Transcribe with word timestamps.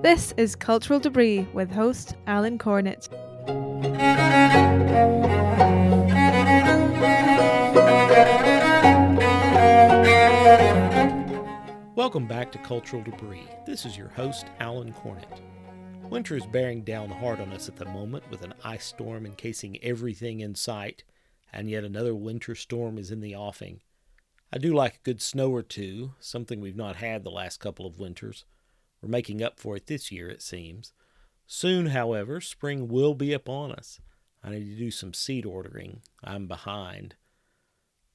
This 0.00 0.32
is 0.36 0.54
Cultural 0.54 1.00
Debris 1.00 1.48
with 1.52 1.72
host 1.72 2.14
Alan 2.28 2.56
Cornett. 2.56 3.08
Welcome 11.96 12.28
back 12.28 12.52
to 12.52 12.58
Cultural 12.58 13.02
Debris. 13.02 13.48
This 13.66 13.84
is 13.84 13.98
your 13.98 14.10
host, 14.10 14.46
Alan 14.60 14.92
Cornett. 14.92 15.40
Winter 16.08 16.36
is 16.36 16.46
bearing 16.46 16.84
down 16.84 17.10
hard 17.10 17.40
on 17.40 17.52
us 17.52 17.68
at 17.68 17.74
the 17.74 17.86
moment 17.86 18.22
with 18.30 18.42
an 18.42 18.54
ice 18.62 18.86
storm 18.86 19.26
encasing 19.26 19.82
everything 19.82 20.38
in 20.38 20.54
sight, 20.54 21.02
and 21.52 21.68
yet 21.68 21.82
another 21.82 22.14
winter 22.14 22.54
storm 22.54 22.98
is 22.98 23.10
in 23.10 23.20
the 23.20 23.34
offing. 23.34 23.80
I 24.52 24.58
do 24.58 24.72
like 24.72 24.94
a 24.94 25.02
good 25.02 25.20
snow 25.20 25.50
or 25.50 25.64
two, 25.64 26.14
something 26.20 26.60
we've 26.60 26.76
not 26.76 26.96
had 26.96 27.24
the 27.24 27.30
last 27.30 27.58
couple 27.58 27.84
of 27.84 27.98
winters. 27.98 28.44
We're 29.00 29.08
making 29.08 29.42
up 29.42 29.60
for 29.60 29.76
it 29.76 29.86
this 29.86 30.10
year, 30.10 30.28
it 30.28 30.42
seems. 30.42 30.92
Soon, 31.46 31.86
however, 31.86 32.40
spring 32.40 32.88
will 32.88 33.14
be 33.14 33.32
upon 33.32 33.72
us. 33.72 34.00
I 34.42 34.50
need 34.50 34.70
to 34.70 34.76
do 34.76 34.90
some 34.90 35.14
seed 35.14 35.46
ordering. 35.46 36.02
I'm 36.22 36.46
behind. 36.46 37.16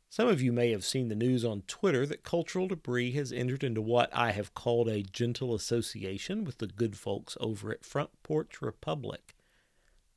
Some 0.10 0.28
of 0.28 0.42
you 0.42 0.54
may 0.54 0.70
have 0.70 0.86
seen 0.86 1.08
the 1.08 1.16
news 1.16 1.44
on 1.44 1.64
Twitter 1.64 2.06
that 2.06 2.24
Cultural 2.24 2.68
Debris 2.68 3.14
has 3.14 3.32
entered 3.32 3.64
into 3.64 3.82
what 3.82 4.16
I 4.16 4.32
have 4.32 4.54
called 4.54 4.88
a 4.88 5.02
gentle 5.02 5.56
association 5.56 6.44
with 6.44 6.60
the 6.60 6.68
good 6.68 6.96
folks 6.96 7.36
over 7.40 7.72
at 7.72 7.84
Front 7.84 8.12
Porch 8.22 8.62
Republic. 8.62 9.36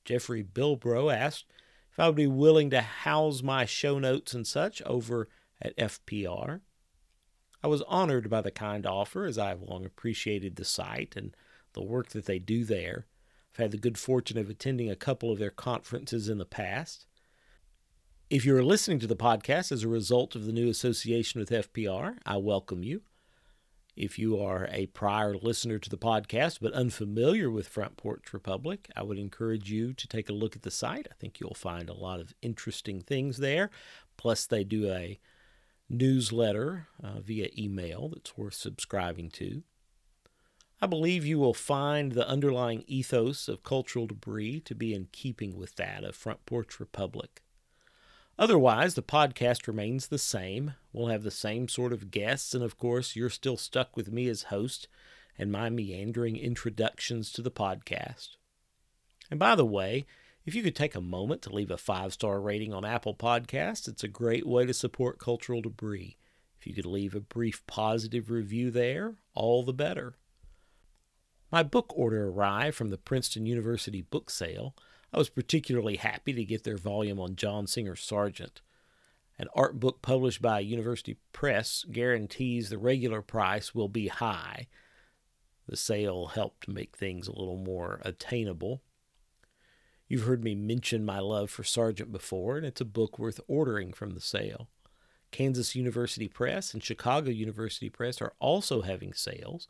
Jeffrey 0.04 0.44
Bilbro 0.44 1.10
asked 1.10 1.46
if 1.90 1.98
I 1.98 2.08
would 2.08 2.16
be 2.16 2.26
willing 2.26 2.68
to 2.70 2.82
house 2.82 3.42
my 3.42 3.64
show 3.64 3.98
notes 3.98 4.34
and 4.34 4.46
such 4.46 4.82
over 4.82 5.30
at 5.62 5.74
FPR. 5.78 6.60
I 7.66 7.68
was 7.68 7.82
honored 7.88 8.30
by 8.30 8.42
the 8.42 8.52
kind 8.52 8.86
offer 8.86 9.24
as 9.24 9.38
I 9.38 9.48
have 9.48 9.60
long 9.60 9.84
appreciated 9.84 10.54
the 10.54 10.64
site 10.64 11.14
and 11.16 11.36
the 11.72 11.82
work 11.82 12.10
that 12.10 12.26
they 12.26 12.38
do 12.38 12.64
there. 12.64 13.06
I've 13.52 13.56
had 13.56 13.70
the 13.72 13.76
good 13.76 13.98
fortune 13.98 14.38
of 14.38 14.48
attending 14.48 14.88
a 14.88 14.94
couple 14.94 15.32
of 15.32 15.40
their 15.40 15.50
conferences 15.50 16.28
in 16.28 16.38
the 16.38 16.44
past. 16.44 17.06
If 18.30 18.44
you're 18.44 18.62
listening 18.62 19.00
to 19.00 19.08
the 19.08 19.16
podcast 19.16 19.72
as 19.72 19.82
a 19.82 19.88
result 19.88 20.36
of 20.36 20.46
the 20.46 20.52
new 20.52 20.68
association 20.68 21.40
with 21.40 21.50
FPR, 21.50 22.18
I 22.24 22.36
welcome 22.36 22.84
you. 22.84 23.02
If 23.96 24.16
you 24.16 24.38
are 24.40 24.68
a 24.70 24.86
prior 24.86 25.36
listener 25.36 25.80
to 25.80 25.90
the 25.90 25.98
podcast 25.98 26.60
but 26.62 26.72
unfamiliar 26.72 27.50
with 27.50 27.66
Front 27.66 27.96
Porch 27.96 28.32
Republic, 28.32 28.88
I 28.94 29.02
would 29.02 29.18
encourage 29.18 29.72
you 29.72 29.92
to 29.92 30.06
take 30.06 30.28
a 30.28 30.34
look 30.34 30.54
at 30.54 30.62
the 30.62 30.70
site. 30.70 31.08
I 31.10 31.14
think 31.14 31.40
you'll 31.40 31.54
find 31.54 31.88
a 31.88 31.94
lot 31.94 32.20
of 32.20 32.32
interesting 32.42 33.00
things 33.00 33.38
there. 33.38 33.70
Plus, 34.16 34.46
they 34.46 34.62
do 34.62 34.88
a 34.88 35.18
newsletter 35.88 36.88
uh, 37.02 37.20
via 37.20 37.48
email 37.56 38.08
that's 38.08 38.36
worth 38.36 38.54
subscribing 38.54 39.30
to. 39.30 39.62
I 40.80 40.86
believe 40.86 41.24
you 41.24 41.38
will 41.38 41.54
find 41.54 42.12
the 42.12 42.28
underlying 42.28 42.84
ethos 42.86 43.48
of 43.48 43.62
cultural 43.62 44.06
debris 44.06 44.60
to 44.60 44.74
be 44.74 44.92
in 44.92 45.08
keeping 45.10 45.56
with 45.56 45.76
that 45.76 46.04
of 46.04 46.14
Front 46.14 46.44
Porch 46.44 46.78
Republic. 46.78 47.42
Otherwise, 48.38 48.94
the 48.94 49.02
podcast 49.02 49.66
remains 49.66 50.08
the 50.08 50.18
same. 50.18 50.74
We'll 50.92 51.06
have 51.06 51.22
the 51.22 51.30
same 51.30 51.68
sort 51.68 51.94
of 51.94 52.10
guests, 52.10 52.52
and 52.52 52.62
of 52.62 52.76
course, 52.76 53.16
you're 53.16 53.30
still 53.30 53.56
stuck 53.56 53.96
with 53.96 54.12
me 54.12 54.28
as 54.28 54.44
host 54.44 54.88
and 55.38 55.50
my 55.50 55.70
meandering 55.70 56.36
introductions 56.36 57.32
to 57.32 57.40
the 57.40 57.50
podcast. 57.50 58.36
And 59.30 59.40
by 59.40 59.54
the 59.54 59.64
way, 59.64 60.06
if 60.46 60.54
you 60.54 60.62
could 60.62 60.76
take 60.76 60.94
a 60.94 61.00
moment 61.00 61.42
to 61.42 61.52
leave 61.52 61.72
a 61.72 61.76
five 61.76 62.12
star 62.12 62.40
rating 62.40 62.72
on 62.72 62.84
Apple 62.84 63.14
Podcasts, 63.14 63.88
it's 63.88 64.04
a 64.04 64.08
great 64.08 64.46
way 64.46 64.64
to 64.64 64.72
support 64.72 65.18
cultural 65.18 65.60
debris. 65.60 66.16
If 66.58 66.66
you 66.66 66.72
could 66.72 66.86
leave 66.86 67.14
a 67.14 67.20
brief 67.20 67.66
positive 67.66 68.30
review 68.30 68.70
there, 68.70 69.16
all 69.34 69.64
the 69.64 69.74
better. 69.74 70.14
My 71.50 71.64
book 71.64 71.92
order 71.96 72.28
arrived 72.28 72.76
from 72.76 72.90
the 72.90 72.96
Princeton 72.96 73.44
University 73.44 74.02
book 74.02 74.30
sale. 74.30 74.74
I 75.12 75.18
was 75.18 75.28
particularly 75.28 75.96
happy 75.96 76.32
to 76.32 76.44
get 76.44 76.62
their 76.62 76.76
volume 76.76 77.18
on 77.18 77.36
John 77.36 77.66
Singer 77.66 77.96
Sargent. 77.96 78.62
An 79.38 79.48
art 79.54 79.80
book 79.80 80.00
published 80.00 80.40
by 80.40 80.60
a 80.60 80.62
university 80.62 81.18
press 81.32 81.84
guarantees 81.90 82.70
the 82.70 82.78
regular 82.78 83.20
price 83.20 83.74
will 83.74 83.88
be 83.88 84.08
high. 84.08 84.68
The 85.68 85.76
sale 85.76 86.26
helped 86.28 86.68
make 86.68 86.96
things 86.96 87.26
a 87.26 87.36
little 87.36 87.58
more 87.58 88.00
attainable. 88.04 88.82
You've 90.08 90.24
heard 90.24 90.44
me 90.44 90.54
mention 90.54 91.04
my 91.04 91.18
love 91.18 91.50
for 91.50 91.64
Sargent 91.64 92.12
before, 92.12 92.56
and 92.56 92.64
it's 92.64 92.80
a 92.80 92.84
book 92.84 93.18
worth 93.18 93.40
ordering 93.48 93.92
from 93.92 94.10
the 94.10 94.20
sale. 94.20 94.68
Kansas 95.32 95.74
University 95.74 96.28
Press 96.28 96.72
and 96.72 96.82
Chicago 96.82 97.30
University 97.30 97.90
Press 97.90 98.22
are 98.22 98.34
also 98.38 98.82
having 98.82 99.12
sales. 99.12 99.66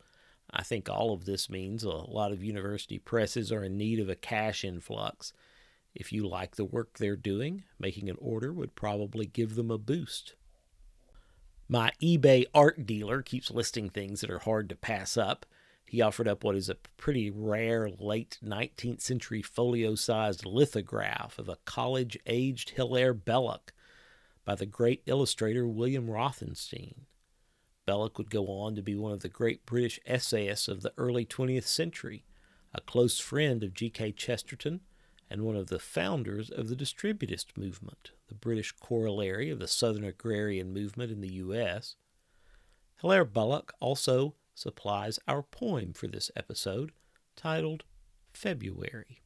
I 0.51 0.63
think 0.63 0.89
all 0.89 1.13
of 1.13 1.25
this 1.25 1.51
means 1.51 1.83
a 1.83 1.91
lot 1.91 2.33
of 2.33 2.45
university 2.45 2.99
presses 2.99 3.51
are 3.51 3.65
in 3.65 3.77
need 3.79 3.99
of 3.99 4.09
a 4.09 4.15
cash 4.15 4.63
influx. 4.63 5.33
If 5.95 6.13
you 6.13 6.29
like 6.29 6.57
the 6.57 6.65
work 6.65 6.99
they're 6.99 7.17
doing, 7.17 7.65
making 7.81 8.11
an 8.11 8.17
order 8.21 8.53
would 8.53 8.75
probably 8.75 9.27
give 9.27 9.55
them 9.55 9.71
a 9.71 9.79
boost. 9.79 10.35
My 11.69 11.91
eBay 12.01 12.45
art 12.55 12.87
dealer 12.87 13.23
keeps 13.23 13.51
listing 13.51 13.89
things 13.89 14.21
that 14.21 14.31
are 14.31 14.41
hard 14.41 14.69
to 14.69 14.77
pass 14.77 15.17
up. 15.17 15.47
He 15.87 16.01
offered 16.01 16.27
up 16.27 16.43
what 16.43 16.57
is 16.57 16.69
a 16.69 16.75
pretty 16.97 17.31
rare 17.31 17.89
late 17.89 18.39
19th 18.45 19.01
century 19.01 19.41
folio 19.41 19.95
sized 19.95 20.45
lithograph 20.45 21.39
of 21.39 21.49
a 21.49 21.59
college 21.65 22.19
aged 22.27 22.71
Hilaire 22.71 23.15
Belloc 23.15 23.73
by 24.45 24.57
the 24.57 24.67
great 24.67 25.03
illustrator 25.07 25.67
William 25.67 26.09
Rothenstein. 26.09 27.07
Belloc 27.87 28.19
would 28.19 28.31
go 28.31 28.49
on 28.49 28.75
to 28.75 28.83
be 28.83 28.97
one 28.97 29.13
of 29.13 29.21
the 29.21 29.29
great 29.29 29.65
British 29.65 30.01
essayists 30.07 30.67
of 30.67 30.83
the 30.83 30.93
early 30.99 31.25
20th 31.25 31.67
century, 31.67 32.25
a 32.75 32.81
close 32.81 33.21
friend 33.21 33.63
of 33.63 33.73
G.K. 33.73 34.13
Chesterton, 34.13 34.81
and 35.31 35.43
one 35.43 35.57
of 35.57 35.69
the 35.69 35.79
founders 35.79 36.51
of 36.51 36.69
the 36.69 36.77
distributist 36.77 37.57
movement, 37.57 38.11
the 38.27 38.35
British 38.35 38.73
corollary 38.73 39.51
of 39.51 39.61
the 39.61 39.69
Southern 39.69 40.05
agrarian 40.05 40.73
movement 40.73 41.13
in 41.13 41.21
the 41.21 41.35
U.S. 41.35 41.95
Hilaire 43.01 43.25
Belloc 43.25 43.73
also 43.79 44.35
supplies 44.57 45.21
our 45.29 45.45
poem 45.45 45.93
for 45.93 46.09
this 46.09 46.33
episode, 46.35 46.91
titled 47.37 47.85
February. 48.33 49.21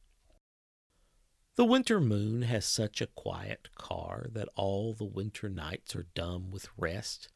The 1.55 1.65
winter 1.65 1.99
moon 1.99 2.43
has 2.43 2.65
such 2.65 3.01
a 3.01 3.07
quiet 3.07 3.69
car 3.73 4.27
that 4.31 4.49
all 4.55 4.93
the 4.93 5.05
winter 5.05 5.49
nights 5.49 5.95
are 5.95 6.07
dumb 6.13 6.51
with 6.51 6.69
rest 6.77 7.29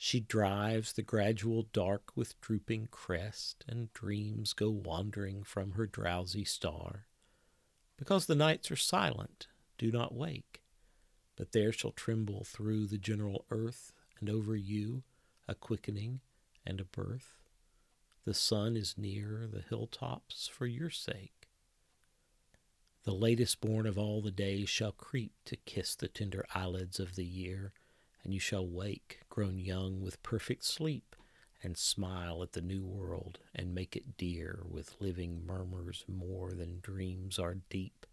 she 0.00 0.20
drives 0.20 0.92
the 0.92 1.02
gradual 1.02 1.64
dark 1.72 2.12
with 2.14 2.40
drooping 2.40 2.86
crest, 2.92 3.64
and 3.66 3.92
dreams 3.92 4.52
go 4.52 4.70
wandering 4.70 5.42
from 5.42 5.72
her 5.72 5.86
drowsy 5.86 6.44
star. 6.44 7.08
Because 7.96 8.26
the 8.26 8.36
nights 8.36 8.70
are 8.70 8.76
silent, 8.76 9.48
do 9.76 9.90
not 9.90 10.14
wake, 10.14 10.62
but 11.34 11.50
there 11.50 11.72
shall 11.72 11.90
tremble 11.90 12.44
through 12.44 12.86
the 12.86 12.96
general 12.96 13.44
earth, 13.50 13.92
and 14.20 14.30
over 14.30 14.54
you 14.54 15.02
a 15.48 15.56
quickening 15.56 16.20
and 16.64 16.80
a 16.80 16.84
birth. 16.84 17.37
The 18.28 18.34
sun 18.34 18.76
is 18.76 18.98
near 18.98 19.48
the 19.50 19.62
hilltops 19.62 20.48
for 20.48 20.66
your 20.66 20.90
sake. 20.90 21.48
The 23.04 23.14
latest 23.14 23.62
born 23.62 23.86
of 23.86 23.96
all 23.96 24.20
the 24.20 24.30
days 24.30 24.68
shall 24.68 24.92
creep 24.92 25.32
to 25.46 25.56
kiss 25.56 25.94
the 25.94 26.08
tender 26.08 26.44
eyelids 26.54 27.00
of 27.00 27.16
the 27.16 27.24
year 27.24 27.72
and 28.22 28.34
you 28.34 28.38
shall 28.38 28.68
wake, 28.68 29.20
grown 29.30 29.58
young 29.58 30.02
with 30.02 30.22
perfect 30.22 30.66
sleep, 30.66 31.16
and 31.62 31.78
smile 31.78 32.42
at 32.42 32.52
the 32.52 32.60
new 32.60 32.84
world, 32.84 33.38
and 33.54 33.74
make 33.74 33.96
it 33.96 34.18
dear 34.18 34.62
with 34.68 35.00
living 35.00 35.46
murmurs 35.46 36.04
more 36.06 36.52
than 36.52 36.80
dreams 36.82 37.38
are 37.38 37.62
deep. 37.70 38.04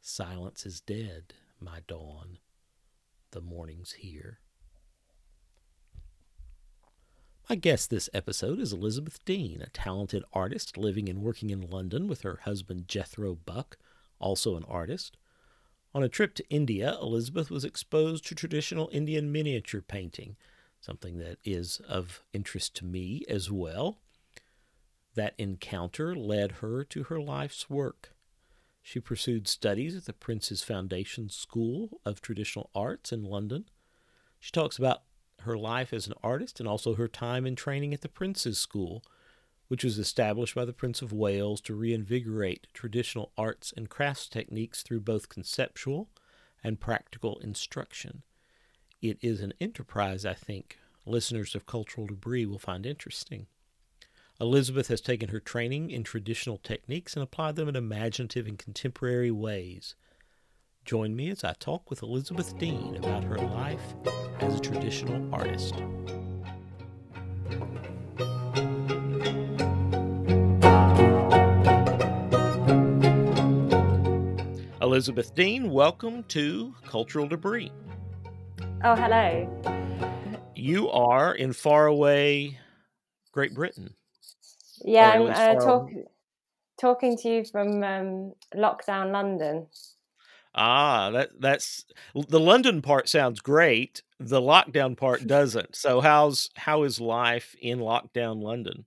Silence 0.00 0.64
is 0.64 0.80
dead, 0.80 1.34
my 1.60 1.80
dawn. 1.86 2.38
The 3.32 3.42
morning's 3.42 3.92
here. 3.92 4.40
My 7.48 7.54
guest 7.54 7.90
this 7.90 8.10
episode 8.12 8.58
is 8.58 8.72
Elizabeth 8.72 9.24
Dean, 9.24 9.62
a 9.62 9.68
talented 9.68 10.24
artist 10.32 10.76
living 10.76 11.08
and 11.08 11.22
working 11.22 11.50
in 11.50 11.70
London 11.70 12.08
with 12.08 12.22
her 12.22 12.40
husband 12.42 12.88
Jethro 12.88 13.36
Buck, 13.36 13.78
also 14.18 14.56
an 14.56 14.64
artist. 14.64 15.16
On 15.94 16.02
a 16.02 16.08
trip 16.08 16.34
to 16.34 16.50
India, 16.50 16.98
Elizabeth 17.00 17.48
was 17.48 17.64
exposed 17.64 18.26
to 18.26 18.34
traditional 18.34 18.90
Indian 18.92 19.30
miniature 19.30 19.80
painting, 19.80 20.34
something 20.80 21.18
that 21.18 21.38
is 21.44 21.80
of 21.88 22.24
interest 22.32 22.74
to 22.76 22.84
me 22.84 23.24
as 23.28 23.48
well. 23.48 23.98
That 25.14 25.34
encounter 25.38 26.16
led 26.16 26.50
her 26.50 26.82
to 26.82 27.04
her 27.04 27.20
life's 27.20 27.70
work. 27.70 28.12
She 28.82 28.98
pursued 28.98 29.46
studies 29.46 29.94
at 29.94 30.06
the 30.06 30.12
Prince's 30.12 30.64
Foundation 30.64 31.28
School 31.28 32.00
of 32.04 32.20
Traditional 32.20 32.70
Arts 32.74 33.12
in 33.12 33.22
London. 33.22 33.66
She 34.40 34.50
talks 34.50 34.78
about 34.78 35.02
her 35.46 35.56
life 35.56 35.92
as 35.92 36.06
an 36.06 36.14
artist 36.22 36.60
and 36.60 36.68
also 36.68 36.94
her 36.94 37.08
time 37.08 37.46
in 37.46 37.56
training 37.56 37.94
at 37.94 38.02
the 38.02 38.08
Prince's 38.08 38.58
School, 38.58 39.02
which 39.68 39.82
was 39.82 39.98
established 39.98 40.54
by 40.54 40.64
the 40.64 40.72
Prince 40.72 41.02
of 41.02 41.12
Wales 41.12 41.60
to 41.62 41.74
reinvigorate 41.74 42.66
traditional 42.74 43.32
arts 43.36 43.72
and 43.76 43.88
crafts 43.88 44.28
techniques 44.28 44.82
through 44.82 45.00
both 45.00 45.28
conceptual 45.28 46.08
and 46.62 46.80
practical 46.80 47.38
instruction. 47.38 48.22
It 49.00 49.18
is 49.22 49.40
an 49.40 49.54
enterprise 49.60 50.24
I 50.24 50.34
think 50.34 50.78
listeners 51.04 51.54
of 51.54 51.66
Cultural 51.66 52.06
Debris 52.06 52.46
will 52.46 52.58
find 52.58 52.84
interesting. 52.84 53.46
Elizabeth 54.40 54.88
has 54.88 55.00
taken 55.00 55.30
her 55.30 55.40
training 55.40 55.90
in 55.90 56.04
traditional 56.04 56.58
techniques 56.58 57.14
and 57.14 57.22
applied 57.22 57.56
them 57.56 57.68
in 57.68 57.76
imaginative 57.76 58.46
and 58.46 58.58
contemporary 58.58 59.30
ways. 59.30 59.94
Join 60.86 61.16
me 61.16 61.30
as 61.30 61.42
I 61.42 61.52
talk 61.58 61.90
with 61.90 62.04
Elizabeth 62.04 62.56
Dean 62.58 62.94
about 62.94 63.24
her 63.24 63.38
life 63.38 63.82
as 64.38 64.54
a 64.54 64.60
traditional 64.60 65.34
artist. 65.34 65.74
Elizabeth 74.80 75.34
Dean, 75.34 75.72
welcome 75.72 76.22
to 76.28 76.72
Cultural 76.86 77.26
Debris. 77.26 77.72
Oh, 78.84 78.94
hello. 78.94 79.50
You 80.54 80.88
are 80.90 81.34
in 81.34 81.52
faraway 81.52 82.56
Great 83.32 83.54
Britain. 83.54 83.92
Yeah, 84.84 85.10
I'm 85.10 85.26
uh, 85.26 85.60
talk, 85.60 85.90
talking 86.80 87.16
to 87.16 87.28
you 87.28 87.44
from 87.44 87.82
um, 87.82 88.34
lockdown 88.54 89.10
London. 89.10 89.66
Ah, 90.56 91.10
that 91.10 91.38
that's 91.38 91.84
the 92.14 92.40
London 92.40 92.80
part 92.80 93.08
sounds 93.08 93.40
great. 93.40 94.02
The 94.18 94.40
lockdown 94.40 94.96
part 94.96 95.26
doesn't. 95.26 95.76
So 95.76 96.00
how's 96.00 96.50
how 96.56 96.82
is 96.84 97.00
life 97.00 97.54
in 97.60 97.78
lockdown 97.78 98.42
London? 98.42 98.86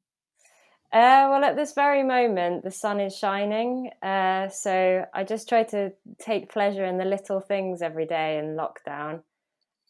Uh, 0.92 1.30
well, 1.30 1.44
at 1.44 1.56
this 1.56 1.74
very 1.74 2.02
moment, 2.02 2.64
the 2.64 2.72
sun 2.72 3.00
is 3.00 3.16
shining. 3.16 3.92
Uh, 4.02 4.50
so 4.50 5.06
I 5.14 5.24
just 5.24 5.48
try 5.48 5.64
to 5.66 5.94
take 6.18 6.52
pleasure 6.52 6.84
in 6.84 6.98
the 6.98 7.06
little 7.06 7.40
things 7.40 7.84
every 7.84 8.08
day 8.08 8.40
in 8.40 8.58
lockdown. 8.58 9.22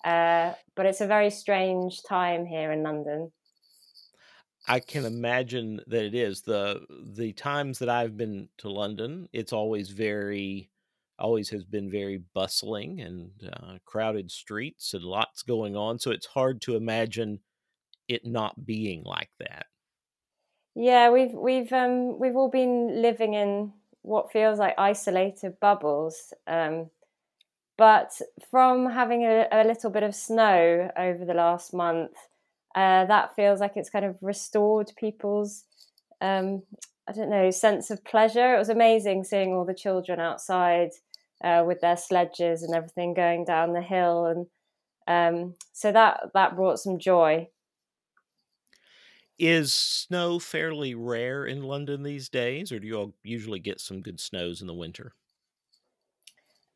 Uh, 0.03 0.53
but 0.75 0.85
it's 0.85 1.01
a 1.01 1.07
very 1.07 1.29
strange 1.29 2.03
time 2.03 2.45
here 2.45 2.71
in 2.73 2.83
London. 2.83 3.31
I 4.67 4.79
can 4.79 5.05
imagine 5.05 5.81
that 5.87 6.05
it 6.05 6.13
is 6.13 6.41
the 6.41 6.85
the 6.89 7.33
times 7.33 7.79
that 7.79 7.89
I've 7.89 8.17
been 8.17 8.49
to 8.57 8.69
London. 8.69 9.27
It's 9.33 9.53
always 9.53 9.89
very, 9.89 10.69
always 11.19 11.49
has 11.49 11.63
been 11.63 11.91
very 11.91 12.21
bustling 12.33 13.01
and 13.01 13.31
uh, 13.51 13.77
crowded 13.85 14.31
streets 14.31 14.93
and 14.93 15.03
lots 15.03 15.43
going 15.43 15.75
on. 15.75 15.99
So 15.99 16.11
it's 16.11 16.25
hard 16.25 16.61
to 16.63 16.75
imagine 16.75 17.39
it 18.07 18.25
not 18.25 18.65
being 18.65 19.03
like 19.03 19.29
that. 19.39 19.67
Yeah, 20.75 21.09
we've 21.11 21.33
we've 21.33 21.71
um, 21.73 22.19
we've 22.19 22.35
all 22.35 22.49
been 22.49 23.01
living 23.01 23.33
in 23.33 23.73
what 24.01 24.31
feels 24.31 24.59
like 24.59 24.75
isolated 24.77 25.59
bubbles. 25.59 26.33
Um, 26.47 26.89
but 27.77 28.11
from 28.51 28.89
having 28.89 29.23
a, 29.23 29.47
a, 29.51 29.63
little 29.63 29.89
bit 29.89 30.03
of 30.03 30.13
snow 30.13 30.91
over 30.97 31.23
the 31.23 31.33
last 31.33 31.73
month, 31.73 32.11
uh, 32.75 33.05
that 33.05 33.35
feels 33.35 33.61
like 33.61 33.77
it's 33.77 33.89
kind 33.89 34.03
of 34.03 34.17
restored 34.21 34.91
people's, 34.97 35.63
um, 36.19 36.63
I 37.07 37.13
don't 37.13 37.29
know, 37.29 37.51
sense 37.51 37.89
of 37.89 38.03
pleasure. 38.03 38.55
It 38.55 38.59
was 38.59 38.69
amazing 38.69 39.23
seeing 39.23 39.53
all 39.53 39.63
the 39.63 39.73
children 39.73 40.19
outside 40.19 40.91
uh, 41.43 41.63
with 41.65 41.81
their 41.81 41.97
sledges 41.97 42.63
and 42.63 42.75
everything 42.75 43.13
going 43.13 43.45
down 43.45 43.73
the 43.73 43.81
hill, 43.81 44.25
and 44.25 44.47
um, 45.07 45.55
so 45.73 45.91
that 45.91 46.31
that 46.33 46.55
brought 46.55 46.79
some 46.79 46.99
joy. 46.99 47.47
Is 49.37 49.73
snow 49.73 50.37
fairly 50.37 50.95
rare 50.95 51.45
in 51.45 51.63
London 51.63 52.03
these 52.03 52.27
days, 52.27 52.71
or 52.71 52.79
do 52.79 52.87
you 52.87 52.95
all 52.95 53.15
usually 53.23 53.59
get 53.59 53.79
some 53.79 54.01
good 54.01 54.19
snows 54.19 54.59
in 54.59 54.67
the 54.67 54.73
winter? 54.73 55.13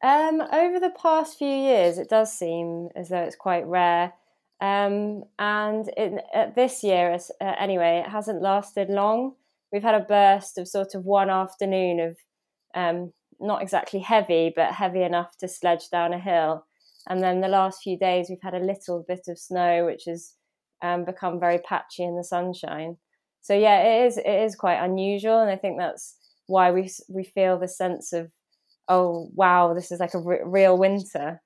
Um, 0.02 0.42
over 0.42 0.80
the 0.80 0.94
past 1.02 1.38
few 1.38 1.48
years, 1.48 1.98
it 1.98 2.10
does 2.10 2.32
seem 2.32 2.90
as 2.96 3.10
though 3.10 3.24
it's 3.24 3.36
quite 3.38 3.66
rare. 3.66 4.14
Um, 4.60 5.24
and 5.40 5.90
in, 5.98 6.22
uh, 6.34 6.52
this 6.56 6.84
year, 6.84 7.18
uh, 7.42 7.56
anyway, 7.60 8.04
it 8.06 8.10
hasn't 8.10 8.42
lasted 8.42 8.90
long. 8.90 9.36
We've 9.72 9.84
had 9.84 9.96
a 9.96 10.06
burst 10.06 10.58
of 10.58 10.68
sort 10.68 10.94
of 10.94 11.06
one 11.06 11.30
afternoon 11.30 12.00
of 12.00 12.18
um, 12.76 13.14
not 13.44 13.62
exactly 13.62 14.00
heavy, 14.00 14.52
but 14.56 14.74
heavy 14.74 15.04
enough 15.04 15.38
to 15.38 15.48
sledge 15.48 15.90
down 15.90 16.14
a 16.14 16.20
hill. 16.20 16.66
And 17.08 17.22
then 17.22 17.42
the 17.42 17.48
last 17.48 17.82
few 17.84 17.98
days, 17.98 18.28
we've 18.30 18.42
had 18.42 18.54
a 18.54 18.60
little 18.60 19.04
bit 19.08 19.28
of 19.28 19.38
snow, 19.38 19.86
which 19.86 20.04
has 20.06 20.34
um, 20.82 21.06
become 21.06 21.40
very 21.40 21.60
patchy 21.60 22.04
in 22.04 22.16
the 22.16 22.24
sunshine. 22.24 22.98
So 23.42 23.54
yeah, 23.54 23.82
it 23.82 24.08
is 24.08 24.18
it 24.18 24.26
is 24.26 24.56
quite 24.56 24.84
unusual, 24.84 25.42
and 25.42 25.50
I 25.50 25.58
think 25.58 25.78
that's 25.78 26.16
why 26.48 26.72
we 26.72 26.90
we 27.10 27.26
feel 27.26 27.60
the 27.60 27.68
sense 27.68 28.14
of 28.14 28.32
oh 28.88 29.30
wow, 29.34 29.74
this 29.74 29.92
is 29.92 30.00
like 30.00 30.14
a 30.14 30.24
r- 30.26 30.48
real 30.50 30.78
winter. 30.78 31.42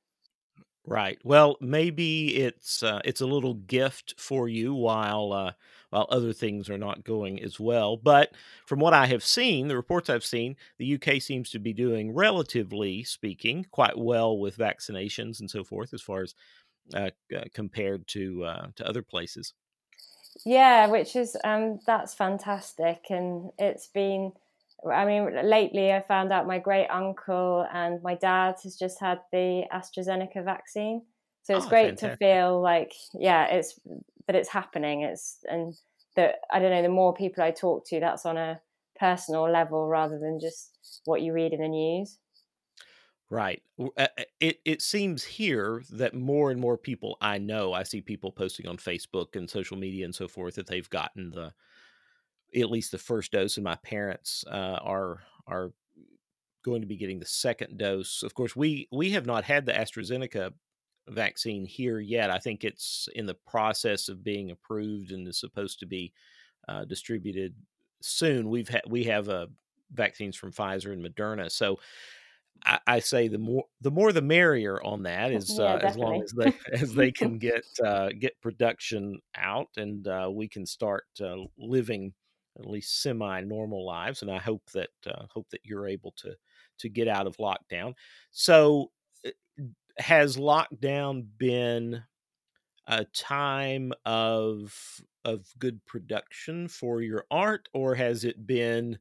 Right. 0.85 1.19
Well, 1.23 1.57
maybe 1.59 2.37
it's 2.37 2.81
uh, 2.81 3.01
it's 3.03 3.21
a 3.21 3.25
little 3.27 3.55
gift 3.55 4.15
for 4.17 4.47
you 4.47 4.73
while 4.73 5.33
uh, 5.33 5.51
while 5.89 6.07
other 6.09 6.33
things 6.33 6.69
are 6.69 6.77
not 6.77 7.03
going 7.03 7.41
as 7.41 7.59
well. 7.59 7.97
But 7.97 8.31
from 8.65 8.79
what 8.79 8.93
I 8.93 9.05
have 9.07 9.23
seen, 9.23 9.67
the 9.67 9.75
reports 9.75 10.09
I've 10.09 10.25
seen, 10.25 10.55
the 10.77 10.95
UK 10.95 11.21
seems 11.21 11.49
to 11.51 11.59
be 11.59 11.73
doing, 11.73 12.13
relatively 12.13 13.03
speaking, 13.03 13.65
quite 13.71 13.97
well 13.97 14.37
with 14.37 14.57
vaccinations 14.57 15.39
and 15.39 15.49
so 15.49 15.63
forth, 15.63 15.93
as 15.93 16.01
far 16.01 16.21
as 16.23 16.35
uh, 16.93 17.09
uh 17.35 17.43
compared 17.53 18.07
to 18.07 18.43
uh, 18.45 18.67
to 18.75 18.87
other 18.87 19.01
places. 19.01 19.53
Yeah, 20.45 20.87
which 20.87 21.15
is 21.15 21.35
um, 21.43 21.79
that's 21.85 22.13
fantastic, 22.13 23.05
and 23.09 23.51
it's 23.57 23.87
been 23.87 24.31
I 24.85 25.05
mean, 25.05 25.33
lately 25.43 25.91
I 25.91 26.01
found 26.01 26.31
out 26.31 26.47
my 26.47 26.59
great 26.59 26.87
uncle 26.87 27.65
and 27.73 28.01
my 28.03 28.15
dad 28.15 28.55
has 28.63 28.75
just 28.75 28.99
had 28.99 29.19
the 29.31 29.63
AstraZeneca 29.73 30.43
vaccine. 30.43 31.01
So 31.43 31.55
it's 31.55 31.65
oh, 31.65 31.69
great 31.69 31.99
fantastic. 31.99 32.11
to 32.11 32.17
feel 32.17 32.61
like, 32.61 32.93
yeah, 33.13 33.45
it's 33.45 33.79
that 34.27 34.35
it's 34.35 34.49
happening. 34.49 35.01
It's 35.01 35.39
and 35.49 35.73
that 36.15 36.35
I 36.51 36.59
don't 36.59 36.71
know. 36.71 36.81
The 36.81 36.89
more 36.89 37.13
people 37.13 37.43
I 37.43 37.51
talk 37.51 37.87
to, 37.87 37.99
that's 37.99 38.25
on 38.25 38.37
a 38.37 38.61
personal 38.99 39.49
level 39.49 39.87
rather 39.87 40.19
than 40.19 40.39
just 40.39 41.01
what 41.05 41.21
you 41.21 41.33
read 41.33 41.53
in 41.53 41.61
the 41.61 41.67
news. 41.67 42.17
Right. 43.29 43.61
It 44.39 44.59
it 44.63 44.81
seems 44.81 45.23
here 45.23 45.83
that 45.91 46.13
more 46.13 46.49
and 46.49 46.61
more 46.61 46.77
people 46.77 47.17
I 47.19 47.39
know, 47.39 47.73
I 47.73 47.83
see 47.83 48.01
people 48.01 48.31
posting 48.31 48.67
on 48.67 48.77
Facebook 48.77 49.35
and 49.35 49.49
social 49.49 49.77
media 49.77 50.05
and 50.05 50.15
so 50.15 50.27
forth 50.27 50.55
that 50.55 50.67
they've 50.67 50.89
gotten 50.89 51.31
the 51.31 51.53
at 52.55 52.71
least 52.71 52.91
the 52.91 52.97
first 52.97 53.33
dose, 53.33 53.57
and 53.57 53.65
my 53.65 53.75
parents 53.75 54.45
uh, 54.49 54.79
are 54.81 55.23
are 55.45 55.71
going 56.63 56.81
to 56.81 56.87
be 56.87 56.97
getting 56.97 57.19
the 57.19 57.25
second 57.25 57.77
dose. 57.77 58.23
Of 58.23 58.33
course, 58.33 58.55
we 58.55 58.87
we 58.91 59.11
have 59.11 59.25
not 59.25 59.43
had 59.43 59.65
the 59.65 59.73
AstraZeneca 59.73 60.53
vaccine 61.09 61.65
here 61.65 61.99
yet. 61.99 62.29
I 62.29 62.39
think 62.39 62.63
it's 62.63 63.07
in 63.15 63.25
the 63.25 63.37
process 63.47 64.09
of 64.09 64.23
being 64.23 64.51
approved 64.51 65.11
and 65.11 65.27
is 65.27 65.39
supposed 65.39 65.79
to 65.79 65.85
be 65.85 66.13
uh, 66.67 66.85
distributed 66.85 67.53
soon. 68.01 68.49
We've 68.49 68.69
had 68.69 68.83
we 68.87 69.03
have 69.05 69.29
uh, 69.29 69.47
vaccines 69.91 70.35
from 70.35 70.51
Pfizer 70.51 70.93
and 70.93 71.05
Moderna, 71.05 71.51
so. 71.51 71.79
I, 72.65 72.79
I 72.87 72.99
say 73.01 73.27
the 73.27 73.37
more 73.37 73.65
the 73.81 73.91
more 73.91 74.11
the 74.11 74.23
merrier 74.23 74.81
on 74.81 75.03
that 75.03 75.31
is 75.31 75.59
yeah, 75.59 75.75
uh, 75.75 75.77
as 75.77 75.95
long 75.95 76.23
as 76.23 76.31
they 76.31 76.51
as 76.73 76.91
they 76.91 77.11
can 77.21 77.37
get 77.37 77.63
uh, 77.85 78.09
get 78.17 78.41
production 78.41 79.19
out 79.35 79.67
and 79.77 80.07
uh, 80.07 80.27
we 80.33 80.47
can 80.47 80.65
start 80.65 81.03
uh, 81.21 81.35
living 81.59 82.13
at 82.59 82.65
least 82.65 83.01
semi-normal 83.01 83.85
lives, 83.85 84.21
and 84.21 84.31
I 84.31 84.37
hope 84.37 84.63
that 84.73 84.89
uh, 85.05 85.25
hope 85.31 85.47
that 85.51 85.61
you're 85.63 85.87
able 85.87 86.13
to 86.17 86.35
to 86.79 86.89
get 86.89 87.07
out 87.07 87.27
of 87.27 87.37
lockdown. 87.37 87.93
So, 88.31 88.91
has 89.99 90.37
lockdown 90.37 91.25
been 91.37 92.03
a 92.87 93.05
time 93.05 93.93
of 94.05 95.01
of 95.25 95.45
good 95.59 95.85
production 95.85 96.67
for 96.67 97.01
your 97.01 97.25
art, 97.29 97.67
or 97.73 97.95
has 97.95 98.23
it 98.23 98.47
been 98.47 98.99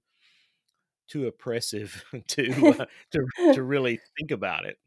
too 1.08 1.26
oppressive 1.26 2.04
to 2.28 2.68
uh, 2.80 2.86
to 3.12 3.52
to 3.54 3.62
really 3.62 4.00
think 4.18 4.30
about 4.30 4.64
it? 4.66 4.78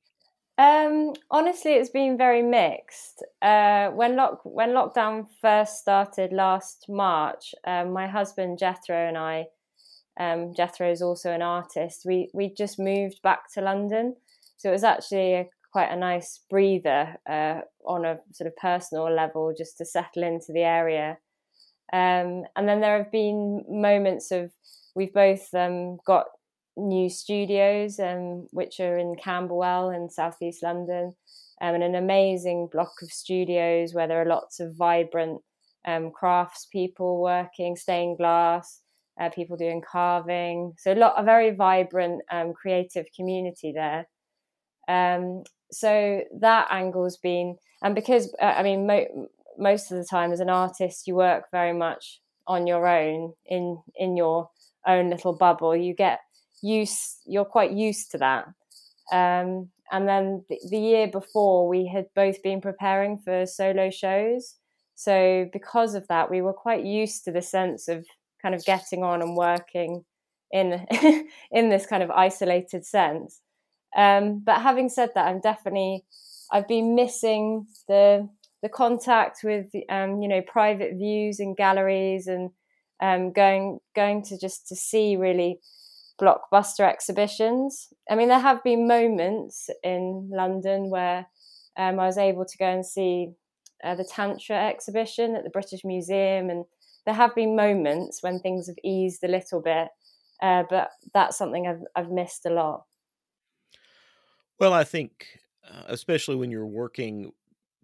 Um, 0.57 1.13
honestly, 1.31 1.71
it's 1.71 1.89
been 1.89 2.17
very 2.17 2.41
mixed. 2.41 3.23
Uh, 3.41 3.91
when 3.91 4.17
lock 4.17 4.41
when 4.43 4.71
lockdown 4.71 5.27
first 5.41 5.79
started 5.79 6.33
last 6.33 6.85
March, 6.89 7.55
um, 7.65 7.93
my 7.93 8.07
husband 8.07 8.59
Jethro 8.59 8.97
and 8.97 9.17
I, 9.17 9.45
um, 10.19 10.53
Jethro 10.53 10.91
is 10.91 11.01
also 11.01 11.31
an 11.31 11.41
artist. 11.41 12.01
We 12.05 12.29
we 12.33 12.53
just 12.53 12.77
moved 12.77 13.21
back 13.21 13.49
to 13.53 13.61
London, 13.61 14.17
so 14.57 14.67
it 14.67 14.73
was 14.73 14.83
actually 14.83 15.33
a, 15.35 15.49
quite 15.71 15.91
a 15.91 15.95
nice 15.95 16.39
breather 16.49 17.17
uh, 17.29 17.61
on 17.85 18.05
a 18.05 18.19
sort 18.31 18.47
of 18.47 18.55
personal 18.57 19.13
level, 19.13 19.53
just 19.57 19.77
to 19.77 19.85
settle 19.85 20.23
into 20.23 20.51
the 20.53 20.63
area. 20.63 21.17
Um, 21.91 22.43
and 22.55 22.67
then 22.67 22.81
there 22.81 22.97
have 22.97 23.11
been 23.11 23.63
moments 23.67 24.31
of 24.31 24.51
we've 24.95 25.13
both 25.13 25.53
um, 25.53 25.97
got 26.05 26.25
new 26.77 27.09
studios, 27.09 27.99
um, 27.99 28.47
which 28.51 28.79
are 28.79 28.97
in 28.97 29.15
Camberwell 29.15 29.89
in 29.89 30.09
southeast 30.09 30.63
London, 30.63 31.15
um, 31.61 31.75
and 31.75 31.83
an 31.83 31.95
amazing 31.95 32.69
block 32.71 32.93
of 33.01 33.11
studios 33.11 33.93
where 33.93 34.07
there 34.07 34.21
are 34.21 34.25
lots 34.25 34.59
of 34.59 34.75
vibrant 34.75 35.41
um, 35.85 36.11
crafts 36.11 36.67
people 36.71 37.21
working, 37.21 37.75
stained 37.75 38.17
glass, 38.17 38.81
uh, 39.19 39.29
people 39.29 39.57
doing 39.57 39.81
carving. 39.81 40.73
So 40.77 40.93
a 40.93 40.95
lot, 40.95 41.15
a 41.17 41.23
very 41.23 41.51
vibrant, 41.51 42.21
um, 42.31 42.53
creative 42.53 43.05
community 43.15 43.73
there. 43.73 44.07
Um, 44.87 45.43
so 45.71 46.21
that 46.39 46.67
angle's 46.71 47.17
been, 47.17 47.57
and 47.81 47.95
because 47.95 48.33
uh, 48.41 48.45
I 48.45 48.63
mean, 48.63 48.87
mo- 48.87 49.29
most 49.57 49.91
of 49.91 49.97
the 49.97 50.05
time 50.05 50.31
as 50.31 50.39
an 50.39 50.49
artist, 50.49 51.07
you 51.07 51.15
work 51.15 51.45
very 51.51 51.73
much 51.73 52.21
on 52.47 52.67
your 52.67 52.87
own 52.87 53.33
in 53.45 53.81
in 53.95 54.17
your 54.17 54.49
own 54.87 55.09
little 55.09 55.33
bubble. 55.33 55.75
You 55.75 55.93
get 55.93 56.19
used. 56.61 57.21
You're 57.25 57.45
quite 57.45 57.71
used 57.71 58.11
to 58.11 58.17
that. 58.19 58.45
Um, 59.11 59.69
and 59.91 60.07
then 60.07 60.45
the, 60.49 60.59
the 60.69 60.77
year 60.77 61.07
before, 61.07 61.67
we 61.67 61.87
had 61.87 62.07
both 62.15 62.41
been 62.43 62.61
preparing 62.61 63.17
for 63.17 63.45
solo 63.45 63.89
shows. 63.89 64.55
So 64.95 65.49
because 65.51 65.95
of 65.95 66.07
that, 66.09 66.29
we 66.29 66.41
were 66.41 66.53
quite 66.53 66.85
used 66.85 67.23
to 67.23 67.31
the 67.31 67.41
sense 67.41 67.87
of 67.87 68.05
kind 68.41 68.53
of 68.53 68.63
getting 68.65 69.03
on 69.03 69.21
and 69.21 69.35
working 69.35 70.05
in 70.51 70.85
in 71.51 71.69
this 71.69 71.85
kind 71.85 72.03
of 72.03 72.11
isolated 72.11 72.85
sense. 72.85 73.41
Um, 73.95 74.41
but 74.45 74.61
having 74.61 74.89
said 74.89 75.09
that, 75.15 75.27
I'm 75.27 75.41
definitely 75.41 76.05
I've 76.51 76.67
been 76.67 76.95
missing 76.95 77.67
the 77.87 78.29
the 78.61 78.69
contact 78.69 79.39
with 79.43 79.67
um, 79.89 80.21
you 80.21 80.27
know 80.27 80.41
private 80.41 80.95
views 80.95 81.39
and 81.39 81.55
galleries 81.55 82.27
and 82.27 82.51
um, 83.01 83.31
going 83.31 83.79
going 83.95 84.23
to 84.23 84.37
just 84.37 84.67
to 84.67 84.75
see 84.75 85.15
really 85.15 85.59
blockbuster 86.21 86.87
exhibitions. 86.87 87.87
I 88.09 88.15
mean, 88.15 88.27
there 88.27 88.39
have 88.39 88.63
been 88.63 88.87
moments 88.87 89.69
in 89.83 90.29
London 90.31 90.89
where 90.89 91.27
um, 91.77 91.99
I 91.99 92.05
was 92.05 92.17
able 92.17 92.45
to 92.45 92.57
go 92.57 92.65
and 92.65 92.85
see 92.85 93.29
uh, 93.83 93.95
the 93.95 94.03
Tantra 94.03 94.67
exhibition 94.67 95.35
at 95.35 95.43
the 95.43 95.49
British 95.49 95.85
Museum, 95.85 96.49
and 96.49 96.65
there 97.05 97.15
have 97.15 97.33
been 97.35 97.55
moments 97.55 98.21
when 98.21 98.39
things 98.39 98.67
have 98.67 98.75
eased 98.83 99.23
a 99.23 99.29
little 99.29 99.61
bit, 99.61 99.87
uh, 100.41 100.63
but 100.69 100.89
that's 101.13 101.37
something 101.37 101.67
I've 101.67 101.83
I've 101.95 102.11
missed 102.11 102.45
a 102.45 102.49
lot. 102.49 102.83
Well, 104.59 104.73
I 104.73 104.83
think, 104.83 105.39
uh, 105.69 105.83
especially 105.87 106.35
when 106.35 106.51
you're 106.51 106.65
working 106.67 107.31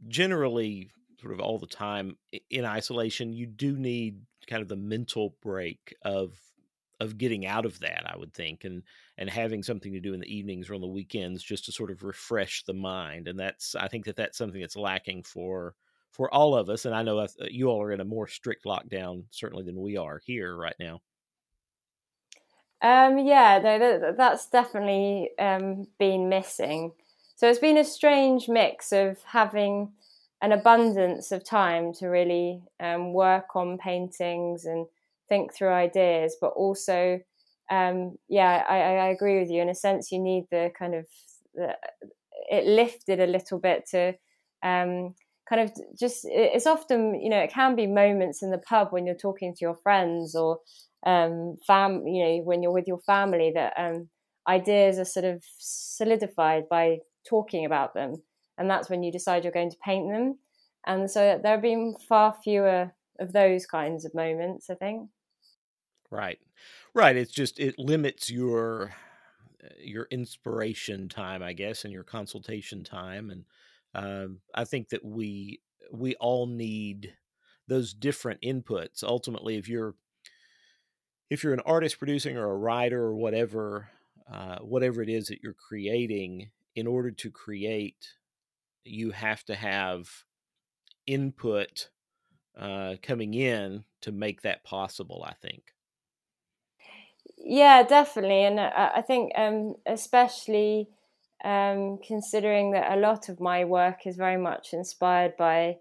generally 0.07 0.91
sort 1.21 1.33
of 1.33 1.39
all 1.41 1.59
the 1.59 1.67
time 1.67 2.17
in 2.49 2.65
isolation, 2.65 3.33
you 3.33 3.47
do 3.47 3.77
need 3.77 4.21
kind 4.47 4.61
of 4.61 4.69
the 4.69 4.75
mental 4.77 5.37
break 5.41 5.95
of 6.03 6.39
of 7.01 7.17
getting 7.17 7.45
out 7.45 7.65
of 7.65 7.79
that 7.79 8.03
i 8.11 8.17
would 8.17 8.33
think 8.33 8.63
and 8.65 8.83
and 9.17 9.29
having 9.29 9.63
something 9.63 9.93
to 9.93 9.99
do 10.01 10.13
in 10.13 10.19
the 10.19 10.35
evenings 10.35 10.69
or 10.69 10.75
on 10.75 10.81
the 10.81 10.87
weekends 10.87 11.43
just 11.43 11.65
to 11.65 11.71
sort 11.71 11.91
of 11.91 12.03
refresh 12.03 12.63
the 12.65 12.73
mind 12.73 13.27
and 13.27 13.39
that's 13.39 13.75
i 13.75 13.87
think 13.87 14.05
that 14.05 14.15
that's 14.15 14.37
something 14.37 14.61
that's 14.61 14.75
lacking 14.77 15.23
for 15.23 15.75
for 16.11 16.33
all 16.33 16.55
of 16.55 16.69
us 16.69 16.85
and 16.85 16.95
i 16.95 17.03
know 17.03 17.19
uh, 17.19 17.27
you 17.51 17.67
all 17.69 17.81
are 17.81 17.91
in 17.91 18.01
a 18.01 18.05
more 18.05 18.27
strict 18.27 18.65
lockdown 18.65 19.25
certainly 19.31 19.63
than 19.63 19.79
we 19.79 19.97
are 19.97 20.21
here 20.25 20.57
right 20.57 20.75
now 20.79 20.99
um 22.85 23.17
yeah 23.19 23.59
no 23.63 24.13
that's 24.17 24.47
definitely 24.49 25.29
um 25.39 25.87
been 25.99 26.29
missing 26.29 26.91
so 27.35 27.49
it's 27.49 27.59
been 27.59 27.77
a 27.77 27.83
strange 27.83 28.47
mix 28.47 28.91
of 28.91 29.17
having 29.25 29.91
an 30.41 30.51
abundance 30.51 31.31
of 31.31 31.43
time 31.43 31.93
to 31.93 32.07
really 32.07 32.61
um, 32.79 33.13
work 33.13 33.55
on 33.55 33.77
paintings 33.77 34.65
and 34.65 34.85
think 35.27 35.53
through 35.53 35.69
ideas, 35.69 36.35
but 36.39 36.53
also, 36.55 37.19
um, 37.71 38.17
yeah, 38.29 38.63
I, 38.69 38.75
I, 38.75 39.07
agree 39.07 39.39
with 39.39 39.49
you. 39.49 39.61
In 39.61 39.69
a 39.69 39.75
sense, 39.75 40.11
you 40.11 40.19
need 40.19 40.45
the 40.51 40.71
kind 40.77 40.93
of 40.93 41.07
the, 41.55 41.75
it 42.51 42.67
lifted 42.67 43.19
a 43.19 43.25
little 43.25 43.57
bit 43.57 43.87
to 43.91 44.13
um, 44.61 45.15
kind 45.49 45.61
of 45.61 45.73
just. 45.99 46.27
It's 46.29 46.67
often 46.67 47.19
you 47.19 47.29
know 47.29 47.39
it 47.39 47.51
can 47.51 47.75
be 47.75 47.87
moments 47.87 48.43
in 48.43 48.51
the 48.51 48.59
pub 48.59 48.89
when 48.91 49.07
you're 49.07 49.15
talking 49.15 49.53
to 49.55 49.61
your 49.61 49.77
friends 49.81 50.35
or 50.35 50.59
um, 51.05 51.57
fam, 51.65 52.07
you 52.07 52.23
know, 52.23 52.43
when 52.43 52.63
you're 52.63 52.71
with 52.71 52.87
your 52.87 52.99
family 52.99 53.51
that 53.55 53.73
um, 53.77 54.09
ideas 54.47 54.99
are 54.99 55.05
sort 55.05 55.25
of 55.25 55.43
solidified 55.57 56.63
by 56.69 56.97
talking 57.27 57.65
about 57.65 57.93
them 57.93 58.21
and 58.57 58.69
that's 58.69 58.89
when 58.89 59.03
you 59.03 59.11
decide 59.11 59.43
you're 59.43 59.53
going 59.53 59.71
to 59.71 59.77
paint 59.83 60.11
them. 60.11 60.39
And 60.85 61.09
so 61.09 61.39
there 61.41 61.53
have 61.53 61.61
been 61.61 61.95
far 62.07 62.35
fewer 62.43 62.93
of 63.19 63.33
those 63.33 63.65
kinds 63.65 64.05
of 64.05 64.13
moments, 64.13 64.69
I 64.69 64.75
think. 64.75 65.09
Right, 66.11 66.39
right. 66.93 67.15
It's 67.15 67.31
just 67.31 67.59
it 67.59 67.75
limits 67.77 68.29
your 68.29 68.93
uh, 69.63 69.67
your 69.79 70.07
inspiration 70.11 71.09
time, 71.09 71.41
I 71.41 71.53
guess, 71.53 71.83
and 71.83 71.91
your 71.91 72.03
consultation 72.03 72.83
time, 72.83 73.31
and 73.31 73.45
um, 73.95 74.39
I 74.53 74.65
think 74.65 74.89
that 74.89 75.03
we 75.03 75.61
we 75.91 76.15
all 76.15 76.45
need 76.45 77.15
those 77.67 77.93
different 77.93 78.41
inputs. 78.41 79.03
Ultimately, 79.03 79.57
if 79.57 79.67
you're 79.67 79.95
if 81.29 81.43
you're 81.43 81.53
an 81.53 81.61
artist 81.65 81.97
producing 81.97 82.37
or 82.37 82.51
a 82.51 82.57
writer 82.57 83.01
or 83.01 83.15
whatever, 83.15 83.89
uh, 84.31 84.59
whatever 84.59 85.01
it 85.01 85.09
is 85.09 85.27
that 85.27 85.41
you're 85.41 85.53
creating, 85.53 86.51
in 86.75 86.87
order 86.87 87.11
to 87.11 87.31
create 87.31 88.13
you 88.85 89.11
have 89.11 89.43
to 89.45 89.55
have 89.55 90.09
input 91.07 91.89
uh, 92.57 92.95
coming 93.01 93.33
in 93.33 93.83
to 94.01 94.11
make 94.11 94.41
that 94.43 94.63
possible. 94.63 95.25
I 95.27 95.33
think. 95.33 95.73
Yeah, 97.37 97.83
definitely, 97.83 98.43
and 98.43 98.59
I 98.59 99.01
think 99.01 99.31
um, 99.35 99.75
especially 99.85 100.89
um, 101.43 101.99
considering 102.05 102.71
that 102.71 102.91
a 102.91 102.99
lot 102.99 103.29
of 103.29 103.39
my 103.39 103.65
work 103.65 104.05
is 104.05 104.15
very 104.15 104.37
much 104.37 104.73
inspired 104.73 105.35
by 105.37 105.77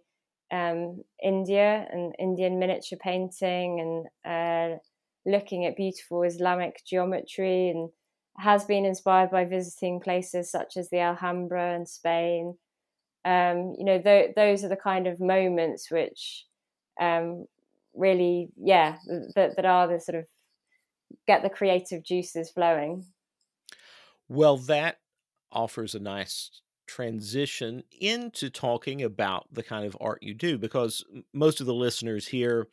um, 0.50 1.02
India 1.22 1.86
and 1.90 2.14
Indian 2.18 2.58
miniature 2.58 2.98
painting 3.00 3.80
and 3.80 4.74
uh, 4.74 4.78
looking 5.26 5.64
at 5.64 5.76
beautiful 5.76 6.22
Islamic 6.22 6.82
geometry 6.86 7.68
and 7.68 7.90
has 8.38 8.64
been 8.64 8.84
inspired 8.84 9.30
by 9.30 9.44
visiting 9.44 10.00
places 10.00 10.50
such 10.50 10.76
as 10.76 10.90
the 10.90 10.98
Alhambra 10.98 11.74
in 11.74 11.86
Spain 11.86 12.56
um, 13.24 13.74
you 13.78 13.84
know, 13.84 14.00
th- 14.00 14.34
those 14.36 14.64
are 14.64 14.68
the 14.68 14.76
kind 14.76 15.06
of 15.06 15.18
moments 15.18 15.90
which 15.90 16.44
um, 17.00 17.46
really, 17.94 18.50
yeah, 18.56 18.96
that, 19.34 19.56
that 19.56 19.64
are 19.64 19.88
the 19.88 19.98
sort 19.98 20.18
of 20.18 20.26
get 21.26 21.42
the 21.42 21.48
creative 21.48 22.04
juices 22.04 22.50
flowing. 22.50 23.06
Well, 24.28 24.58
that 24.58 24.98
offers 25.50 25.94
a 25.94 26.00
nice 26.00 26.50
transition 26.86 27.82
into 27.98 28.50
talking 28.50 29.02
about 29.02 29.46
the 29.50 29.62
kind 29.62 29.86
of 29.86 29.96
art 30.00 30.22
you 30.22 30.34
do 30.34 30.58
because 30.58 31.02
most 31.32 31.60
of 31.60 31.66
the 31.66 31.74
listeners 31.74 32.28
here 32.28 32.68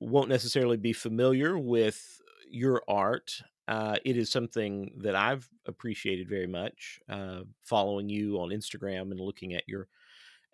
won't 0.00 0.28
necessarily 0.28 0.76
be 0.76 0.92
familiar 0.92 1.58
with 1.58 2.20
your 2.50 2.82
art 2.88 3.42
uh, 3.68 3.96
it 4.02 4.16
is 4.16 4.30
something 4.30 4.90
that 4.96 5.14
I've 5.14 5.48
appreciated 5.66 6.26
very 6.26 6.46
much. 6.46 7.00
Uh, 7.06 7.40
following 7.62 8.08
you 8.08 8.36
on 8.40 8.48
Instagram 8.48 9.10
and 9.10 9.20
looking 9.20 9.54
at 9.54 9.68
your 9.68 9.88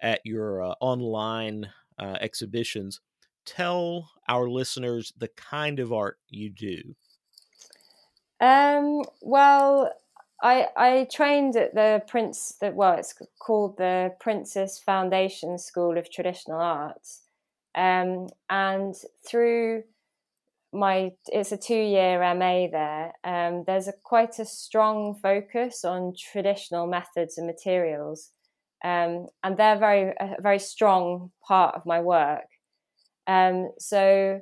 at 0.02 0.20
your 0.24 0.62
uh, 0.62 0.74
online 0.80 1.70
uh, 1.96 2.16
exhibitions. 2.20 3.00
Tell 3.46 4.10
our 4.28 4.48
listeners 4.48 5.12
the 5.16 5.28
kind 5.28 5.78
of 5.78 5.92
art 5.92 6.18
you 6.28 6.50
do. 6.50 6.96
Um, 8.40 9.04
well, 9.22 9.92
I 10.42 10.66
I 10.76 11.06
trained 11.12 11.54
at 11.54 11.72
the 11.72 12.02
Prince. 12.08 12.56
that 12.60 12.74
well, 12.74 12.94
it's 12.98 13.14
called 13.38 13.76
the 13.76 14.12
Prince's 14.18 14.80
Foundation 14.80 15.56
School 15.56 15.96
of 15.96 16.10
Traditional 16.10 16.58
Arts, 16.58 17.22
um, 17.74 18.28
and 18.50 18.94
through 19.26 19.84
my 20.72 21.12
it's 21.28 21.52
a 21.52 21.56
two 21.56 21.74
year 21.74 22.20
MA 22.34 22.66
there. 22.70 23.12
Um, 23.22 23.64
there's 23.66 23.88
a 23.88 23.92
quite 24.02 24.38
a 24.38 24.44
strong 24.44 25.14
focus 25.22 25.84
on 25.84 26.14
traditional 26.18 26.86
methods 26.86 27.38
and 27.38 27.46
materials, 27.46 28.30
um, 28.82 29.26
and 29.42 29.56
they're 29.56 29.78
very 29.78 30.12
a 30.20 30.36
very 30.40 30.58
strong 30.58 31.30
part 31.46 31.74
of 31.74 31.86
my 31.86 32.00
work. 32.00 32.46
Um, 33.26 33.70
so 33.78 34.40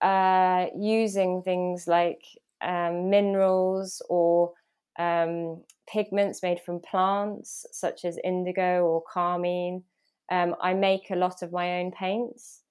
uh, 0.00 0.66
using 0.78 1.42
things 1.42 1.86
like 1.86 2.22
um, 2.60 3.10
minerals 3.10 4.02
or 4.08 4.52
um, 4.98 5.62
pigments 5.88 6.42
made 6.42 6.60
from 6.60 6.80
plants 6.80 7.66
such 7.72 8.04
as 8.04 8.18
indigo 8.24 8.84
or 8.84 9.02
carmine. 9.10 9.82
Um, 10.30 10.56
I 10.60 10.74
make 10.74 11.10
a 11.10 11.16
lot 11.16 11.42
of 11.42 11.52
my 11.52 11.80
own 11.80 11.92
paints. 11.92 12.62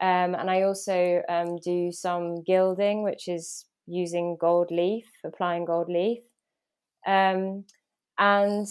Um, 0.00 0.34
and 0.34 0.50
I 0.50 0.62
also 0.62 1.22
um, 1.28 1.58
do 1.58 1.92
some 1.92 2.42
gilding, 2.42 3.02
which 3.02 3.28
is 3.28 3.66
using 3.86 4.36
gold 4.40 4.70
leaf, 4.70 5.06
applying 5.24 5.66
gold 5.66 5.88
leaf. 5.88 6.20
Um, 7.06 7.64
and 8.18 8.66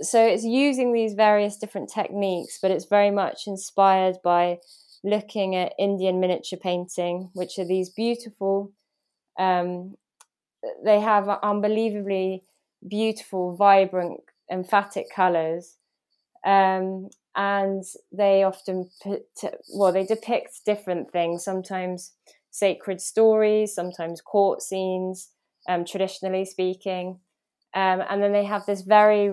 so 0.00 0.24
it's 0.24 0.44
using 0.44 0.92
these 0.92 1.14
various 1.14 1.56
different 1.56 1.90
techniques, 1.92 2.58
but 2.60 2.70
it's 2.70 2.86
very 2.86 3.10
much 3.10 3.46
inspired 3.46 4.16
by 4.24 4.58
looking 5.04 5.54
at 5.54 5.74
Indian 5.78 6.20
miniature 6.20 6.58
painting, 6.58 7.30
which 7.32 7.58
are 7.58 7.64
these 7.64 7.90
beautiful, 7.90 8.72
um, 9.38 9.96
they 10.84 11.00
have 11.00 11.28
unbelievably 11.28 12.42
beautiful, 12.88 13.56
vibrant, 13.56 14.20
emphatic 14.50 15.06
colors. 15.14 15.76
Um, 16.44 17.10
and 17.34 17.84
they 18.12 18.42
often 18.42 18.88
put, 19.02 19.22
well 19.74 19.92
they 19.92 20.04
depict 20.04 20.64
different 20.66 21.10
things 21.10 21.44
sometimes 21.44 22.12
sacred 22.50 23.00
stories 23.00 23.74
sometimes 23.74 24.20
court 24.20 24.60
scenes 24.60 25.30
um, 25.68 25.84
traditionally 25.84 26.44
speaking 26.44 27.18
um, 27.74 28.02
and 28.10 28.22
then 28.22 28.32
they 28.32 28.44
have 28.44 28.66
this 28.66 28.82
very 28.82 29.32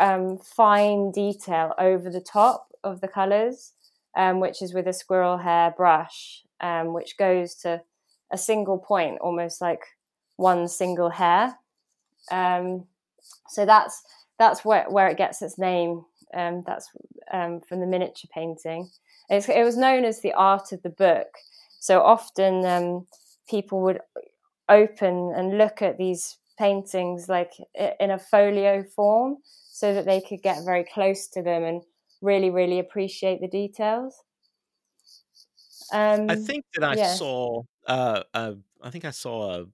um, 0.00 0.38
fine 0.38 1.10
detail 1.10 1.74
over 1.78 2.08
the 2.08 2.20
top 2.20 2.68
of 2.84 3.00
the 3.00 3.08
colors 3.08 3.72
um, 4.16 4.40
which 4.40 4.62
is 4.62 4.72
with 4.72 4.86
a 4.86 4.92
squirrel 4.92 5.38
hair 5.38 5.74
brush 5.76 6.42
um, 6.60 6.92
which 6.92 7.16
goes 7.16 7.54
to 7.54 7.82
a 8.30 8.38
single 8.38 8.78
point, 8.78 9.18
almost 9.20 9.60
like 9.60 9.80
one 10.36 10.68
single 10.68 11.10
hair. 11.10 11.58
Um, 12.30 12.86
so 13.48 13.66
that's 13.66 14.02
that's 14.38 14.64
where, 14.64 14.86
where 14.88 15.08
it 15.08 15.18
gets 15.18 15.42
its 15.42 15.58
name. 15.58 16.04
Um, 16.34 16.62
that's 16.66 16.88
um, 17.32 17.60
from 17.60 17.80
the 17.80 17.86
miniature 17.86 18.30
painting. 18.32 18.88
It's, 19.28 19.48
it 19.48 19.64
was 19.64 19.76
known 19.76 20.04
as 20.04 20.20
the 20.20 20.32
art 20.32 20.72
of 20.72 20.82
the 20.82 20.90
book. 20.90 21.28
So 21.80 22.02
often 22.02 22.64
um, 22.66 23.06
people 23.48 23.80
would 23.82 24.00
open 24.68 25.32
and 25.34 25.58
look 25.58 25.82
at 25.82 25.98
these 25.98 26.38
paintings 26.58 27.28
like 27.28 27.52
in 27.98 28.10
a 28.10 28.18
folio 28.18 28.84
form 28.94 29.38
so 29.70 29.94
that 29.94 30.04
they 30.04 30.20
could 30.20 30.42
get 30.42 30.64
very 30.64 30.84
close 30.84 31.26
to 31.28 31.42
them 31.42 31.64
and 31.64 31.82
really, 32.20 32.50
really 32.50 32.78
appreciate 32.78 33.40
the 33.40 33.48
details. 33.48 34.14
Um, 35.92 36.26
I 36.28 36.36
think 36.36 36.64
that 36.74 36.84
I 36.84 36.94
yeah. 36.94 37.14
saw, 37.14 37.62
uh, 37.86 38.22
uh, 38.34 38.52
I 38.82 38.90
think 38.90 39.04
I 39.04 39.10
saw 39.10 39.60
a, 39.60 39.66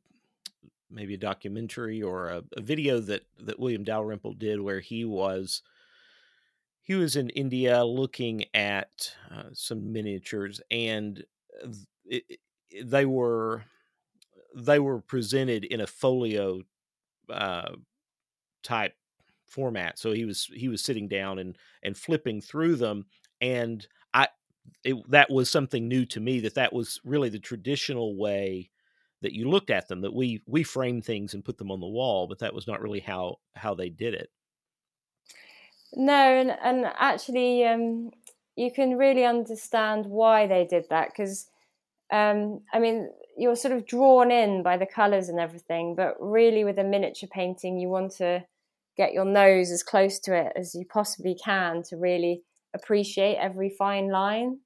maybe 0.91 1.15
a 1.15 1.19
documentary 1.19 2.03
or 2.03 2.29
a, 2.29 2.43
a, 2.57 2.63
video 2.63 3.01
that, 3.01 3.23
that 3.41 3.59
William 3.59 3.85
Dalrymple 3.85 4.35
did 4.35 4.61
where 4.61 4.81
he 4.81 5.05
was 5.05 5.63
he 6.87 6.95
was 6.95 7.17
in 7.17 7.31
India 7.31 7.85
looking 7.85 8.45
at 8.55 9.13
uh, 9.31 9.51
some 9.53 9.93
miniatures 9.93 10.61
and 10.71 11.25
it, 12.05 12.25
it, 12.71 12.89
they 12.89 13.05
were 13.05 13.65
they 14.55 14.79
were 14.79 15.01
presented 15.01 15.65
in 15.65 15.81
a 15.81 15.87
folio 15.87 16.61
uh, 17.31 17.73
type 18.63 18.95
format. 19.47 19.99
So 19.99 20.13
he 20.13 20.25
was 20.25 20.49
he 20.55 20.69
was 20.69 20.85
sitting 20.85 21.09
down 21.09 21.39
and 21.39 21.57
and 21.83 21.97
flipping 21.97 22.41
through 22.41 22.77
them, 22.77 23.07
and 23.41 23.87
I 24.15 24.29
it, 24.85 25.11
that 25.11 25.31
was 25.31 25.51
something 25.51 25.89
new 25.89 26.07
to 26.07 26.21
me 26.21 26.41
that 26.41 26.55
that 26.55 26.73
was 26.73 27.01
really 27.05 27.29
the 27.29 27.41
traditional 27.41 28.17
way 28.17 28.71
that 29.23 29.33
you 29.33 29.49
looked 29.49 29.71
at 29.71 29.89
them 29.89 30.03
that 30.03 30.15
we 30.15 30.43
we 30.47 30.63
frame 30.63 31.03
things 31.03 31.35
and 31.35 31.45
put 31.45 31.59
them 31.59 31.71
on 31.73 31.81
the 31.81 31.87
wall 31.87 32.27
but 32.29 32.41
that 32.41 32.55
was 32.55 32.67
not 32.67 32.81
really 32.83 33.01
how 33.01 33.37
how 33.55 33.75
they 33.75 33.89
did 33.89 34.15
it 34.15 34.31
no 35.95 36.41
and 36.41 36.51
and 36.63 36.87
actually 36.99 37.65
um 37.65 38.11
you 38.57 38.71
can 38.73 38.97
really 38.97 39.25
understand 39.25 40.07
why 40.07 40.47
they 40.47 40.65
did 40.65 40.85
that 40.91 41.09
because 41.11 41.49
um 42.13 42.61
i 42.73 42.79
mean 42.79 43.11
you're 43.39 43.57
sort 43.57 43.75
of 43.75 43.87
drawn 43.87 44.31
in 44.31 44.63
by 44.63 44.77
the 44.77 44.87
colors 44.87 45.29
and 45.29 45.39
everything 45.39 45.95
but 45.95 46.15
really 46.19 46.65
with 46.65 46.79
a 46.79 46.85
miniature 46.85 47.29
painting 47.33 47.79
you 47.79 47.89
want 47.89 48.11
to 48.13 48.43
get 48.97 49.13
your 49.13 49.25
nose 49.25 49.71
as 49.71 49.83
close 49.83 50.19
to 50.19 50.35
it 50.35 50.53
as 50.57 50.75
you 50.75 50.85
possibly 50.85 51.35
can 51.35 51.83
to 51.83 51.97
really 51.97 52.43
appreciate 52.75 53.37
every 53.37 53.71
fine 53.71 54.09
line. 54.09 54.61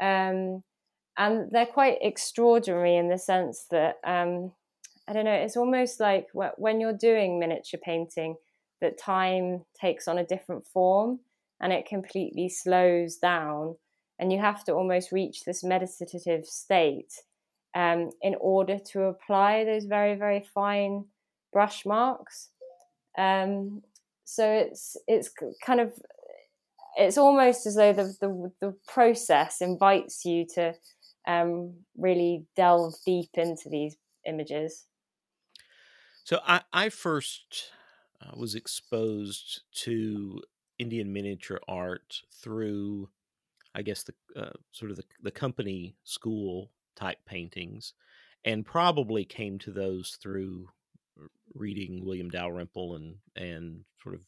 Um, 0.00 0.62
and 1.18 1.50
they're 1.50 1.66
quite 1.66 1.98
extraordinary 2.00 2.96
in 2.96 3.08
the 3.08 3.18
sense 3.18 3.66
that 3.70 3.96
um, 4.04 4.52
I 5.06 5.12
don't 5.12 5.26
know. 5.26 5.32
It's 5.32 5.56
almost 5.56 6.00
like 6.00 6.28
when 6.32 6.80
you're 6.80 6.96
doing 6.96 7.38
miniature 7.38 7.80
painting, 7.82 8.36
that 8.80 8.98
time 8.98 9.64
takes 9.78 10.08
on 10.08 10.18
a 10.18 10.24
different 10.24 10.66
form 10.66 11.20
and 11.60 11.72
it 11.72 11.86
completely 11.86 12.48
slows 12.48 13.16
down, 13.16 13.76
and 14.18 14.32
you 14.32 14.38
have 14.38 14.64
to 14.64 14.72
almost 14.72 15.12
reach 15.12 15.44
this 15.44 15.62
meditative 15.62 16.46
state 16.46 17.12
um, 17.74 18.10
in 18.22 18.34
order 18.40 18.78
to 18.78 19.02
apply 19.02 19.64
those 19.64 19.84
very 19.84 20.14
very 20.14 20.40
fine 20.54 21.04
brush 21.52 21.84
marks. 21.84 22.48
Um, 23.18 23.82
so 24.24 24.50
it's 24.50 24.96
it's 25.06 25.30
kind 25.64 25.80
of 25.80 25.92
it's 26.96 27.18
almost 27.18 27.66
as 27.66 27.74
though 27.74 27.92
the 27.92 28.14
the, 28.20 28.52
the 28.60 28.76
process 28.88 29.60
invites 29.60 30.24
you 30.24 30.46
to 30.54 30.74
um, 31.28 31.74
really 31.96 32.46
delve 32.56 32.94
deep 33.04 33.30
into 33.34 33.68
these 33.68 33.96
images. 34.26 34.86
So 36.24 36.40
I, 36.46 36.62
I 36.72 36.88
first 36.88 37.72
uh, 38.20 38.32
was 38.36 38.54
exposed 38.54 39.62
to 39.72 40.42
Indian 40.78 41.12
miniature 41.12 41.60
art 41.68 42.20
through, 42.42 43.08
I 43.74 43.82
guess 43.82 44.02
the 44.02 44.14
uh, 44.36 44.52
sort 44.72 44.90
of 44.90 44.96
the, 44.96 45.04
the 45.22 45.30
company 45.30 45.94
school 46.04 46.70
type 46.96 47.18
paintings, 47.26 47.94
and 48.44 48.64
probably 48.64 49.24
came 49.24 49.58
to 49.60 49.70
those 49.70 50.18
through 50.22 50.68
reading 51.54 52.04
William 52.04 52.30
Dalrymple 52.30 52.96
and 52.96 53.16
and 53.36 53.84
sort 54.02 54.14
of 54.14 54.22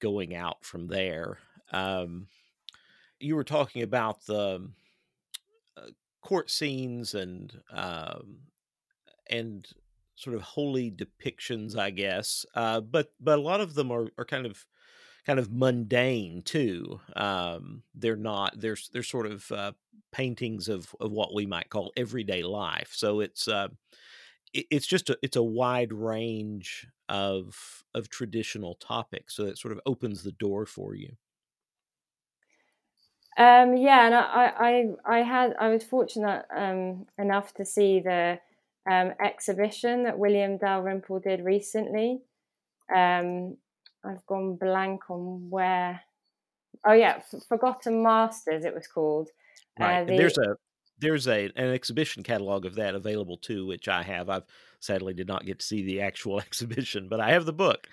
going 0.00 0.34
out 0.34 0.64
from 0.64 0.88
there. 0.88 1.38
Um, 1.72 2.28
you 3.18 3.34
were 3.36 3.44
talking 3.44 3.82
about 3.82 4.26
the 4.26 4.68
uh, 5.76 5.86
court 6.22 6.50
scenes 6.50 7.14
and 7.14 7.52
um, 7.72 8.38
and 9.30 9.66
sort 10.16 10.36
of 10.36 10.42
holy 10.42 10.90
depictions, 10.90 11.76
I 11.78 11.90
guess. 11.90 12.44
Uh, 12.54 12.80
but 12.80 13.12
but 13.20 13.38
a 13.38 13.42
lot 13.42 13.60
of 13.60 13.74
them 13.74 13.92
are, 13.92 14.08
are 14.18 14.24
kind 14.24 14.46
of 14.46 14.66
kind 15.26 15.38
of 15.38 15.52
mundane 15.52 16.42
too. 16.42 17.00
Um, 17.16 17.84
they're 17.94 18.16
not. 18.16 18.60
They're 18.60 18.76
they're 18.92 19.02
sort 19.02 19.26
of 19.26 19.50
uh, 19.52 19.72
paintings 20.12 20.68
of 20.68 20.94
of 21.00 21.12
what 21.12 21.34
we 21.34 21.46
might 21.46 21.70
call 21.70 21.92
everyday 21.96 22.42
life. 22.42 22.92
So 22.94 23.20
it's 23.20 23.48
uh, 23.48 23.68
it's 24.52 24.86
just 24.86 25.10
a 25.10 25.18
it's 25.22 25.36
a 25.36 25.42
wide 25.42 25.92
range 25.92 26.88
of 27.08 27.84
of 27.94 28.08
traditional 28.08 28.74
topics 28.76 29.34
so 29.36 29.44
it 29.44 29.58
sort 29.58 29.72
of 29.72 29.80
opens 29.86 30.22
the 30.22 30.32
door 30.32 30.66
for 30.66 30.94
you 30.94 31.16
um, 33.36 33.76
yeah 33.76 34.06
and 34.06 34.14
I, 34.14 34.94
I 35.04 35.18
i 35.18 35.22
had 35.22 35.54
i 35.60 35.68
was 35.68 35.84
fortunate 35.84 36.46
um, 36.54 37.06
enough 37.18 37.52
to 37.54 37.64
see 37.64 38.00
the 38.00 38.38
um, 38.90 39.12
exhibition 39.22 40.04
that 40.04 40.18
william 40.18 40.58
dalrymple 40.58 41.20
did 41.20 41.44
recently 41.44 42.20
um, 42.94 43.56
i've 44.04 44.24
gone 44.26 44.56
blank 44.56 45.10
on 45.10 45.50
where 45.50 46.00
oh 46.86 46.92
yeah 46.92 47.20
forgotten 47.48 48.02
masters 48.02 48.64
it 48.64 48.74
was 48.74 48.86
called 48.86 49.28
right 49.78 50.02
uh, 50.02 50.04
the, 50.04 50.16
there's 50.16 50.38
a 50.38 50.56
there's 50.98 51.28
a 51.28 51.46
an 51.56 51.72
exhibition 51.72 52.22
catalog 52.22 52.64
of 52.64 52.74
that 52.76 52.94
available 52.94 53.36
too, 53.36 53.66
which 53.66 53.88
I 53.88 54.02
have. 54.02 54.28
I've 54.28 54.46
sadly 54.80 55.14
did 55.14 55.28
not 55.28 55.46
get 55.46 55.58
to 55.58 55.66
see 55.66 55.84
the 55.84 56.00
actual 56.00 56.40
exhibition, 56.40 57.08
but 57.08 57.20
I 57.20 57.32
have 57.32 57.46
the 57.46 57.52
book. 57.52 57.88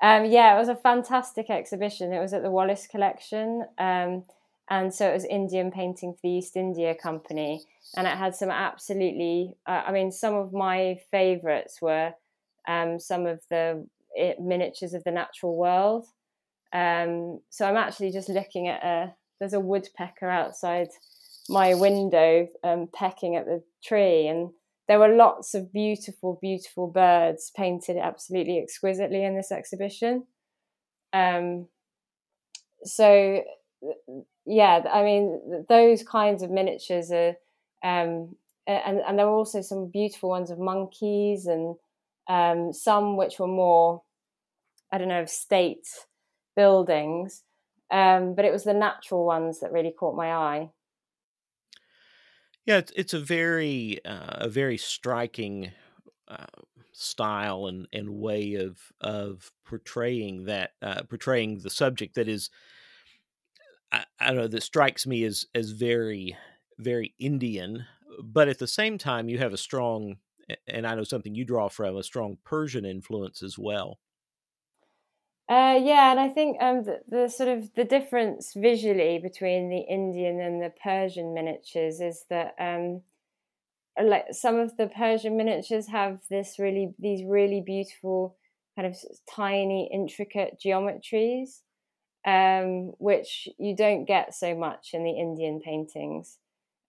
Um, 0.00 0.26
yeah, 0.26 0.54
it 0.54 0.58
was 0.58 0.68
a 0.68 0.76
fantastic 0.76 1.50
exhibition. 1.50 2.12
It 2.12 2.20
was 2.20 2.32
at 2.32 2.42
the 2.42 2.50
Wallace 2.50 2.86
Collection, 2.86 3.64
um, 3.78 4.24
and 4.70 4.92
so 4.92 5.08
it 5.08 5.14
was 5.14 5.24
Indian 5.24 5.70
painting 5.70 6.12
for 6.12 6.20
the 6.22 6.30
East 6.30 6.56
India 6.56 6.94
Company, 6.94 7.64
and 7.96 8.06
it 8.06 8.16
had 8.16 8.34
some 8.34 8.50
absolutely. 8.50 9.54
Uh, 9.66 9.82
I 9.86 9.92
mean, 9.92 10.12
some 10.12 10.34
of 10.34 10.52
my 10.52 10.98
favourites 11.10 11.80
were 11.80 12.12
um, 12.66 13.00
some 13.00 13.26
of 13.26 13.40
the 13.50 13.86
miniatures 14.40 14.94
of 14.94 15.04
the 15.04 15.10
natural 15.10 15.56
world. 15.56 16.06
Um, 16.72 17.40
so 17.48 17.64
I'm 17.66 17.76
actually 17.76 18.12
just 18.12 18.28
looking 18.28 18.68
at 18.68 18.84
a. 18.84 19.14
There's 19.40 19.52
a 19.52 19.60
woodpecker 19.60 20.28
outside 20.28 20.88
my 21.48 21.74
window 21.74 22.48
um, 22.62 22.88
pecking 22.92 23.36
at 23.36 23.46
the 23.46 23.62
tree 23.82 24.26
and 24.26 24.50
there 24.86 24.98
were 24.98 25.14
lots 25.14 25.54
of 25.54 25.72
beautiful 25.72 26.38
beautiful 26.40 26.86
birds 26.86 27.50
painted 27.56 27.96
absolutely 27.96 28.58
exquisitely 28.58 29.24
in 29.24 29.34
this 29.34 29.50
exhibition 29.50 30.24
um, 31.12 31.66
so 32.84 33.42
yeah 34.48 34.82
i 34.92 35.02
mean 35.02 35.64
those 35.68 36.02
kinds 36.02 36.42
of 36.42 36.50
miniatures 36.50 37.10
are 37.12 37.36
um, 37.84 38.34
and, 38.66 39.00
and 39.06 39.18
there 39.18 39.26
were 39.26 39.32
also 39.32 39.62
some 39.62 39.86
beautiful 39.86 40.30
ones 40.30 40.50
of 40.50 40.58
monkeys 40.58 41.46
and 41.46 41.76
um, 42.28 42.72
some 42.72 43.16
which 43.16 43.38
were 43.38 43.46
more 43.46 44.02
i 44.92 44.98
don't 44.98 45.08
know 45.08 45.22
of 45.22 45.30
state 45.30 45.86
buildings 46.56 47.44
um, 47.90 48.34
but 48.34 48.44
it 48.44 48.52
was 48.52 48.64
the 48.64 48.74
natural 48.74 49.24
ones 49.24 49.60
that 49.60 49.72
really 49.72 49.92
caught 49.92 50.16
my 50.16 50.32
eye. 50.32 50.70
Yeah, 52.66 52.78
it's, 52.78 52.92
it's 52.94 53.14
a 53.14 53.18
very 53.18 54.04
uh, 54.04 54.44
a 54.44 54.48
very 54.48 54.76
striking 54.76 55.72
uh, 56.28 56.44
style 56.92 57.66
and, 57.66 57.88
and 57.92 58.10
way 58.10 58.54
of 58.54 58.92
of 59.00 59.52
portraying 59.64 60.44
that 60.44 60.72
uh, 60.82 61.02
portraying 61.04 61.60
the 61.60 61.70
subject 61.70 62.14
that 62.16 62.28
is 62.28 62.50
I, 63.92 64.04
I, 64.20 64.26
don't 64.28 64.36
know 64.36 64.48
that 64.48 64.62
strikes 64.62 65.06
me 65.06 65.24
as 65.24 65.46
as 65.54 65.70
very 65.70 66.36
very 66.78 67.14
Indian, 67.18 67.86
but 68.22 68.48
at 68.48 68.58
the 68.58 68.66
same 68.66 68.98
time 68.98 69.28
you 69.28 69.38
have 69.38 69.52
a 69.52 69.58
strong 69.58 70.16
and 70.66 70.86
I 70.86 70.94
know 70.94 71.04
something 71.04 71.34
you 71.34 71.44
draw 71.44 71.68
from 71.68 71.96
a 71.96 72.02
strong 72.02 72.38
Persian 72.44 72.84
influence 72.84 73.42
as 73.42 73.58
well. 73.58 73.98
Uh, 75.48 75.80
yeah, 75.82 76.10
and 76.10 76.20
I 76.20 76.28
think 76.28 76.58
um, 76.60 76.84
the, 76.84 77.00
the, 77.08 77.28
sort 77.28 77.48
of 77.48 77.72
the 77.74 77.84
difference 77.84 78.52
visually 78.54 79.18
between 79.18 79.70
the 79.70 79.80
Indian 79.80 80.40
and 80.40 80.60
the 80.60 80.72
Persian 80.82 81.32
miniatures 81.32 82.02
is 82.02 82.26
that 82.28 82.54
um, 82.58 83.00
like 84.02 84.26
some 84.32 84.56
of 84.56 84.76
the 84.76 84.88
Persian 84.88 85.38
miniatures 85.38 85.88
have 85.88 86.20
this 86.28 86.58
really 86.58 86.94
these 86.98 87.24
really 87.24 87.62
beautiful 87.64 88.36
kind 88.76 88.86
of 88.86 88.96
tiny 89.28 89.88
intricate 89.92 90.60
geometries, 90.62 91.62
um, 92.28 92.92
which 92.98 93.48
you 93.58 93.74
don't 93.74 94.04
get 94.04 94.34
so 94.34 94.54
much 94.54 94.90
in 94.92 95.02
the 95.02 95.18
Indian 95.18 95.60
paintings. 95.64 96.36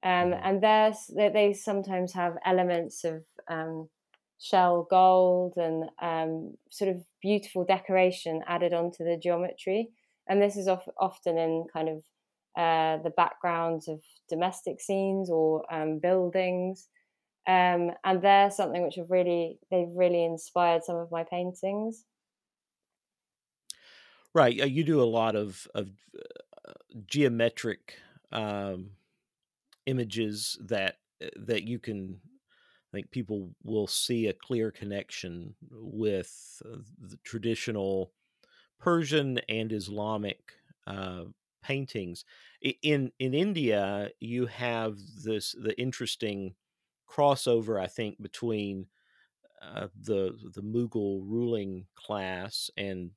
Um, 0.03 0.31
mm. 0.31 0.41
and 0.43 0.61
there's, 0.61 1.09
they, 1.15 1.29
they 1.29 1.53
sometimes 1.53 2.11
have 2.13 2.33
elements 2.45 3.05
of 3.05 3.23
um, 3.49 3.87
shell 4.37 4.85
gold 4.89 5.53
and 5.55 5.85
um, 6.01 6.55
sort 6.69 6.91
of 6.91 6.97
beautiful 7.21 7.63
decoration 7.63 8.41
added 8.47 8.73
onto 8.73 9.05
the 9.05 9.17
geometry. 9.17 9.89
And 10.27 10.41
this 10.41 10.57
is 10.57 10.67
of, 10.67 10.81
often 10.99 11.37
in 11.37 11.65
kind 11.71 11.87
of 11.87 11.97
uh, 12.57 13.01
the 13.01 13.13
backgrounds 13.15 13.87
of 13.87 14.01
domestic 14.29 14.81
scenes 14.81 15.29
or 15.29 15.63
um, 15.73 15.99
buildings. 15.99 16.89
Um, 17.47 17.91
and 18.03 18.21
they're 18.21 18.51
something 18.51 18.83
which 18.83 18.95
have 18.97 19.09
really, 19.09 19.57
they've 19.71 19.95
really 19.95 20.25
inspired 20.25 20.83
some 20.83 20.97
of 20.97 21.11
my 21.11 21.23
paintings. 21.23 22.03
Right. 24.33 24.55
You 24.55 24.83
do 24.83 25.01
a 25.01 25.05
lot 25.05 25.35
of, 25.35 25.67
of 25.73 25.89
uh, 26.15 26.73
geometric 27.07 27.97
um, 28.31 28.91
images 29.85 30.57
that 30.61 30.97
uh, 31.23 31.27
that 31.37 31.63
you 31.63 31.79
can 31.79 32.19
I 32.93 32.97
think 32.97 33.11
people 33.11 33.51
will 33.63 33.87
see 33.87 34.27
a 34.27 34.33
clear 34.33 34.71
connection 34.71 35.55
with 35.71 36.61
uh, 36.65 36.77
the 36.99 37.17
traditional 37.23 38.13
Persian 38.79 39.39
and 39.49 39.71
Islamic 39.73 40.53
uh, 40.87 41.25
paintings. 41.63 42.25
In 42.83 43.11
in 43.19 43.33
India, 43.33 44.11
you 44.19 44.47
have 44.47 44.97
this 45.23 45.55
the 45.59 45.79
interesting 45.79 46.55
crossover, 47.09 47.81
I 47.81 47.87
think, 47.87 48.21
between 48.21 48.87
uh, 49.61 49.87
the 49.99 50.37
the 50.53 50.61
Mughal 50.61 51.21
ruling 51.25 51.87
class 51.95 52.69
and 52.77 53.11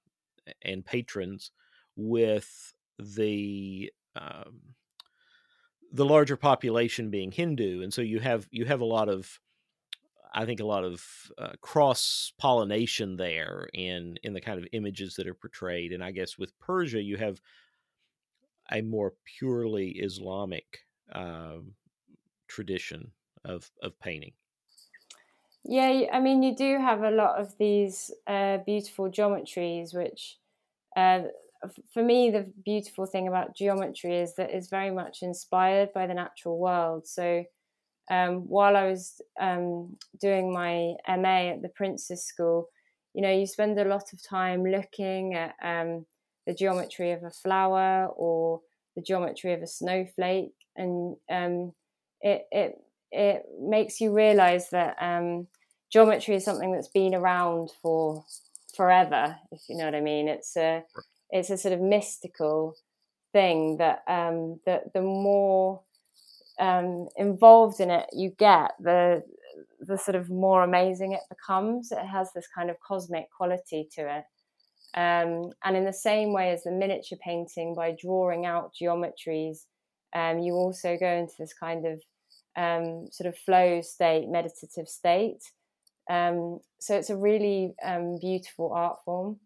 and 0.63 0.85
patrons 0.85 1.51
with 1.97 2.75
the 2.99 3.93
um, 4.17 4.75
the 5.93 6.05
larger 6.05 6.37
population 6.37 7.11
being 7.11 7.31
Hindu, 7.31 7.83
and 7.83 7.93
so 7.93 8.03
you 8.03 8.21
have 8.21 8.49
you 8.51 8.65
have 8.65 8.81
a 8.81 8.87
lot 8.87 9.09
of 9.09 9.39
I 10.35 10.47
think 10.47 10.61
a 10.61 10.67
lot 10.67 10.85
of 10.85 11.05
uh, 11.37 11.53
cross 11.61 12.33
pollination 12.39 13.17
there 13.17 13.69
in 13.75 14.17
in 14.23 14.33
the 14.33 14.41
kind 14.41 14.59
of 14.59 14.67
images 14.73 15.17
that 15.17 15.27
are 15.27 15.35
portrayed, 15.35 15.93
and 15.93 16.03
I 16.03 16.11
guess 16.13 16.39
with 16.39 16.59
Persia 16.59 17.03
you 17.03 17.17
have 17.19 17.41
a 18.71 18.81
more 18.81 19.15
purely 19.39 19.91
Islamic 19.91 20.87
uh, 21.13 21.59
tradition 22.49 23.13
of 23.45 23.71
of 23.83 23.99
painting. 24.01 24.33
Yeah, 25.65 26.07
I 26.13 26.21
mean 26.21 26.43
you 26.43 26.57
do 26.57 26.79
have 26.79 27.03
a 27.03 27.11
lot 27.11 27.39
of 27.41 27.57
these 27.59 28.11
uh, 28.27 28.59
beautiful 28.67 29.11
geometries, 29.11 29.95
which 29.95 30.39
uh, 30.97 31.23
for 31.95 32.03
me 32.03 32.31
the 32.31 32.53
beautiful 32.65 33.07
thing 33.07 33.29
about 33.29 33.57
geometry 33.57 34.19
is 34.19 34.35
that 34.37 34.51
it's 34.51 34.69
very 34.69 34.91
much 34.91 35.19
inspired 35.23 35.93
by 35.93 36.07
the 36.07 36.15
natural 36.15 36.59
world. 36.59 37.07
So 37.07 37.45
um, 38.11 38.49
while 38.49 38.77
I 38.77 38.89
was 38.91 39.21
um, 39.41 39.97
doing 40.21 40.53
my 40.53 40.95
MA 41.09 41.51
at 41.51 41.63
the 41.63 41.71
Prince's 41.71 42.25
School, 42.27 42.69
you 43.15 43.23
know, 43.23 43.33
you 43.33 43.47
spend 43.47 43.79
a 43.79 43.85
lot 43.87 44.13
of 44.13 44.23
time 44.23 44.65
looking 44.65 45.35
at 45.35 45.55
um, 45.63 46.07
the 46.47 46.55
geometry 46.55 47.13
of 47.13 47.25
a 47.25 47.31
flower 47.31 48.09
or 48.09 48.61
the 48.97 49.03
geometry 49.03 49.55
of 49.55 49.63
a 49.63 49.67
snowflake, 49.69 50.55
and 50.77 51.17
um, 51.31 51.73
it 52.23 52.47
it 52.53 52.75
it 53.13 53.45
makes 53.61 54.01
you 54.01 54.13
realize 54.13 54.71
that 54.71 54.97
um, 55.01 55.47
geometry 55.93 56.35
is 56.35 56.45
something 56.45 56.73
that's 56.73 56.89
been 56.89 57.15
around 57.15 57.71
for 57.83 58.25
forever. 58.75 59.37
If 59.53 59.61
you 59.69 59.77
know 59.77 59.85
what 59.85 59.95
I 59.95 60.01
mean, 60.01 60.29
it's 60.29 60.57
a 60.57 60.83
it's 61.31 61.51
a 61.51 61.59
sort 61.59 61.75
of 61.75 61.81
mystical 61.81 62.77
thing 63.33 63.77
that 63.77 64.03
um, 64.09 64.61
that 64.67 64.93
the 64.95 65.03
more 65.03 65.83
um, 66.59 67.09
involved 67.17 67.81
in 67.81 67.91
it 67.91 68.07
you 68.13 68.31
get, 68.39 68.73
the 68.81 69.23
the 69.81 69.99
sort 69.99 70.15
of 70.15 70.31
more 70.31 70.65
amazing 70.65 71.13
it 71.13 71.21
becomes. 71.29 71.93
It 71.93 72.07
has 72.07 72.33
this 72.33 72.47
kind 72.55 72.71
of 72.71 72.81
cosmic 72.81 73.31
quality 73.31 73.89
to 73.97 74.19
it. 74.19 74.25
Um, 74.95 75.53
and 75.65 75.77
in 75.77 75.85
the 75.85 75.93
same 75.93 76.33
way 76.33 76.51
as 76.51 76.65
the 76.65 76.71
miniature 76.71 77.19
painting, 77.25 77.75
by 77.75 77.97
drawing 77.99 78.45
out 78.45 78.73
geometries, 78.81 79.65
um, 80.15 80.39
you 80.41 80.53
also 80.53 80.97
go 80.99 81.09
into 81.09 81.33
this 81.39 81.55
kind 81.55 81.87
of 81.87 82.03
um, 82.57 83.07
sort 83.11 83.29
of 83.29 83.37
flow 83.39 83.81
state, 83.81 84.29
meditative 84.29 84.89
state. 84.89 85.43
Um, 86.11 86.61
so 86.81 86.97
it's 86.97 87.11
a 87.11 87.17
really 87.17 87.75
um, 87.83 88.19
beautiful 88.21 88.73
art 88.73 88.99
form. 89.05 89.39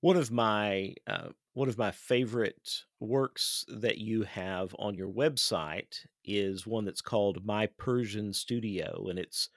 One 0.00 0.16
of 0.16 0.30
my 0.32 0.94
uh, 1.06 1.28
one 1.54 1.68
of 1.68 1.78
my 1.78 1.90
favorite 1.90 2.84
works 2.98 3.64
that 3.68 3.98
you 3.98 4.22
have 4.22 4.74
on 4.78 4.94
your 4.94 5.10
website 5.10 6.06
is 6.24 6.66
one 6.66 6.84
that's 6.84 7.02
called 7.02 7.44
My 7.44 7.66
Persian 7.78 8.32
Studio, 8.32 9.06
and 9.08 9.18
it's 9.18 9.48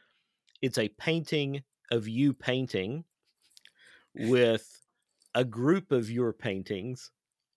it's 0.62 0.78
a 0.78 0.90
painting 0.90 1.64
of 1.92 2.08
you 2.08 2.34
painting 2.34 3.06
with 4.14 4.82
a 5.34 5.44
group 5.46 5.92
of 5.92 6.10
your 6.10 6.34
paintings 6.34 7.12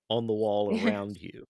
on 0.09 0.27
the 0.27 0.33
wall 0.33 0.79
around 0.85 1.21
you. 1.21 1.47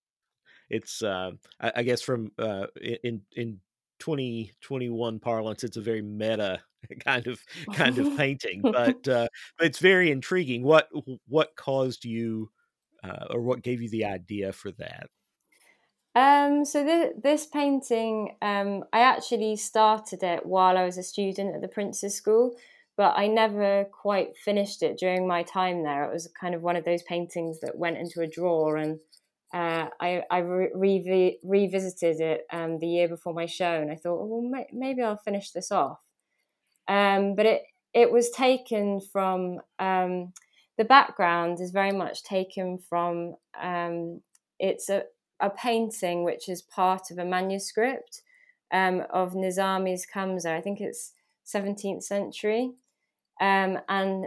It's 0.71 1.03
uh, 1.03 1.33
I, 1.61 1.73
I, 1.77 1.83
guess 1.83 2.03
from 2.03 2.33
uh, 2.39 2.67
in 3.03 3.23
in 3.35 3.61
2021 4.01 5.19
parlance, 5.19 5.65
it's 5.65 5.77
a 5.77 5.83
very 5.83 6.03
meta 6.03 6.61
kind 7.05 7.27
of 7.27 7.41
kind 7.75 7.99
of 7.99 8.17
painting, 8.17 8.63
but 8.63 9.07
uh, 9.09 9.29
but 9.59 9.67
it's 9.67 9.79
very 9.79 10.11
intriguing. 10.11 10.63
What 10.63 10.89
what 11.27 11.57
caused 11.57 12.05
you 12.05 12.51
uh, 13.03 13.27
or 13.31 13.41
what 13.41 13.63
gave 13.63 13.83
you 13.83 13.89
the 13.89 14.05
idea 14.05 14.53
for 14.53 14.71
that? 14.73 15.09
Um, 16.15 16.65
so 16.65 16.85
th- 16.85 17.13
this 17.23 17.47
painting, 17.47 18.37
um, 18.43 18.85
I 18.93 19.01
actually 19.01 19.57
started 19.57 20.23
it 20.23 20.45
while 20.45 20.77
I 20.77 20.85
was 20.85 20.99
a 20.99 21.03
student 21.03 21.55
at 21.55 21.61
the 21.61 21.69
Prince's 21.69 22.17
School, 22.17 22.57
but 22.97 23.15
I 23.17 23.29
never 23.29 23.85
quite 23.85 24.37
finished 24.37 24.83
it 24.83 24.99
during 24.99 25.29
my 25.29 25.45
time 25.45 25.85
there. 25.85 26.05
It 26.05 26.13
was 26.13 26.29
kind 26.41 26.55
of 26.55 26.63
one 26.63 26.75
of 26.75 26.85
those 26.85 27.03
paintings 27.05 27.61
that 27.61 27.79
went 27.79 27.99
into 27.99 28.21
a 28.21 28.27
drawer, 28.27 28.77
and 28.77 28.99
uh, 29.53 29.89
I, 30.01 30.23
I 30.31 30.39
re- 30.39 31.39
revisited 31.43 32.21
it 32.21 32.47
um, 32.53 32.79
the 32.79 32.87
year 32.87 33.09
before 33.09 33.33
my 33.33 33.47
show, 33.47 33.81
and 33.81 33.91
I 33.91 33.97
thought, 33.97 34.21
oh, 34.21 34.27
well, 34.27 34.43
may- 34.43 34.69
maybe 34.73 35.03
I'll 35.03 35.17
finish 35.17 35.51
this 35.51 35.73
off. 35.73 36.01
Um, 36.87 37.35
but 37.35 37.47
it 37.47 37.63
it 37.95 38.13
was 38.13 38.31
taken 38.31 39.01
from 39.01 39.61
um, 39.79 40.33
the 40.77 40.85
background 40.85 41.61
is 41.61 41.71
very 41.71 41.93
much 41.93 42.23
taken 42.23 42.79
from 42.79 43.35
um, 43.61 44.21
it's 44.59 44.89
a, 44.89 45.03
a 45.41 45.51
painting 45.51 46.25
which 46.25 46.49
is 46.49 46.63
part 46.63 47.11
of 47.11 47.19
a 47.19 47.25
manuscript 47.25 48.23
um, 48.73 49.03
of 49.11 49.33
Nizami's 49.33 50.07
Khamsa. 50.07 50.57
I 50.57 50.61
think 50.61 50.81
it's 50.81 51.13
17th 51.47 52.03
century. 52.03 52.73
Um, 53.41 53.79
and 53.89 54.27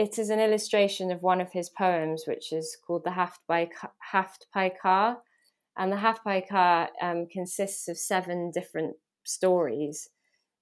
it 0.00 0.18
is 0.18 0.30
an 0.30 0.40
illustration 0.40 1.12
of 1.12 1.22
one 1.22 1.42
of 1.42 1.52
his 1.52 1.68
poems, 1.68 2.24
which 2.26 2.54
is 2.54 2.74
called 2.86 3.04
the 3.04 3.10
Haft, 3.10 3.40
by, 3.46 3.68
Haft 3.98 4.46
Paikar. 4.56 5.16
And 5.76 5.92
the 5.92 5.98
Haft 5.98 6.24
Paikar 6.24 6.88
um, 7.02 7.26
consists 7.30 7.86
of 7.86 7.98
seven 7.98 8.50
different 8.50 8.96
stories. 9.24 10.08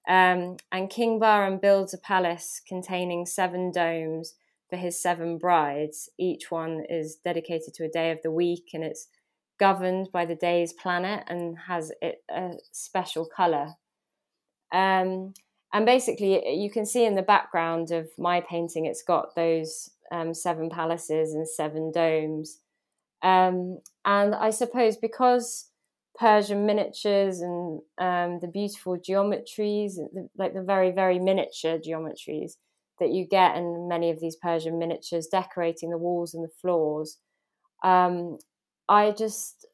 Um, 0.08 0.56
and 0.72 0.90
King 0.90 1.20
Bahram 1.20 1.62
builds 1.62 1.94
a 1.94 1.98
palace 1.98 2.60
containing 2.66 3.26
seven 3.26 3.70
domes 3.70 4.34
for 4.68 4.76
his 4.76 5.00
seven 5.00 5.38
brides. 5.38 6.10
Each 6.18 6.50
one 6.50 6.82
is 6.88 7.20
dedicated 7.24 7.74
to 7.74 7.84
a 7.84 7.88
day 7.88 8.10
of 8.10 8.18
the 8.24 8.32
week 8.32 8.70
and 8.74 8.82
it's 8.82 9.06
governed 9.60 10.08
by 10.12 10.26
the 10.26 10.34
day's 10.34 10.72
planet 10.72 11.22
and 11.28 11.56
has 11.68 11.92
it 12.02 12.24
a 12.28 12.54
special 12.72 13.24
color. 13.24 13.74
Um, 14.72 15.32
and 15.72 15.84
basically, 15.84 16.56
you 16.56 16.70
can 16.70 16.86
see 16.86 17.04
in 17.04 17.14
the 17.14 17.22
background 17.22 17.90
of 17.90 18.08
my 18.18 18.40
painting, 18.40 18.86
it's 18.86 19.02
got 19.02 19.34
those 19.34 19.90
um, 20.10 20.32
seven 20.32 20.70
palaces 20.70 21.34
and 21.34 21.46
seven 21.48 21.92
domes. 21.92 22.60
Um, 23.22 23.80
and 24.04 24.34
I 24.34 24.50
suppose 24.50 24.96
because 24.96 25.70
Persian 26.18 26.66
miniatures 26.66 27.40
and 27.40 27.80
um, 27.98 28.38
the 28.40 28.50
beautiful 28.52 28.96
geometries, 28.96 29.94
like 30.36 30.54
the 30.54 30.62
very, 30.62 30.90
very 30.90 31.18
miniature 31.18 31.78
geometries, 31.78 32.52
that 32.98 33.10
you 33.10 33.26
get 33.26 33.56
in 33.56 33.88
many 33.88 34.10
of 34.10 34.20
these 34.20 34.36
Persian 34.36 34.78
miniatures 34.78 35.28
decorating 35.28 35.90
the 35.90 35.98
walls 35.98 36.34
and 36.34 36.44
the 36.44 36.52
floors. 36.60 37.18
Um, 37.84 38.38
I 38.88 39.12
just, 39.12 39.66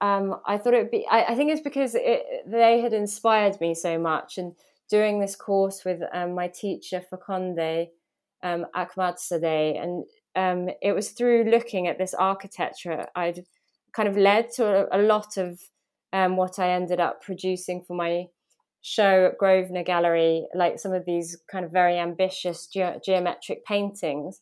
um, 0.00 0.36
I 0.46 0.58
thought 0.58 0.74
it 0.74 0.82
would 0.82 0.90
be, 0.90 1.06
I, 1.10 1.24
I 1.24 1.34
think 1.34 1.50
it's 1.50 1.62
because 1.62 1.94
it, 1.94 2.22
they 2.46 2.80
had 2.80 2.92
inspired 2.92 3.60
me 3.60 3.74
so 3.74 3.98
much. 3.98 4.38
And 4.38 4.54
doing 4.88 5.20
this 5.20 5.36
course 5.36 5.84
with 5.84 6.00
um, 6.12 6.34
my 6.34 6.48
teacher, 6.48 7.02
Fakonde 7.10 7.88
um, 8.42 8.66
Ahmad 8.74 9.16
Sadeh, 9.16 9.82
and 9.82 10.04
um, 10.34 10.74
it 10.82 10.92
was 10.92 11.10
through 11.10 11.44
looking 11.44 11.88
at 11.88 11.98
this 11.98 12.14
architecture 12.14 13.06
I'd 13.14 13.44
kind 13.92 14.08
of 14.08 14.16
led 14.16 14.50
to 14.52 14.64
a, 14.66 15.00
a 15.00 15.02
lot 15.02 15.36
of 15.36 15.60
um, 16.12 16.36
what 16.36 16.58
I 16.58 16.70
ended 16.70 17.00
up 17.00 17.22
producing 17.22 17.82
for 17.82 17.96
my 17.96 18.26
show 18.82 19.26
at 19.26 19.38
Grosvenor 19.38 19.82
Gallery, 19.82 20.46
like 20.54 20.78
some 20.78 20.92
of 20.92 21.04
these 21.06 21.38
kind 21.50 21.64
of 21.64 21.72
very 21.72 21.98
ambitious 21.98 22.66
ge- 22.66 23.02
geometric 23.04 23.64
paintings. 23.64 24.40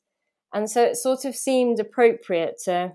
And 0.52 0.70
so 0.70 0.82
it 0.84 0.96
sort 0.96 1.24
of 1.24 1.34
seemed 1.34 1.80
appropriate 1.80 2.56
to 2.64 2.92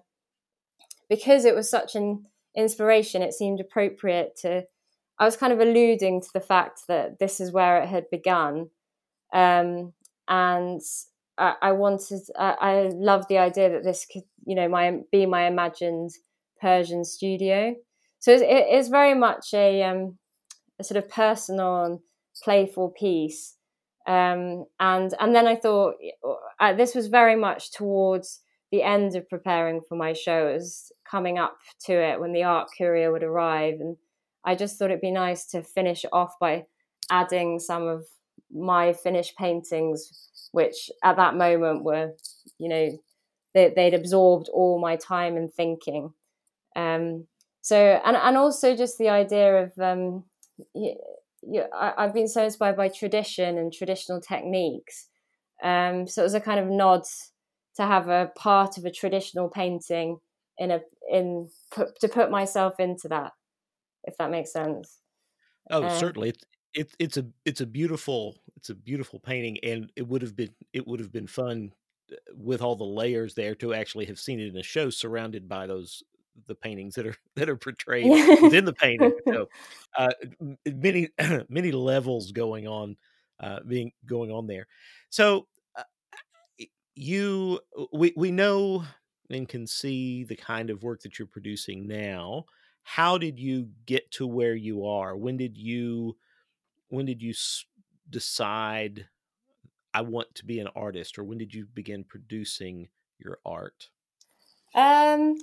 because 1.10 1.43
it 1.45 1.56
was 1.56 1.69
such 1.69 1.95
an 1.95 2.26
inspiration, 2.55 3.21
it 3.21 3.33
seemed 3.33 3.59
appropriate 3.59 4.35
to. 4.41 4.63
I 5.17 5.25
was 5.25 5.35
kind 5.35 5.51
of 5.51 5.59
alluding 5.59 6.21
to 6.21 6.29
the 6.33 6.39
fact 6.39 6.81
that 6.88 7.19
this 7.19 7.39
is 7.39 7.51
where 7.51 7.81
it 7.81 7.89
had 7.89 8.09
begun, 8.09 8.69
um, 9.33 9.93
and 10.27 10.81
I, 11.38 11.55
I 11.62 11.71
wanted. 11.73 12.21
I, 12.38 12.55
I 12.62 12.89
love 12.93 13.27
the 13.27 13.38
idea 13.38 13.69
that 13.69 13.83
this 13.83 14.05
could, 14.05 14.23
you 14.45 14.55
know, 14.55 14.69
my 14.69 14.99
be 15.12 15.25
my 15.25 15.47
imagined 15.47 16.12
Persian 16.62 17.03
studio. 17.05 17.75
So 18.19 18.33
it's, 18.33 18.43
it 18.43 18.77
is 18.77 18.89
very 18.89 19.13
much 19.13 19.53
a, 19.53 19.81
um, 19.83 20.17
a 20.79 20.83
sort 20.83 20.97
of 20.97 21.09
personal 21.09 21.83
and 21.85 21.99
playful 22.43 22.89
piece. 22.89 23.55
Um, 24.07 24.65
and 24.79 25.13
and 25.19 25.35
then 25.35 25.47
I 25.47 25.55
thought 25.55 25.95
uh, 26.59 26.73
this 26.73 26.95
was 26.95 27.07
very 27.07 27.35
much 27.35 27.71
towards 27.71 28.41
the 28.71 28.83
end 28.83 29.15
of 29.15 29.29
preparing 29.29 29.81
for 29.88 29.95
my 29.95 30.13
show. 30.13 30.47
It 30.47 30.53
was 30.53 30.91
coming 31.10 31.38
up 31.38 31.58
to 31.86 31.93
it 31.93 32.19
when 32.19 32.34
the 32.34 32.43
art 32.43 32.69
courier 32.78 33.12
would 33.12 33.24
arrive, 33.24 33.76
and 33.80 33.98
I 34.45 34.56
just 34.56 34.78
thought 34.78 34.91
it'd 34.91 35.02
be 35.02 35.12
nice 35.12 35.45
to 35.48 35.63
finish 35.63 36.06
off 36.12 36.34
by 36.39 36.65
adding 37.12 37.60
some 37.60 37.88
of 37.88 38.06
my 38.52 38.93
finished 38.93 39.38
paintings, 39.38 40.50
which 40.52 40.89
at 41.04 41.17
that 41.17 41.36
moment 41.36 41.84
were, 41.84 42.13
you 42.58 42.69
know, 42.69 42.89
they, 43.54 43.74
would 43.76 43.93
absorbed 43.93 44.50
all 44.50 44.80
my 44.80 44.95
time 44.95 45.36
and 45.36 45.54
thinking. 45.54 46.13
Um, 46.76 47.28
so 47.62 48.02
and 48.06 48.15
and 48.15 48.38
also 48.38 48.76
just 48.76 48.98
the 48.98 49.10
idea 49.10 49.63
of 49.63 49.72
um, 49.80 50.24
you, 50.74 50.95
you, 51.41 51.63
I, 51.74 51.93
have 51.98 52.13
been 52.13 52.28
so 52.28 52.43
inspired 52.43 52.78
by 52.78 52.89
tradition 52.89 53.58
and 53.58 53.74
traditional 53.74 54.22
techniques. 54.22 55.08
Um, 55.63 56.08
so 56.08 56.22
it 56.22 56.26
was 56.26 56.34
a 56.36 56.39
kind 56.39 56.60
of 56.60 56.67
nod 56.67 57.04
to 57.76 57.84
have 57.84 58.08
a 58.08 58.32
part 58.36 58.78
of 58.78 58.86
a 58.86 58.91
traditional 58.91 59.50
painting 59.50 60.19
in 60.58 60.72
a 60.72 60.82
in 61.10 61.50
put, 61.72 62.00
to 62.00 62.08
put 62.08 62.32
myself 62.32 62.80
into 62.80 63.08
that, 63.10 63.34
if 64.04 64.17
that 64.17 64.32
makes 64.32 64.54
sense. 64.54 65.00
Oh, 65.69 65.84
uh, 65.84 66.00
certainly. 66.00 66.30
It's 66.30 66.43
it, 66.74 66.95
it's 67.00 67.17
a 67.17 67.26
it's 67.45 67.62
a 67.62 67.65
beautiful 67.65 68.41
it's 68.56 68.69
a 68.69 68.76
beautiful 68.76 69.19
painting, 69.19 69.58
and 69.63 69.91
it 69.95 70.08
would 70.08 70.22
have 70.22 70.36
been 70.36 70.54
it 70.74 70.88
would 70.88 71.00
have 71.00 71.12
been 71.12 71.28
fun 71.28 71.74
uh, 72.12 72.15
with 72.36 72.62
all 72.62 72.76
the 72.76 72.84
layers 72.84 73.34
there 73.34 73.56
to 73.56 73.74
actually 73.74 74.06
have 74.06 74.19
seen 74.19 74.39
it 74.39 74.48
in 74.48 74.58
a 74.58 74.63
show 74.63 74.89
surrounded 74.89 75.48
by 75.50 75.65
those 75.67 76.04
the 76.48 76.56
paintings 76.56 76.95
that 76.95 77.08
are 77.08 77.15
that 77.36 77.50
are 77.50 77.58
portrayed 77.58 78.08
within 78.41 78.65
the 78.65 78.74
painting. 78.74 79.13
So 79.28 79.50
uh, 79.98 80.10
many 80.65 81.10
many 81.50 81.72
levels 81.72 82.32
going 82.32 82.67
on, 82.67 82.98
uh, 83.39 83.60
being 83.67 83.91
going 84.06 84.32
on 84.32 84.48
there. 84.48 84.67
So 85.10 85.48
uh, 85.76 85.84
you 86.95 87.60
we 87.91 88.13
we 88.15 88.32
know 88.32 88.84
and 89.29 89.47
can 89.47 89.67
see 89.67 90.23
the 90.23 90.35
kind 90.35 90.69
of 90.69 90.83
work 90.83 91.01
that 91.01 91.19
you're 91.19 91.27
producing 91.27 91.87
now. 91.87 92.45
How 92.83 93.17
did 93.17 93.39
you 93.39 93.71
get 93.85 94.11
to 94.11 94.27
where 94.27 94.55
you 94.55 94.85
are? 94.85 95.15
When 95.15 95.37
did 95.37 95.57
you 95.57 96.17
when 96.89 97.05
did 97.05 97.21
you 97.21 97.33
decide 98.09 99.09
I 99.93 100.01
want 100.01 100.35
to 100.35 100.45
be 100.45 100.59
an 100.59 100.67
artist, 100.69 101.19
or 101.19 101.23
when 101.23 101.37
did 101.37 101.53
you 101.53 101.65
begin 101.67 102.03
producing 102.03 102.89
your 103.19 103.39
art? 103.45 103.89
Um, 104.75 105.37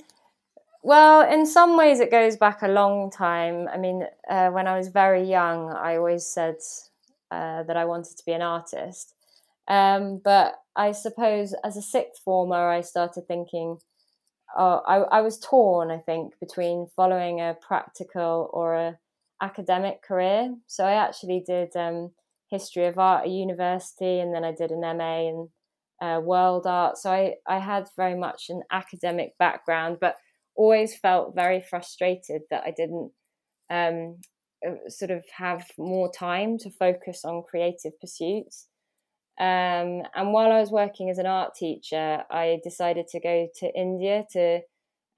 well, 0.85 1.23
in 1.23 1.47
some 1.47 1.79
ways, 1.79 2.01
it 2.01 2.13
goes 2.13 2.39
back 2.39 2.63
a 2.63 2.69
long 2.69 3.11
time. 3.11 3.69
I 3.69 3.79
mean, 3.79 4.07
uh, 4.31 4.51
when 4.51 4.69
I 4.69 4.79
was 4.79 4.89
very 4.89 5.25
young, 5.25 5.73
I 5.73 5.97
always 5.99 6.27
said 6.27 6.59
uh, 7.33 7.65
that 7.65 7.77
I 7.79 7.87
wanted 7.87 8.19
to 8.19 8.27
be 8.27 8.33
an 8.35 8.43
artist. 8.43 9.16
Um, 9.69 10.21
but 10.23 10.55
I 10.77 10.93
suppose 10.93 11.55
as 11.65 11.77
a 11.77 11.83
sixth 11.83 12.23
former, 12.23 12.69
I 12.69 12.83
started 12.83 13.27
thinking, 13.27 13.79
oh, 14.57 14.83
I, 14.87 15.19
I 15.19 15.21
was 15.21 15.39
torn, 15.39 15.91
I 15.91 15.99
think, 15.99 16.35
between 16.41 16.89
following 16.95 17.41
a 17.41 17.57
practical 17.61 18.51
or 18.53 18.75
a 18.75 18.99
academic 19.43 20.03
career. 20.03 20.55
So 20.67 20.85
I 20.85 20.93
actually 20.93 21.43
did 21.47 21.75
um, 21.77 22.13
history 22.51 22.87
of 22.87 22.99
art 22.99 23.25
at 23.25 23.31
university, 23.31 24.21
and 24.21 24.35
then 24.35 24.45
I 24.45 24.53
did 24.53 24.71
an 24.71 24.81
MA 24.81 25.29
in 25.29 25.49
uh, 26.01 26.21
world 26.21 26.67
art. 26.67 26.99
So 26.99 27.11
I, 27.11 27.35
I 27.47 27.59
had 27.59 27.89
very 27.97 28.17
much 28.17 28.47
an 28.49 28.63
academic 28.71 29.33
background, 29.39 29.99
but 30.01 30.17
always 30.55 30.97
felt 30.97 31.35
very 31.35 31.61
frustrated 31.61 32.43
that 32.51 32.65
I 32.65 32.73
didn't 32.77 33.13
um, 33.71 34.19
uh, 34.67 34.89
sort 34.89 35.11
of 35.11 35.25
have 35.37 35.67
more 35.79 36.11
time 36.11 36.59
to 36.59 36.71
focus 36.71 37.25
on 37.25 37.45
creative 37.49 37.99
pursuits. 38.01 38.69
Um, 39.39 40.03
and 40.15 40.33
while 40.33 40.51
I 40.51 40.61
was 40.61 40.71
working 40.71 41.11
as 41.11 41.19
an 41.19 41.27
art 41.27 41.55
teacher, 41.55 42.25
I 42.31 42.61
decided 42.65 43.09
to 43.09 43.21
go 43.21 43.49
to 43.57 43.75
India 43.75 44.25
to, 44.33 44.61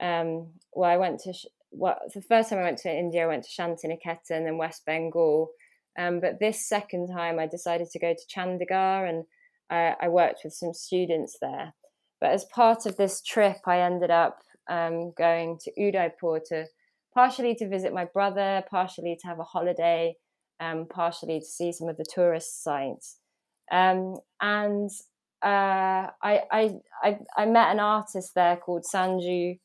um, 0.01 0.47
well, 0.73 0.89
I 0.89 0.97
went 0.97 1.21
to, 1.21 1.33
well, 1.71 1.97
the 2.13 2.21
first 2.21 2.49
time 2.49 2.59
I 2.59 2.63
went 2.63 2.79
to 2.79 2.93
India, 2.93 3.23
I 3.23 3.27
went 3.27 3.45
to 3.45 3.49
Shantiniketan 3.49 4.47
in 4.47 4.57
West 4.57 4.85
Bengal. 4.85 5.51
Um, 5.97 6.19
but 6.19 6.39
this 6.39 6.67
second 6.67 7.07
time, 7.07 7.39
I 7.39 7.47
decided 7.47 7.89
to 7.91 7.99
go 7.99 8.13
to 8.13 8.39
Chandigarh 8.39 9.09
and 9.09 9.23
I, 9.69 9.95
I 10.01 10.07
worked 10.09 10.41
with 10.43 10.53
some 10.53 10.73
students 10.73 11.37
there. 11.41 11.73
But 12.19 12.31
as 12.31 12.45
part 12.45 12.85
of 12.85 12.97
this 12.97 13.21
trip, 13.21 13.59
I 13.65 13.79
ended 13.79 14.11
up 14.11 14.39
um, 14.69 15.13
going 15.17 15.59
to 15.61 15.71
Udaipur 15.81 16.41
to 16.47 16.65
partially 17.13 17.55
to 17.55 17.67
visit 17.67 17.93
my 17.93 18.05
brother, 18.05 18.63
partially 18.69 19.17
to 19.21 19.27
have 19.27 19.39
a 19.39 19.43
holiday, 19.43 20.15
um, 20.59 20.87
partially 20.89 21.39
to 21.39 21.45
see 21.45 21.71
some 21.71 21.87
of 21.87 21.97
the 21.97 22.05
tourist 22.13 22.63
sites. 22.63 23.18
Um, 23.71 24.17
and 24.41 24.89
uh, 25.43 26.09
I, 26.21 26.41
I, 26.51 26.75
I, 27.03 27.19
I, 27.37 27.45
met 27.45 27.71
an 27.71 27.79
artist 27.79 28.33
there 28.35 28.57
called 28.57 28.83
Sanju 28.83 29.59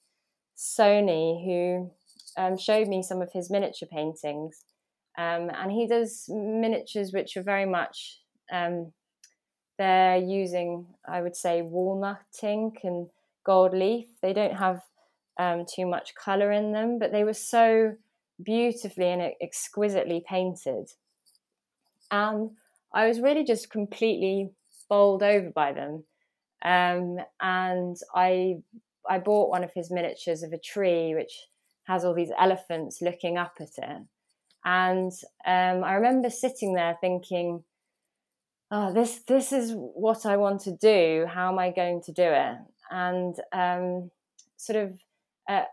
Sony 0.57 1.45
who 1.45 1.91
um, 2.37 2.57
showed 2.59 2.87
me 2.87 3.03
some 3.03 3.23
of 3.23 3.33
his 3.33 3.51
miniature 3.51 3.89
paintings. 3.91 4.65
Um, 5.17 5.51
and 5.51 5.73
he 5.73 5.87
does 5.87 6.27
miniatures 6.29 7.13
which 7.13 7.37
are 7.37 7.43
very 7.43 7.67
much, 7.67 8.21
um, 8.53 8.93
they're 9.79 10.19
using, 10.19 10.87
I 11.09 11.23
would 11.23 11.37
say, 11.37 11.63
walnut 11.63 12.21
ink 12.43 12.81
and 12.85 13.09
gold 13.45 13.75
leaf. 13.75 14.07
They 14.23 14.33
don't 14.33 14.57
have 14.57 14.83
um, 15.39 15.65
too 15.73 15.87
much 15.87 16.15
color 16.15 16.53
in 16.53 16.73
them, 16.73 16.99
but 16.99 17.11
they 17.11 17.25
were 17.25 17.35
so 17.35 17.97
beautifully 18.43 19.09
and 19.09 19.33
exquisitely 19.41 20.25
painted. 20.29 20.91
And 22.11 22.51
I 22.95 23.09
was 23.09 23.21
really 23.21 23.45
just 23.45 23.71
completely 23.71 24.53
bowled 24.89 25.23
over 25.23 25.51
by 25.51 25.73
them. 25.73 26.05
Um, 26.65 27.19
and 27.41 27.97
I 28.15 28.59
I 29.09 29.19
bought 29.19 29.51
one 29.51 29.65
of 29.65 29.73
his 29.75 29.91
miniatures 29.91 30.43
of 30.43 30.53
a 30.53 30.59
tree 30.59 31.15
which 31.15 31.33
has 31.87 32.05
all 32.05 32.15
these 32.15 32.31
elephants 32.39 33.03
looking 33.03 33.37
up 33.37 33.57
at 33.61 33.77
it. 33.77 34.03
And 34.65 35.13
um, 35.47 35.85
I 35.85 35.95
remember 35.95 36.31
sitting 36.31 36.75
there 36.75 36.97
thinking, 37.01 37.65
"Oh, 38.71 38.95
this 38.95 39.21
this 39.27 39.53
is 39.53 39.73
what 39.75 40.25
I 40.25 40.37
want 40.39 40.63
to 40.63 40.73
do. 40.73 41.27
How 41.29 41.53
am 41.53 41.59
I 41.59 41.71
going 41.71 42.01
to 42.05 42.13
do 42.13 42.23
it?" 42.23 42.57
And 42.91 43.35
um, 43.53 44.11
sort 44.57 44.85
of 44.85 45.01
uh, 45.51 45.65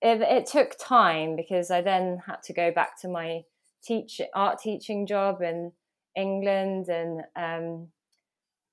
it, 0.00 0.20
it, 0.22 0.46
took 0.46 0.76
time 0.80 1.36
because 1.36 1.70
I 1.70 1.80
then 1.80 2.22
had 2.26 2.42
to 2.44 2.52
go 2.52 2.72
back 2.72 3.00
to 3.02 3.08
my 3.08 3.42
teach 3.84 4.20
art 4.34 4.58
teaching 4.60 5.06
job 5.06 5.42
in 5.42 5.70
England, 6.16 6.88
and 6.88 7.22
um, 7.36 7.88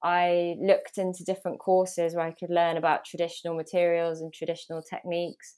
I 0.04 0.56
looked 0.62 0.98
into 0.98 1.24
different 1.24 1.60
courses 1.60 2.16
where 2.16 2.26
I 2.26 2.32
could 2.32 2.50
learn 2.50 2.78
about 2.78 3.06
traditional 3.06 3.56
materials 3.56 4.22
and 4.22 4.34
traditional 4.34 4.82
techniques. 4.82 5.56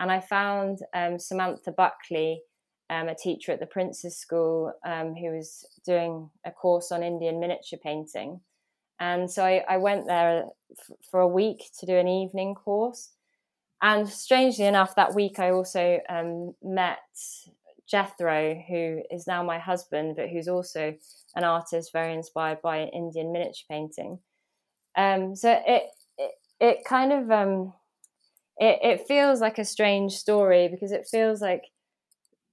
And 0.00 0.10
I 0.10 0.20
found 0.20 0.78
um, 0.94 1.18
Samantha 1.18 1.72
Buckley, 1.72 2.42
um, 2.90 3.08
a 3.08 3.14
teacher 3.14 3.52
at 3.52 3.60
the 3.60 3.66
Prince's 3.66 4.18
School, 4.18 4.72
um, 4.86 5.14
who 5.14 5.30
was 5.30 5.66
doing 5.84 6.30
a 6.46 6.50
course 6.50 6.90
on 6.90 7.02
Indian 7.02 7.38
miniature 7.38 7.78
painting. 7.82 8.40
And 8.98 9.30
so 9.30 9.44
I, 9.44 9.64
I 9.68 9.76
went 9.78 10.06
there 10.06 10.44
f- 10.70 10.96
for 11.10 11.20
a 11.20 11.28
week 11.28 11.70
to 11.80 11.86
do 11.86 11.96
an 11.96 12.08
evening 12.08 12.54
course. 12.54 13.10
And 13.82 14.08
strangely 14.08 14.64
enough, 14.64 14.94
that 14.94 15.14
week 15.14 15.38
I 15.38 15.50
also 15.50 15.98
um, 16.08 16.54
met 16.62 16.98
Jethro, 17.88 18.54
who 18.68 19.02
is 19.10 19.26
now 19.26 19.42
my 19.42 19.58
husband, 19.58 20.16
but 20.16 20.28
who's 20.28 20.48
also 20.48 20.94
an 21.34 21.44
artist 21.44 21.92
very 21.92 22.14
inspired 22.14 22.62
by 22.62 22.84
Indian 22.84 23.32
miniature 23.32 23.66
painting. 23.70 24.18
Um, 24.96 25.34
so 25.34 25.60
it, 25.66 25.84
it, 26.18 26.32
it 26.60 26.84
kind 26.84 27.12
of 27.12 27.30
um, 27.30 27.72
it, 28.58 28.78
it 28.82 29.06
feels 29.08 29.40
like 29.40 29.58
a 29.58 29.64
strange 29.64 30.12
story 30.12 30.68
because 30.68 30.92
it 30.92 31.08
feels 31.10 31.40
like 31.40 31.64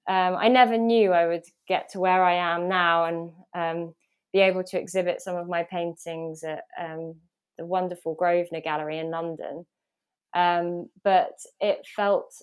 um, 0.08 0.36
I 0.36 0.48
never 0.48 0.78
knew 0.78 1.12
I 1.12 1.28
would 1.28 1.44
get 1.68 1.90
to 1.90 2.00
where 2.00 2.24
I 2.24 2.34
am 2.34 2.68
now 2.68 3.06
and 3.06 3.32
um, 3.54 3.96
be 4.34 4.40
able 4.40 4.64
to 4.64 4.80
exhibit 4.80 5.22
some 5.22 5.36
of 5.36 5.48
my 5.48 5.64
paintings 5.64 6.44
at 6.44 6.64
um, 6.80 7.16
the 7.58 7.66
wonderful 7.66 8.16
Grosvenor 8.16 8.62
Gallery 8.62 8.98
in 8.98 9.12
London. 9.12 9.66
Um, 10.34 10.90
but 11.04 11.34
it 11.60 11.86
felt 11.96 12.34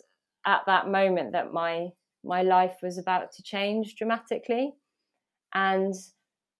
at 0.46 0.62
that 0.66 0.88
moment 0.88 1.32
that 1.32 1.52
my 1.52 1.88
my 2.26 2.42
life 2.42 2.76
was 2.82 2.98
about 2.98 3.32
to 3.32 3.42
change 3.42 3.96
dramatically, 3.96 4.74
and 5.54 5.94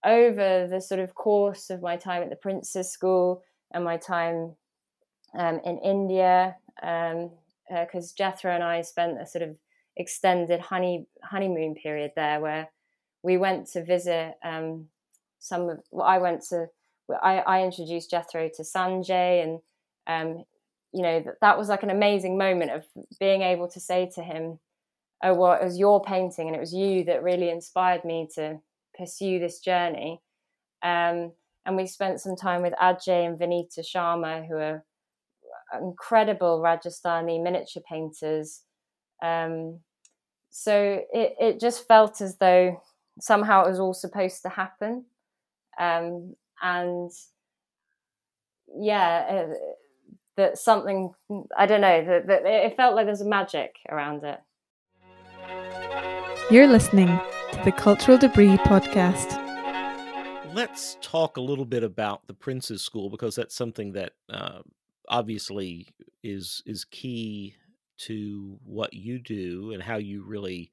over 0.05 0.67
the 0.67 0.79
sort 0.79 0.99
of 0.99 1.15
course 1.15 1.69
of 1.69 1.81
my 1.81 1.97
time 1.97 2.23
at 2.23 2.29
the 2.29 2.35
Prince's 2.35 2.91
School 2.91 3.43
and 3.71 3.83
my 3.83 3.97
time 3.97 4.55
um, 5.37 5.59
in 5.65 5.77
India, 5.79 6.55
um, 6.81 7.31
because 7.69 8.11
uh, 8.11 8.15
Jethro 8.17 8.51
and 8.51 8.63
I 8.63 8.81
spent 8.81 9.21
a 9.21 9.25
sort 9.25 9.43
of 9.43 9.55
extended 9.97 10.59
honey 10.59 11.07
honeymoon 11.23 11.75
period 11.75 12.11
there 12.15 12.39
where 12.39 12.69
we 13.23 13.37
went 13.37 13.67
to 13.67 13.83
visit 13.83 14.35
um, 14.43 14.87
some 15.39 15.69
of 15.69 15.79
well, 15.91 16.07
I 16.07 16.19
went 16.19 16.43
to 16.49 16.67
I, 17.21 17.39
I 17.39 17.63
introduced 17.63 18.11
Jethro 18.11 18.49
to 18.55 18.63
Sanjay 18.63 19.43
and 19.43 19.59
um, 20.07 20.43
you 20.93 21.01
know 21.01 21.19
that, 21.21 21.35
that 21.41 21.57
was 21.57 21.69
like 21.69 21.83
an 21.83 21.89
amazing 21.89 22.37
moment 22.37 22.71
of 22.71 22.85
being 23.19 23.41
able 23.41 23.67
to 23.69 23.79
say 23.79 24.09
to 24.15 24.23
him 24.23 24.59
oh 25.23 25.33
well 25.33 25.53
it 25.53 25.63
was 25.63 25.77
your 25.77 26.01
painting 26.01 26.47
and 26.47 26.55
it 26.55 26.59
was 26.59 26.73
you 26.73 27.03
that 27.05 27.23
really 27.23 27.49
inspired 27.49 28.05
me 28.05 28.27
to 28.35 28.59
pursue 28.97 29.39
this 29.39 29.59
journey. 29.59 30.21
Um, 30.83 31.31
and 31.65 31.75
we 31.75 31.85
spent 31.85 32.21
some 32.21 32.35
time 32.35 32.61
with 32.61 32.73
Ajay 32.81 33.27
and 33.27 33.37
Vinita 33.37 33.79
Sharma 33.79 34.47
who 34.47 34.55
are 34.55 34.83
incredible 35.81 36.61
Rajasthani 36.61 37.41
miniature 37.43 37.83
painters. 37.89 38.61
Um, 39.23 39.79
so 40.49 41.01
it, 41.11 41.35
it 41.39 41.59
just 41.59 41.87
felt 41.87 42.21
as 42.21 42.37
though 42.37 42.81
somehow 43.19 43.65
it 43.65 43.69
was 43.69 43.79
all 43.79 43.93
supposed 43.93 44.41
to 44.43 44.49
happen. 44.49 45.05
Um, 45.79 46.35
and 46.61 47.11
yeah 48.75 49.33
it, 49.33 49.57
that 50.35 50.57
something 50.57 51.11
I 51.57 51.65
don't 51.65 51.81
know 51.81 52.05
that, 52.05 52.27
that 52.27 52.45
it 52.45 52.77
felt 52.77 52.95
like 52.95 53.05
there's 53.05 53.21
a 53.21 53.25
magic 53.25 53.75
around 53.89 54.23
it. 54.23 54.39
You're 56.49 56.67
listening 56.67 57.07
to 57.07 57.61
the 57.65 57.71
Cultural 57.71 58.17
Debris 58.17 58.57
podcast. 58.59 59.43
Let's 60.53 60.97
talk 61.01 61.37
a 61.37 61.41
little 61.41 61.65
bit 61.65 61.83
about 61.83 62.25
the 62.27 62.33
Prince's 62.33 62.81
School 62.81 63.09
because 63.09 63.35
that's 63.35 63.53
something 63.55 63.91
that 63.93 64.13
uh, 64.29 64.59
obviously 65.09 65.89
is 66.23 66.63
is 66.65 66.85
key 66.85 67.55
to 67.97 68.57
what 68.63 68.93
you 68.93 69.19
do 69.19 69.71
and 69.71 69.83
how 69.83 69.97
you 69.97 70.23
really 70.23 70.71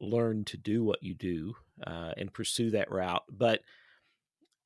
learn 0.00 0.44
to 0.46 0.56
do 0.56 0.82
what 0.82 1.02
you 1.02 1.14
do 1.14 1.54
uh, 1.86 2.12
and 2.16 2.32
pursue 2.32 2.70
that 2.70 2.90
route. 2.90 3.24
But 3.30 3.60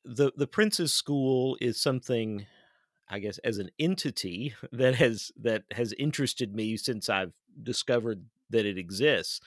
the 0.05 0.33
the 0.37 0.47
Prince's 0.47 0.93
School 0.93 1.57
is 1.61 1.81
something 1.81 2.47
I 3.09 3.19
guess 3.19 3.39
as 3.39 3.59
an 3.59 3.71
entity 3.79 4.55
that 4.73 4.95
has 4.97 5.33
that 5.41 5.65
has 5.73 5.93
interested 5.95 6.55
me 6.55 6.77
since 6.77 7.09
I've 7.09 7.33
discovered 7.63 8.25
that 8.55 8.67
it 8.67 8.79
exists. 8.79 9.41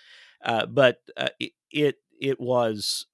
Uh, 0.44 0.66
but 0.68 1.02
uh, 1.18 1.30
it, 1.40 1.54
it, 1.72 1.96
it 2.20 2.40
was 2.40 3.08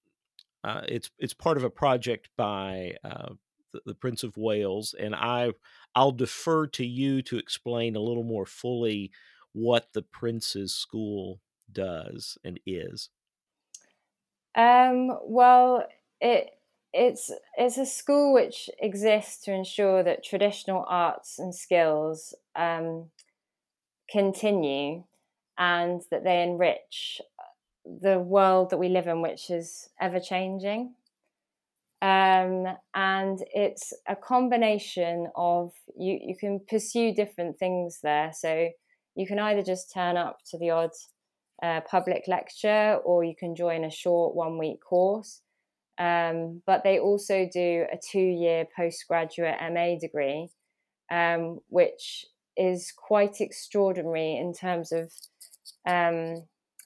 uh, 0.64 0.82
it's 0.88 1.10
it's 1.20 1.34
part 1.34 1.58
of 1.58 1.64
a 1.64 1.70
project 1.70 2.30
by 2.38 2.96
uh, 3.04 3.34
the, 3.74 3.82
the, 3.86 3.96
Prince 3.96 4.24
of 4.24 4.38
Wales, 4.38 4.96
and 4.98 5.14
I 5.14 5.52
I'll 5.94 6.12
defer 6.12 6.68
to 6.68 6.86
you 6.86 7.22
to 7.24 7.38
explain 7.38 7.96
a 7.96 8.02
little 8.02 8.24
more 8.24 8.46
fully 8.46 9.12
what 9.52 9.90
the 9.94 10.02
Prince's 10.02 10.74
School 10.74 11.42
does 11.72 12.38
and 12.44 12.60
is. 12.66 13.10
Um, 14.56 15.12
well, 15.24 15.86
it 16.22 16.52
it's 16.94 17.32
it's 17.58 17.78
a 17.78 17.86
school 17.86 18.34
which 18.34 18.70
exists 18.80 19.44
to 19.46 19.52
ensure 19.52 20.02
that 20.04 20.24
traditional 20.24 20.86
arts 20.88 21.40
and 21.40 21.54
skills 21.54 22.34
um, 22.56 23.10
continue 24.10 25.04
and 25.58 26.02
that 26.12 26.24
they 26.24 26.42
enrich 26.42 27.22
the 27.86 28.20
world 28.20 28.70
that 28.70 28.78
we 28.78 28.90
live 28.90 29.08
in, 29.08 29.22
which 29.22 29.50
is 29.50 29.90
ever 30.00 30.20
changing. 30.20 30.94
Um, 32.02 32.66
and 32.94 33.40
it's 33.54 33.94
a 34.08 34.16
combination 34.16 35.28
of 35.36 35.72
you, 35.98 36.20
you 36.22 36.36
can 36.38 36.60
pursue 36.70 37.14
different 37.14 37.58
things 37.58 38.00
there. 38.04 38.32
So 38.34 38.70
you 39.16 39.26
can 39.26 39.40
either 39.40 39.62
just 39.62 39.94
turn 39.94 40.18
up 40.18 40.40
to 40.52 40.58
the 40.58 40.72
odd 40.72 40.92
uh, 41.62 41.80
public 41.90 42.24
lecture 42.28 43.00
or 43.06 43.24
you 43.24 43.36
can 43.38 43.56
join 43.56 43.86
a 43.86 43.90
short 43.90 44.36
one 44.36 44.58
week 44.58 44.80
course. 44.82 45.42
Um, 45.98 46.62
but 46.66 46.84
they 46.84 47.00
also 47.00 47.48
do 47.52 47.86
a 47.92 47.98
two 48.12 48.20
year 48.20 48.66
postgraduate 48.76 49.56
MA 49.72 49.98
degree, 49.98 50.50
um, 51.12 51.60
which 51.70 52.26
is 52.58 52.92
quite 52.96 53.40
extraordinary 53.40 54.36
in 54.36 54.54
terms 54.54 54.92
of 54.92 55.12
um, 55.88 56.46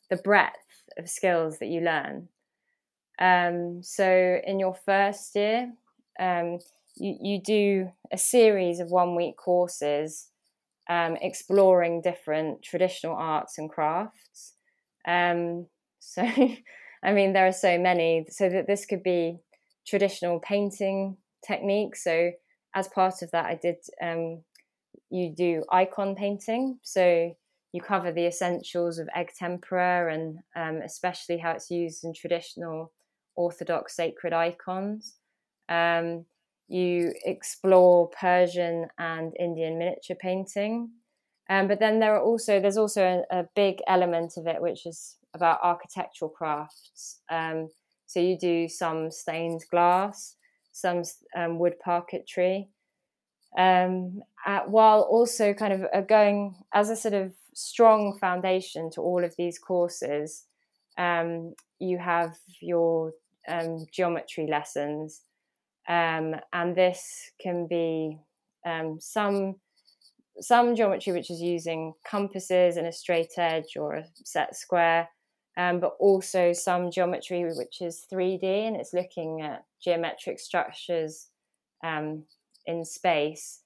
the 0.10 0.18
breadth 0.24 0.56
of 0.98 1.10
skills 1.10 1.60
that 1.60 1.68
you 1.68 1.82
learn. 1.82 2.30
Um, 3.20 3.82
so, 3.84 4.40
in 4.46 4.60
your 4.60 4.76
first 4.86 5.36
year, 5.36 5.74
um, 6.20 6.60
you, 6.96 7.18
you 7.22 7.42
do 7.42 7.92
a 8.12 8.18
series 8.18 8.80
of 8.80 8.90
one 8.90 9.16
week 9.16 9.38
courses 9.38 10.30
um, 10.90 11.18
exploring 11.22 12.02
different 12.02 12.62
traditional 12.62 13.16
arts 13.16 13.58
and 13.58 13.70
crafts. 13.70 14.54
so, 16.00 16.24
I 17.04 17.13
mean, 17.13 17.34
there 17.34 17.48
are 17.48 17.54
so 17.54 17.78
many. 17.78 18.26
So 18.30 18.50
that 18.50 18.68
this 18.68 18.86
could 18.86 19.04
be 19.04 19.40
traditional 19.86 20.40
painting 20.40 21.18
techniques. 21.46 22.04
So 22.04 22.32
as 22.76 22.88
part 22.88 23.22
of 23.22 23.32
that, 23.32 23.46
I 23.46 23.56
did. 23.56 23.78
Um, 24.02 24.44
you 25.10 25.34
do 25.36 25.63
icon 25.72 26.16
painting. 26.16 26.80
So 26.84 27.36
you 27.78 27.82
cover 27.82 28.12
the 28.12 28.26
essentials 28.26 28.98
of 28.98 29.08
egg 29.16 29.30
tempera 29.38 30.12
and 30.12 30.40
um, 30.56 30.82
especially 30.84 31.38
how 31.38 31.52
it's 31.52 31.70
used 31.70 32.04
in 32.04 32.12
traditional 32.12 32.92
Orthodox 33.36 33.96
sacred 33.96 34.34
icons. 34.34 35.18
Um, 35.70 36.26
you 36.68 37.13
explore 37.24 38.10
Persian 38.20 38.88
and 38.98 39.32
Indian 39.40 39.78
miniature 39.78 40.18
painting. 40.20 40.90
Um, 41.52 41.68
but 41.68 41.80
then 41.80 42.00
there 42.00 42.16
are 42.16 42.22
also 42.22 42.60
there's 42.60 42.78
also 42.78 43.24
a, 43.32 43.40
a, 43.40 43.46
big 43.56 43.78
element 43.88 44.34
of 44.38 44.48
it 44.48 44.62
which 44.62 44.86
is 44.86 45.18
about 45.36 45.60
architectural 45.63 46.30
crafts. 46.30 47.22
Um, 47.30 47.70
so 48.08 48.20
you 48.20 48.38
do 48.40 48.68
some 48.68 49.12
stained 49.12 49.63
glass, 49.70 50.36
some 50.72 51.04
um, 51.38 51.60
wood 51.60 51.76
parquetry, 51.80 52.70
um, 53.56 54.24
at, 54.46 54.70
while 54.70 55.02
also 55.02 55.54
kind 55.54 55.74
of 55.74 55.86
uh, 55.94 56.02
going 56.02 56.56
as 56.74 56.90
a 56.90 56.96
sort 56.96 57.13
of 57.13 57.34
strong 57.58 58.17
foundation 58.20 58.91
to 58.91 59.02
all 59.02 59.24
of 59.24 59.34
these 59.36 59.58
courses. 59.58 60.43
Um, 60.98 61.54
you 61.80 61.98
have 61.98 62.38
your 62.62 63.13
um, 63.48 63.86
geometry 63.91 64.48
lessons, 64.48 65.22
um, 65.89 66.36
and 66.54 66.76
this 66.76 67.32
can 67.41 67.67
be 67.67 68.20
some 69.00 69.56
some 70.39 70.76
geometry 70.76 71.13
which 71.13 71.32
is 71.32 71.41
using 71.41 71.93
compasses 72.06 72.78
and 72.78 72.86
a 72.86 72.91
straight 72.91 73.32
edge 73.38 73.76
or 73.76 73.96
a 73.96 74.06
set 74.24 74.56
square, 74.56 75.10
um, 75.58 75.80
but 75.80 75.93
also 76.00 76.54
some 76.54 76.91
geometry 76.91 77.43
which 77.56 77.82
is 77.82 78.06
3D 78.12 78.43
and 78.43 78.76
it's 78.76 78.93
looking 78.93 79.41
at 79.41 79.65
geometric 79.84 80.39
structures 80.39 81.30
um, 81.84 82.24
in 82.67 82.86
space 82.86 83.62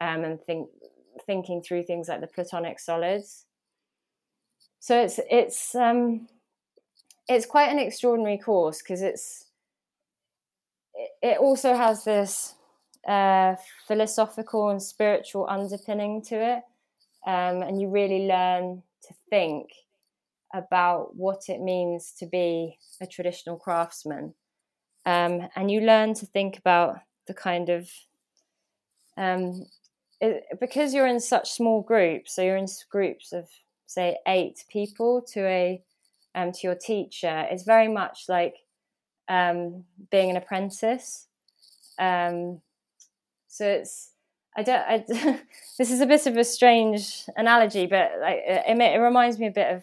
um, 0.00 0.24
and 0.24 0.40
think, 0.42 0.68
thinking 1.26 1.62
through 1.62 1.84
things 1.84 2.08
like 2.08 2.20
the 2.20 2.26
platonic 2.26 2.78
solids. 2.78 3.46
So 4.80 5.00
it's 5.00 5.18
it's 5.30 5.74
um, 5.74 6.28
it's 7.28 7.46
quite 7.46 7.70
an 7.70 7.78
extraordinary 7.78 8.38
course 8.38 8.82
because 8.82 9.02
it's 9.02 9.46
it 11.22 11.38
also 11.38 11.74
has 11.74 12.04
this 12.04 12.54
uh, 13.06 13.56
philosophical 13.88 14.68
and 14.70 14.82
spiritual 14.82 15.46
underpinning 15.48 16.22
to 16.22 16.36
it, 16.36 16.62
um, 17.26 17.62
and 17.62 17.80
you 17.80 17.88
really 17.88 18.26
learn 18.26 18.82
to 19.06 19.14
think 19.30 19.70
about 20.54 21.16
what 21.16 21.48
it 21.48 21.60
means 21.60 22.12
to 22.18 22.26
be 22.26 22.78
a 23.00 23.06
traditional 23.06 23.56
craftsman. 23.56 24.34
Um, 25.06 25.48
and 25.56 25.70
you 25.70 25.80
learn 25.80 26.14
to 26.14 26.26
think 26.26 26.58
about 26.58 27.00
the 27.26 27.34
kind 27.34 27.68
of 27.68 27.90
um, 29.16 29.66
it, 30.20 30.44
because 30.60 30.94
you're 30.94 31.06
in 31.06 31.20
such 31.20 31.50
small 31.50 31.82
groups, 31.82 32.34
so 32.34 32.42
you're 32.42 32.56
in 32.56 32.66
groups 32.90 33.32
of 33.32 33.48
say 33.86 34.16
eight 34.26 34.64
people 34.68 35.22
to 35.32 35.40
a 35.46 35.82
um, 36.34 36.52
to 36.52 36.60
your 36.62 36.74
teacher. 36.74 37.46
It's 37.50 37.64
very 37.64 37.88
much 37.88 38.24
like 38.28 38.54
um, 39.28 39.84
being 40.10 40.30
an 40.30 40.36
apprentice. 40.36 41.26
Um, 41.98 42.60
so 43.48 43.66
it's 43.66 44.10
I 44.56 44.62
don't. 44.62 44.80
I, 44.80 45.04
this 45.78 45.90
is 45.90 46.00
a 46.00 46.06
bit 46.06 46.26
of 46.26 46.36
a 46.36 46.44
strange 46.44 47.24
analogy, 47.36 47.86
but 47.86 48.12
like 48.20 48.40
it, 48.46 48.78
it 48.80 48.98
reminds 48.98 49.38
me 49.38 49.46
a 49.46 49.52
bit 49.52 49.74
of 49.74 49.82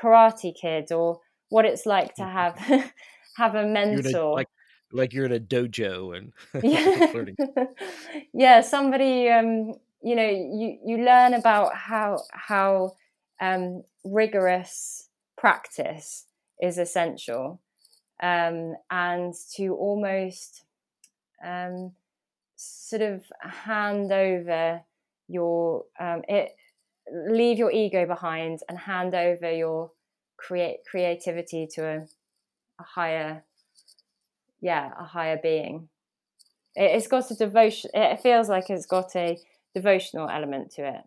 Karate 0.00 0.54
Kid 0.54 0.92
or 0.92 1.20
what 1.48 1.64
it's 1.64 1.86
like 1.86 2.14
to 2.16 2.22
mm-hmm. 2.22 2.32
have 2.32 2.92
have 3.36 3.54
a 3.54 3.66
mentor. 3.66 4.34
like 4.34 4.48
like 4.94 5.12
you're 5.12 5.26
in 5.26 5.32
a 5.32 5.40
dojo 5.40 6.16
and 6.16 6.32
yeah. 6.62 7.12
yeah, 8.34 8.60
somebody 8.60 9.28
um, 9.28 9.74
you 10.02 10.16
know, 10.16 10.28
you 10.28 10.78
you 10.84 10.98
learn 10.98 11.34
about 11.34 11.74
how 11.74 12.22
how 12.32 12.96
um, 13.40 13.82
rigorous 14.04 15.08
practice 15.36 16.26
is 16.62 16.78
essential, 16.78 17.60
um, 18.22 18.74
and 18.90 19.34
to 19.56 19.74
almost 19.74 20.64
um, 21.44 21.92
sort 22.56 23.02
of 23.02 23.24
hand 23.40 24.12
over 24.12 24.82
your 25.28 25.84
um, 26.00 26.22
it 26.28 26.56
leave 27.28 27.58
your 27.58 27.70
ego 27.72 28.06
behind 28.06 28.60
and 28.68 28.78
hand 28.78 29.14
over 29.14 29.52
your 29.52 29.92
create 30.38 30.78
creativity 30.90 31.66
to 31.74 31.84
a, 31.84 31.96
a 32.80 32.84
higher 32.84 33.44
yeah 34.64 34.92
a 34.98 35.04
higher 35.04 35.38
being 35.42 35.90
it, 36.76 36.92
has 36.92 37.08
got 37.08 37.30
a 37.30 37.36
devotion 37.36 37.90
it 37.94 38.20
feels 38.20 38.48
like 38.48 38.70
it's 38.70 38.86
got 38.86 39.16
a 39.16 39.38
devotional 39.74 40.28
element 40.30 40.72
to 40.72 40.86
it 40.88 41.04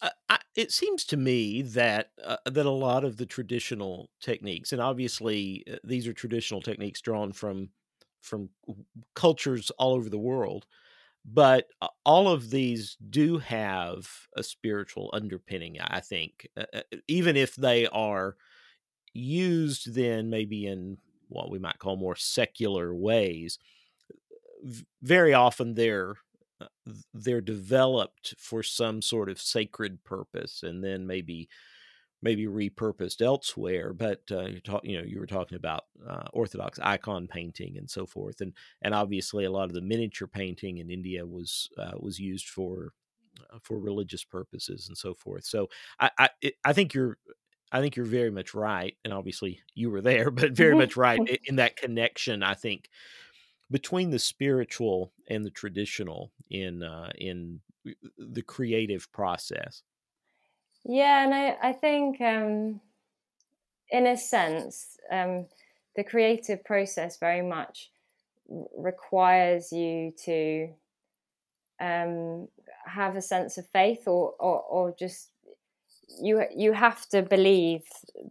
uh, 0.00 0.10
I, 0.28 0.38
it 0.56 0.72
seems 0.72 1.04
to 1.06 1.16
me 1.16 1.62
that 1.62 2.10
uh, 2.22 2.36
that 2.44 2.66
a 2.66 2.70
lot 2.70 3.04
of 3.04 3.16
the 3.16 3.26
traditional 3.26 4.10
techniques, 4.20 4.72
and 4.72 4.80
obviously 4.80 5.64
uh, 5.70 5.76
these 5.84 6.06
are 6.06 6.12
traditional 6.12 6.60
techniques 6.62 7.00
drawn 7.00 7.32
from 7.32 7.70
from 8.20 8.50
cultures 9.14 9.70
all 9.72 9.94
over 9.94 10.10
the 10.10 10.18
world, 10.18 10.66
but 11.24 11.68
uh, 11.82 11.88
all 12.06 12.28
of 12.28 12.50
these 12.50 12.96
do 13.10 13.38
have 13.38 14.28
a 14.36 14.42
spiritual 14.42 15.10
underpinning. 15.12 15.80
I 15.80 16.00
think, 16.00 16.48
uh, 16.56 16.66
uh, 16.74 16.82
even 17.08 17.36
if 17.36 17.56
they 17.56 17.86
are 17.88 18.36
used 19.14 19.94
then 19.94 20.30
maybe 20.30 20.66
in 20.66 20.98
what 21.28 21.50
we 21.50 21.58
might 21.58 21.78
call 21.78 21.96
more 21.96 22.16
secular 22.16 22.94
ways, 22.94 23.58
very 25.02 25.34
often 25.34 25.74
they're 25.74 26.16
uh, 26.60 26.66
they're 27.14 27.40
developed 27.40 28.34
for 28.38 28.62
some 28.62 29.00
sort 29.00 29.28
of 29.28 29.40
sacred 29.40 30.02
purpose 30.04 30.62
and 30.62 30.82
then 30.82 31.06
maybe 31.06 31.48
maybe 32.22 32.46
repurposed 32.46 33.22
elsewhere 33.22 33.92
but 33.94 34.22
uh, 34.32 34.46
you 34.46 34.60
talk 34.60 34.82
you 34.84 34.98
know 34.98 35.04
you 35.04 35.20
were 35.20 35.26
talking 35.26 35.56
about 35.56 35.84
uh, 36.08 36.28
orthodox 36.32 36.78
icon 36.82 37.28
painting 37.28 37.78
and 37.78 37.90
so 37.90 38.06
forth 38.06 38.40
and 38.40 38.54
and 38.82 38.94
obviously 38.94 39.44
a 39.44 39.50
lot 39.52 39.64
of 39.66 39.74
the 39.74 39.82
miniature 39.82 40.28
painting 40.28 40.78
in 40.78 40.90
India 40.90 41.26
was 41.26 41.70
uh, 41.78 41.92
was 41.98 42.18
used 42.20 42.48
for 42.48 42.92
uh, 43.52 43.58
for 43.62 43.78
religious 43.78 44.24
purposes 44.24 44.88
and 44.88 44.96
so 44.98 45.14
forth. 45.14 45.44
So 45.44 45.68
i 46.00 46.10
i, 46.18 46.30
I 46.64 46.72
think 46.72 46.94
you're 46.94 47.18
I 47.70 47.80
think 47.80 47.96
you're 47.96 48.06
very 48.06 48.30
much 48.30 48.54
right, 48.54 48.96
and 49.04 49.12
obviously 49.12 49.60
you 49.74 49.90
were 49.90 50.00
there, 50.00 50.30
but 50.32 50.52
very 50.52 50.74
much 50.74 50.96
right 50.96 51.20
in 51.44 51.56
that 51.56 51.76
connection. 51.76 52.42
I 52.42 52.54
think 52.54 52.88
between 53.70 54.10
the 54.10 54.18
spiritual 54.18 55.12
and 55.28 55.44
the 55.44 55.50
traditional 55.50 56.32
in 56.50 56.82
uh, 56.82 57.10
in 57.16 57.60
the 58.16 58.42
creative 58.42 59.10
process. 59.12 59.82
Yeah, 60.84 61.24
and 61.24 61.34
I, 61.34 61.56
I 61.62 61.72
think 61.72 62.20
um, 62.20 62.80
in 63.90 64.06
a 64.06 64.16
sense, 64.16 64.96
um, 65.10 65.46
the 65.96 66.04
creative 66.04 66.64
process 66.64 67.18
very 67.18 67.42
much 67.42 67.90
requires 68.76 69.72
you 69.72 70.12
to 70.24 70.68
um, 71.80 72.48
have 72.86 73.16
a 73.16 73.22
sense 73.22 73.58
of 73.58 73.66
faith 73.68 74.06
or, 74.06 74.32
or, 74.38 74.60
or 74.62 74.94
just 74.98 75.30
you 76.20 76.42
you 76.54 76.72
have 76.72 77.06
to 77.08 77.22
believe 77.22 77.82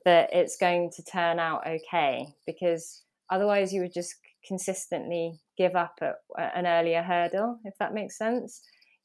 that 0.03 0.29
it's 0.33 0.57
going 0.57 0.91
to 0.95 1.03
turn 1.03 1.39
out 1.39 1.65
okay 1.67 2.27
because 2.45 3.03
otherwise 3.29 3.73
you 3.73 3.81
would 3.81 3.93
just 3.93 4.15
consistently 4.47 5.39
give 5.57 5.75
up 5.75 5.99
at 6.01 6.17
an 6.55 6.65
earlier 6.65 7.01
hurdle, 7.01 7.59
if 7.65 7.77
that 7.79 7.93
makes 7.93 8.17
sense. 8.17 8.61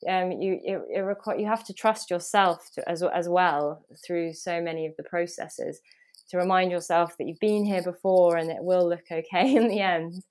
Um, 0.08 0.32
you 0.32 0.58
it, 0.64 0.80
it 0.90 1.38
you 1.38 1.46
have 1.46 1.64
to 1.64 1.72
trust 1.72 2.10
yourself 2.10 2.70
to, 2.74 2.88
as 2.88 3.02
as 3.02 3.28
well 3.28 3.84
through 4.04 4.34
so 4.34 4.60
many 4.60 4.86
of 4.86 4.96
the 4.96 5.04
processes 5.04 5.80
to 6.30 6.38
remind 6.38 6.72
yourself 6.72 7.16
that 7.18 7.28
you've 7.28 7.38
been 7.38 7.64
here 7.64 7.82
before 7.82 8.36
and 8.36 8.50
it 8.50 8.62
will 8.62 8.88
look 8.88 9.04
okay 9.10 9.54
in 9.56 9.68
the 9.68 9.80
end. 9.80 10.22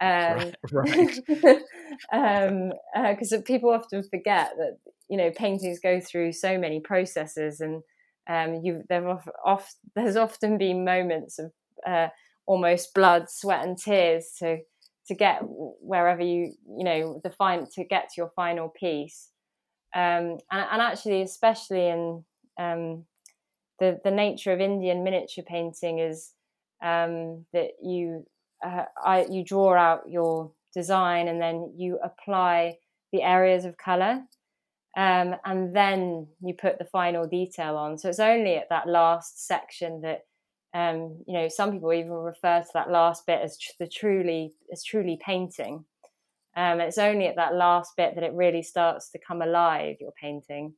Um, 0.00 0.52
right. 0.72 1.18
Because 1.26 1.62
um, 2.12 2.72
uh, 2.94 3.14
people 3.44 3.70
often 3.70 4.02
forget 4.02 4.52
that 4.58 4.78
you 5.08 5.16
know 5.16 5.30
paintings 5.30 5.78
go 5.80 6.00
through 6.00 6.32
so 6.32 6.58
many 6.58 6.80
processes 6.80 7.60
and 7.60 7.82
um, 8.28 8.60
you 8.62 8.82
there 8.88 9.08
off, 9.44 9.74
there's 9.94 10.16
often 10.16 10.58
been 10.58 10.84
moments 10.84 11.38
of 11.38 11.52
uh, 11.86 12.08
almost 12.46 12.94
blood, 12.94 13.26
sweat, 13.28 13.64
and 13.64 13.78
tears 13.78 14.32
to 14.38 14.58
to 15.06 15.14
get 15.14 15.40
wherever 15.42 16.22
you 16.22 16.52
you 16.76 16.84
know 16.84 17.20
the 17.22 17.30
fine 17.30 17.66
to 17.74 17.84
get 17.84 18.08
to 18.08 18.14
your 18.20 18.32
final 18.34 18.68
piece. 18.68 19.30
Um, 19.94 20.38
and, 20.50 20.66
and, 20.72 20.82
actually, 20.82 21.22
especially 21.22 21.86
in 21.86 22.24
um, 22.58 23.04
the 23.78 23.98
the 24.04 24.10
nature 24.10 24.52
of 24.52 24.60
Indian 24.60 25.04
miniature 25.04 25.44
painting 25.46 26.00
is 26.00 26.32
um, 26.82 27.46
that 27.52 27.70
you 27.82 28.26
uh, 28.64 28.84
I, 29.02 29.26
you 29.30 29.44
draw 29.44 29.74
out 29.74 30.10
your 30.10 30.52
design 30.74 31.28
and 31.28 31.40
then 31.40 31.72
you 31.76 31.98
apply 32.02 32.78
the 33.12 33.22
areas 33.22 33.64
of 33.64 33.76
color 33.76 34.22
um, 34.96 35.36
and 35.44 35.74
then 35.74 36.26
you 36.42 36.54
put 36.54 36.78
the 36.78 36.84
final 36.84 37.26
detail 37.26 37.76
on. 37.76 37.98
So 37.98 38.08
it's 38.08 38.20
only 38.20 38.56
at 38.56 38.68
that 38.70 38.88
last 38.88 39.46
section 39.46 40.00
that 40.02 40.22
um, 40.76 41.22
you 41.26 41.32
know, 41.32 41.48
some 41.48 41.72
people 41.72 41.92
even 41.94 42.10
refer 42.10 42.60
to 42.60 42.68
that 42.74 42.90
last 42.90 43.26
bit 43.26 43.40
as 43.40 43.56
tr- 43.56 43.72
the 43.78 43.86
truly 43.86 44.52
as 44.70 44.84
truly 44.84 45.18
painting. 45.24 45.86
Um, 46.54 46.80
it's 46.80 46.98
only 46.98 47.26
at 47.26 47.36
that 47.36 47.54
last 47.54 47.92
bit 47.96 48.14
that 48.14 48.24
it 48.24 48.34
really 48.34 48.62
starts 48.62 49.10
to 49.10 49.18
come 49.18 49.40
alive. 49.40 49.96
Your 50.00 50.12
painting, 50.20 50.74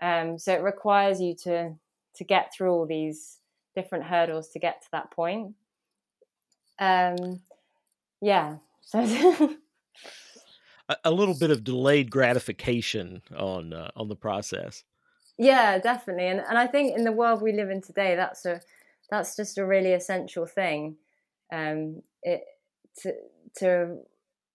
um, 0.00 0.38
so 0.38 0.54
it 0.54 0.62
requires 0.62 1.20
you 1.20 1.34
to 1.44 1.74
to 2.14 2.24
get 2.24 2.52
through 2.54 2.72
all 2.72 2.86
these 2.86 3.38
different 3.74 4.04
hurdles 4.04 4.48
to 4.50 4.58
get 4.58 4.80
to 4.82 4.88
that 4.92 5.10
point. 5.10 5.54
Um, 6.78 7.40
yeah, 8.20 8.56
so 8.82 9.00
a, 10.88 10.96
a, 11.04 11.10
little 11.10 11.34
bit 11.34 11.50
of 11.50 11.64
delayed 11.64 12.10
gratification 12.10 13.22
on 13.36 13.72
uh, 13.72 13.90
on 13.96 14.08
the 14.08 14.16
process. 14.16 14.84
Yeah, 15.38 15.78
definitely, 15.78 16.26
and 16.28 16.40
and 16.40 16.58
I 16.58 16.66
think 16.66 16.96
in 16.96 17.04
the 17.04 17.12
world 17.12 17.42
we 17.42 17.52
live 17.52 17.70
in 17.70 17.82
today, 17.82 18.16
that's 18.16 18.44
a 18.44 18.60
that's 19.10 19.36
just 19.36 19.58
a 19.58 19.64
really 19.64 19.92
essential 19.92 20.46
thing 20.46 20.96
um, 21.52 22.02
it, 22.22 22.42
to 23.02 23.14
to 23.58 23.98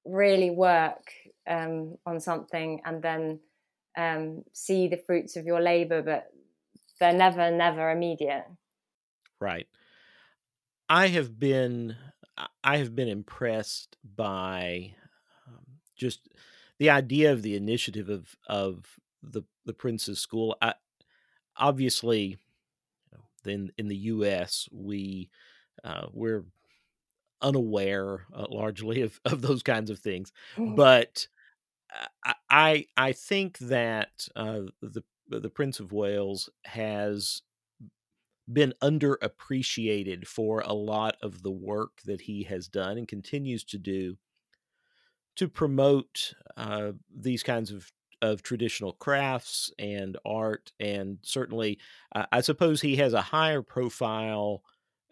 really 0.06 0.50
work 0.52 1.12
um, 1.48 1.98
on 2.06 2.20
something 2.20 2.82
and 2.86 3.02
then 3.02 3.40
um, 3.98 4.44
see 4.54 4.88
the 4.88 4.98
fruits 4.98 5.36
of 5.36 5.46
your 5.46 5.62
labor, 5.62 6.02
but 6.02 6.32
they're 7.00 7.14
never, 7.14 7.52
never 7.52 7.90
immediate. 7.92 8.46
Right. 9.40 9.68
I 10.90 11.08
have 11.08 11.40
been 11.40 11.96
I 12.64 12.78
have 12.78 12.96
been 12.96 13.08
impressed 13.08 13.98
by 14.04 14.94
um, 15.48 15.66
just 15.96 16.30
the 16.80 16.90
idea 16.90 17.32
of 17.32 17.42
the 17.42 17.56
initiative 17.56 18.10
of 18.10 18.36
of 18.48 19.00
the 19.22 19.44
the 19.66 19.74
Prince's 19.74 20.20
School. 20.20 20.56
I, 20.62 20.74
obviously, 21.58 22.38
in 23.46 23.72
in 23.78 23.88
the 23.88 23.96
U.S. 23.96 24.68
we 24.72 25.30
uh, 25.84 26.08
we're 26.12 26.46
unaware 27.42 28.26
uh, 28.34 28.46
largely 28.50 29.02
of, 29.02 29.20
of 29.26 29.42
those 29.42 29.64
kinds 29.64 29.90
of 29.90 30.00
things, 30.00 30.32
mm. 30.58 30.76
but 30.76 31.28
I 32.50 32.86
I 32.98 33.12
think 33.12 33.58
that 33.60 34.28
uh, 34.36 34.62
the 34.82 35.04
the 35.28 35.50
Prince 35.50 35.80
of 35.80 35.92
Wales 35.92 36.50
has 36.66 37.42
been 38.54 38.74
underappreciated 38.82 40.28
for 40.28 40.62
a 40.62 40.74
lot 40.74 41.16
of 41.22 41.44
the 41.44 41.52
work 41.52 42.02
that 42.06 42.22
he 42.22 42.44
has 42.44 42.68
done 42.68 42.98
and 42.98 43.08
continues 43.08 43.64
to 43.64 43.78
do 43.78 44.18
to 45.36 45.48
promote 45.48 46.34
uh, 46.58 46.92
these 47.16 47.44
kinds 47.44 47.72
of 47.72 47.92
of 48.22 48.44
traditional 48.44 48.94
crafts 48.94 49.72
and 49.80 50.18
art, 50.26 50.72
and 50.80 51.18
certainly, 51.24 51.80
uh, 52.16 52.26
I 52.32 52.42
suppose 52.42 52.80
he 52.80 52.98
has 52.98 53.14
a 53.14 53.22
higher 53.22 53.64
profile, 53.64 54.62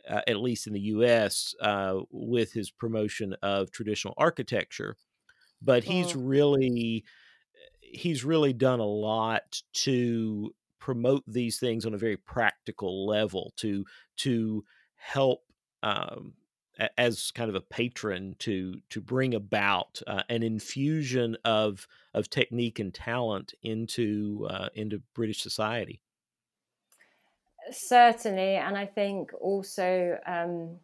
uh, 0.08 0.22
at 0.28 0.38
least 0.38 0.68
in 0.68 0.74
the 0.74 0.80
U.S., 0.82 1.56
uh, 1.60 2.02
with 2.12 2.54
his 2.54 2.70
promotion 2.70 3.36
of 3.42 3.72
traditional 3.72 4.14
architecture. 4.18 4.96
But 5.62 5.84
he's 5.84 6.16
oh. 6.16 6.20
really 6.20 7.04
he's 7.82 8.24
really 8.24 8.54
done 8.54 8.80
a 8.80 8.86
lot 8.86 9.62
to 9.74 10.54
promote 10.80 11.24
these 11.28 11.60
things 11.60 11.86
on 11.86 11.94
a 11.94 11.98
very 11.98 12.18
practical 12.18 13.06
level 13.06 13.54
to 13.58 13.86
to 14.18 14.64
help 14.96 15.44
um, 15.84 16.34
as 16.98 17.32
kind 17.32 17.50
of 17.50 17.56
a 17.56 17.62
patron 17.62 18.36
to 18.40 18.76
to 18.90 19.02
bring 19.02 19.34
about 19.34 20.02
uh, 20.08 20.24
an 20.30 20.44
infusion 20.44 21.38
of 21.44 21.88
of 22.14 22.30
technique 22.30 22.80
and 22.80 22.94
talent 22.94 23.54
into 23.62 24.48
uh, 24.50 24.70
into 24.74 25.02
British 25.14 25.42
society. 25.42 26.02
Certainly, 27.72 28.56
and 28.56 28.78
I 28.78 28.86
think 28.86 29.32
also 29.40 30.18
um, 30.26 30.80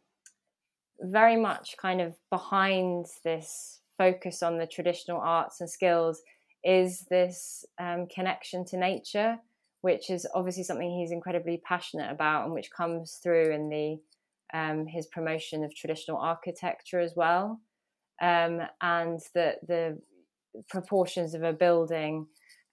very 1.00 1.38
much 1.38 1.76
kind 1.78 2.02
of 2.02 2.16
behind 2.30 3.06
this 3.24 3.82
focus 3.98 4.44
on 4.44 4.58
the 4.58 4.68
traditional 4.68 5.20
arts 5.20 5.62
and 5.62 5.70
skills 5.70 6.22
is 6.64 7.06
this 7.10 7.66
um, 7.80 8.08
connection 8.08 8.66
to 8.66 8.78
nature, 8.78 9.38
which 9.86 10.10
is 10.10 10.28
obviously 10.34 10.64
something 10.64 10.90
he's 10.90 11.12
incredibly 11.12 11.62
passionate 11.64 12.12
about 12.12 12.46
and 12.46 12.54
which 12.54 12.72
comes 12.76 13.20
through 13.22 13.52
in 13.52 13.70
the 13.70 13.98
um, 14.58 14.88
his 14.88 15.06
promotion 15.08 15.64
of 15.64 15.76
traditional 15.76 16.18
architecture 16.18 17.00
as 17.00 17.14
well, 17.16 17.60
um, 18.22 18.62
and 18.82 19.20
the 19.36 19.48
the 19.68 20.00
proportions 20.70 21.36
of 21.36 21.44
a 21.44 21.54
building 21.54 22.26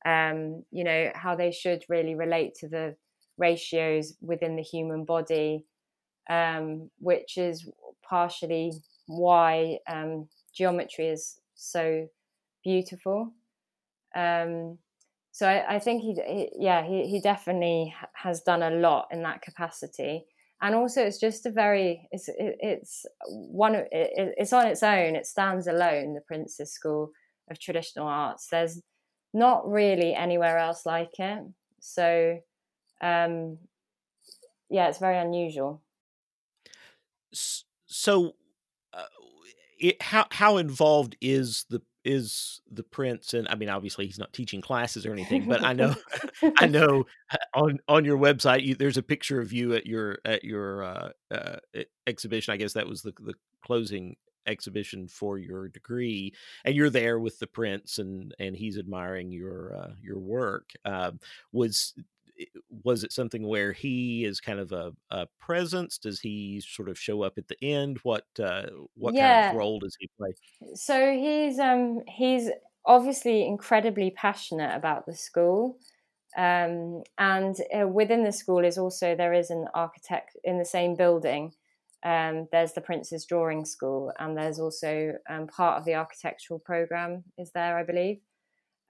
um, 0.04 0.64
you 0.70 0.84
know, 0.84 1.10
how 1.14 1.36
they 1.36 1.52
should 1.52 1.84
really 1.88 2.14
relate 2.14 2.54
to 2.60 2.68
the 2.68 2.96
ratios 3.38 4.14
within 4.20 4.56
the 4.56 4.62
human 4.62 5.04
body, 5.04 5.64
um, 6.30 6.90
which 6.98 7.36
is 7.36 7.68
partially 8.08 8.72
why 9.06 9.78
um, 9.88 10.28
geometry 10.56 11.08
is 11.08 11.38
so 11.54 12.08
beautiful. 12.64 13.32
Um, 14.16 14.78
so 15.32 15.48
I, 15.48 15.76
I 15.76 15.78
think 15.78 16.02
he, 16.02 16.14
he, 16.26 16.50
yeah, 16.58 16.84
he, 16.84 17.06
he 17.06 17.20
definitely 17.20 17.94
has 18.14 18.42
done 18.42 18.62
a 18.62 18.70
lot 18.70 19.08
in 19.10 19.22
that 19.22 19.40
capacity. 19.40 20.26
And 20.60 20.74
also, 20.74 21.02
it's 21.02 21.18
just 21.18 21.46
a 21.46 21.50
very, 21.50 22.06
it's, 22.12 22.28
it, 22.28 22.56
it's 22.60 23.06
one, 23.26 23.74
it, 23.74 23.88
it's 23.90 24.52
on 24.52 24.66
its 24.66 24.82
own. 24.82 25.16
It 25.16 25.26
stands 25.26 25.66
alone. 25.66 26.14
The 26.14 26.20
Prince's 26.20 26.72
School 26.72 27.10
of 27.50 27.58
Traditional 27.58 28.06
Arts. 28.06 28.46
There's 28.48 28.80
not 29.32 29.68
really 29.68 30.14
anywhere 30.14 30.58
else 30.58 30.84
like 30.86 31.18
it. 31.18 31.42
So, 31.80 32.38
um, 33.00 33.58
yeah, 34.70 34.88
it's 34.88 34.98
very 34.98 35.18
unusual. 35.18 35.82
So, 37.32 38.34
uh, 38.92 39.04
it, 39.80 40.00
how 40.00 40.26
how 40.30 40.58
involved 40.58 41.16
is 41.20 41.64
the 41.70 41.82
is 42.04 42.60
the 42.70 42.82
prince 42.82 43.34
and 43.34 43.46
i 43.48 43.54
mean 43.54 43.68
obviously 43.68 44.06
he's 44.06 44.18
not 44.18 44.32
teaching 44.32 44.60
classes 44.60 45.06
or 45.06 45.12
anything 45.12 45.48
but 45.48 45.62
i 45.62 45.72
know 45.74 45.94
i 46.58 46.66
know 46.66 47.04
uh, 47.30 47.36
on 47.54 47.78
on 47.88 48.04
your 48.04 48.18
website 48.18 48.64
you, 48.64 48.74
there's 48.74 48.96
a 48.96 49.02
picture 49.02 49.40
of 49.40 49.52
you 49.52 49.74
at 49.74 49.86
your 49.86 50.18
at 50.24 50.44
your 50.44 50.82
uh, 50.82 51.10
uh, 51.30 51.56
exhibition. 52.06 52.52
I 52.52 52.56
guess 52.56 52.72
that 52.74 52.88
was 52.88 53.02
the 53.02 53.12
the 53.20 53.34
closing 53.64 54.16
exhibition 54.46 55.06
for 55.06 55.38
your 55.38 55.68
degree 55.68 56.34
and 56.64 56.74
you're 56.74 56.90
there 56.90 57.20
with 57.20 57.38
the 57.38 57.46
prince 57.46 57.98
and 57.98 58.34
and 58.40 58.56
he's 58.56 58.76
admiring 58.76 59.30
your 59.30 59.76
uh, 59.76 59.92
your 60.02 60.18
work. 60.18 60.70
Uh, 60.84 61.12
was 61.52 61.94
was 62.84 63.04
it 63.04 63.12
something 63.12 63.46
where 63.46 63.72
he 63.72 64.24
is 64.24 64.40
kind 64.40 64.58
of 64.58 64.72
a, 64.72 64.92
a, 65.10 65.26
presence? 65.38 65.98
Does 65.98 66.20
he 66.20 66.62
sort 66.66 66.88
of 66.88 66.98
show 66.98 67.22
up 67.22 67.34
at 67.36 67.48
the 67.48 67.62
end? 67.62 67.98
What 68.02 68.26
uh, 68.42 68.66
what 68.94 69.14
yeah. 69.14 69.42
kind 69.42 69.56
of 69.56 69.58
role 69.58 69.78
does 69.78 69.96
he 69.98 70.10
play? 70.18 70.32
So 70.74 71.12
he's 71.12 71.58
um, 71.58 72.00
he's 72.08 72.50
obviously 72.84 73.46
incredibly 73.46 74.10
passionate 74.10 74.74
about 74.74 75.06
the 75.06 75.14
school, 75.14 75.78
um, 76.36 77.02
and 77.18 77.56
uh, 77.78 77.86
within 77.86 78.24
the 78.24 78.32
school 78.32 78.64
is 78.64 78.78
also 78.78 79.14
there 79.14 79.34
is 79.34 79.50
an 79.50 79.66
architect 79.74 80.36
in 80.44 80.58
the 80.58 80.64
same 80.64 80.96
building. 80.96 81.52
Um, 82.04 82.48
there's 82.50 82.72
the 82.72 82.80
Prince's 82.80 83.26
Drawing 83.26 83.64
School, 83.64 84.12
and 84.18 84.36
there's 84.36 84.58
also 84.58 85.12
um, 85.30 85.46
part 85.46 85.78
of 85.78 85.84
the 85.84 85.94
architectural 85.94 86.58
program 86.58 87.22
is 87.38 87.52
there, 87.52 87.78
I 87.78 87.84
believe. 87.84 88.18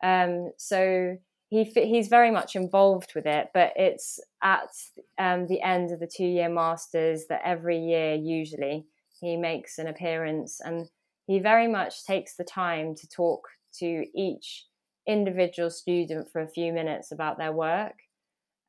Um, 0.03 0.53
so 0.57 1.17
he 1.53 1.65
he's 1.65 2.09
very 2.09 2.31
much 2.31 2.57
involved 2.57 3.13
with 3.15 3.27
it, 3.27 3.51
but 3.53 3.75
it's 3.77 4.19
at 4.43 4.71
um, 5.19 5.47
the 5.49 5.61
end 5.61 5.93
of 5.93 6.01
the 6.01 6.07
two 6.07 6.25
year 6.25 6.49
masters 6.49 7.27
that 7.29 7.43
every 7.45 7.79
year 7.79 8.15
usually 8.15 8.87
he 9.21 9.37
makes 9.37 9.79
an 9.79 9.87
appearance, 9.87 10.61
and 10.65 10.89
he 11.27 11.39
very 11.41 11.69
much 11.69 12.07
takes 12.07 12.37
the 12.37 12.45
time 12.45 12.95
to 12.95 13.07
talk 13.07 13.49
to 13.81 14.07
each 14.15 14.65
individual 15.07 15.69
student 15.69 16.33
for 16.33 16.41
a 16.41 16.49
few 16.49 16.73
minutes 16.73 17.13
about 17.13 17.37
their 17.37 17.53
work. 17.53 17.99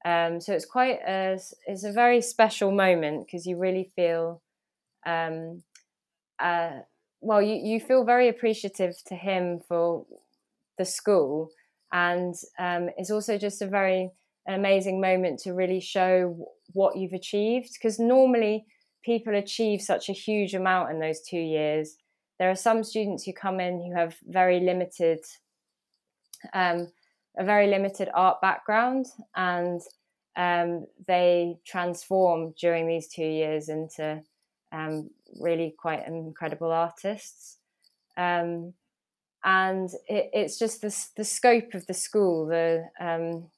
Um, 0.04 0.42
so 0.42 0.52
it's 0.52 0.66
quite 0.66 1.00
a 1.08 1.40
it's 1.66 1.86
a 1.86 1.94
very 1.94 2.20
special 2.20 2.70
moment 2.70 3.26
because 3.26 3.46
you 3.46 3.58
really 3.58 3.94
feel 3.96 4.42
um, 5.06 5.64
uh, 6.38 6.80
well 7.22 7.42
you, 7.42 7.56
you 7.56 7.80
feel 7.80 8.04
very 8.04 8.28
appreciative 8.28 8.96
to 9.06 9.16
him 9.16 9.62
for 9.70 10.06
the 10.78 10.84
school 10.84 11.50
and 11.94 12.36
um, 12.58 12.89
it's 12.98 13.12
also 13.12 13.38
just 13.38 13.62
a 13.62 13.68
very 13.68 14.10
amazing 14.48 15.00
moment 15.00 15.39
to 15.39 15.54
really 15.54 15.80
show 15.80 16.36
what 16.74 16.98
you've 16.98 17.14
achieved 17.14 17.70
because 17.74 18.00
normally 18.00 18.66
people 19.06 19.36
achieve 19.36 19.82
such 19.82 20.10
a 20.10 20.14
huge 20.14 20.56
amount 20.56 20.91
in 20.91 21.00
those 21.00 21.22
two 21.22 21.39
years. 21.39 21.96
There 22.39 22.50
are 22.50 22.56
some 22.56 22.84
students 22.84 23.24
who 23.24 23.32
come 23.32 23.60
in 23.60 23.80
who 23.80 23.96
have 23.96 24.16
very 24.26 24.60
limited 24.60 25.20
um, 26.54 26.91
a 27.38 27.44
very 27.44 27.68
limited 27.68 28.10
art 28.14 28.41
background 28.41 29.06
and 29.36 29.82
um, 30.36 30.86
they 31.08 31.58
transform 31.66 32.54
during 32.60 32.88
these 32.88 33.08
two 33.08 33.26
years 33.26 33.70
into 33.70 34.22
um, 34.72 35.10
really 35.39 35.74
quite 35.78 36.08
incredible 36.08 36.72
artists. 36.72 37.58
Um, 38.18 38.74
and 39.44 39.89
it, 40.08 40.30
it's 40.34 40.58
just 40.58 40.82
the 40.82 40.96
the 41.18 41.26
scope 41.26 41.74
of 41.74 41.86
the 41.88 41.94
school, 41.94 42.48
the, 42.48 42.86
um, 43.00 43.50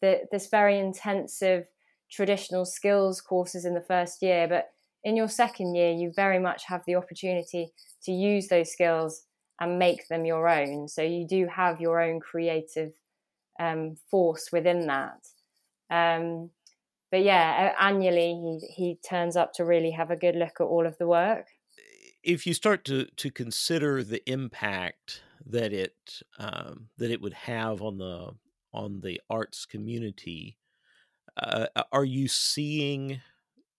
the 0.00 0.22
this 0.30 0.48
very 0.48 0.78
intensive 0.78 1.66
traditional 2.10 2.64
skills 2.64 3.20
courses 3.20 3.64
in 3.64 3.74
the 3.74 3.80
first 3.80 4.22
year, 4.22 4.46
but 4.48 4.70
in 5.02 5.16
your 5.16 5.28
second 5.28 5.74
year, 5.74 5.92
you 5.92 6.12
very 6.14 6.38
much 6.38 6.64
have 6.66 6.82
the 6.86 6.94
opportunity 6.94 7.72
to 8.04 8.12
use 8.12 8.48
those 8.48 8.72
skills 8.72 9.22
and 9.60 9.78
make 9.78 10.08
them 10.08 10.24
your 10.24 10.48
own. 10.48 10.88
So 10.88 11.02
you 11.02 11.26
do 11.26 11.46
have 11.46 11.80
your 11.80 12.00
own 12.00 12.20
creative 12.20 12.92
um, 13.60 13.96
force 14.10 14.48
within 14.50 14.86
that. 14.86 15.26
Um, 15.90 16.50
but 17.10 17.22
yeah, 17.22 17.74
annually 17.78 18.60
he 18.66 18.74
he 18.74 18.98
turns 19.08 19.36
up 19.36 19.52
to 19.54 19.64
really 19.64 19.92
have 19.92 20.10
a 20.10 20.16
good 20.16 20.34
look 20.34 20.60
at 20.60 20.64
all 20.64 20.86
of 20.86 20.98
the 20.98 21.06
work. 21.06 21.46
If 22.22 22.46
you 22.46 22.54
start 22.54 22.84
to 22.86 23.04
to 23.04 23.30
consider 23.30 24.02
the 24.02 24.28
impact 24.28 25.22
that 25.46 25.72
it 25.72 26.22
um, 26.38 26.88
that 26.98 27.10
it 27.10 27.20
would 27.20 27.34
have 27.34 27.82
on 27.82 27.98
the 27.98 28.32
on 28.72 29.00
the 29.00 29.20
arts 29.30 29.66
community. 29.66 30.58
Uh, 31.36 31.66
are 31.92 32.04
you 32.04 32.28
seeing? 32.28 33.20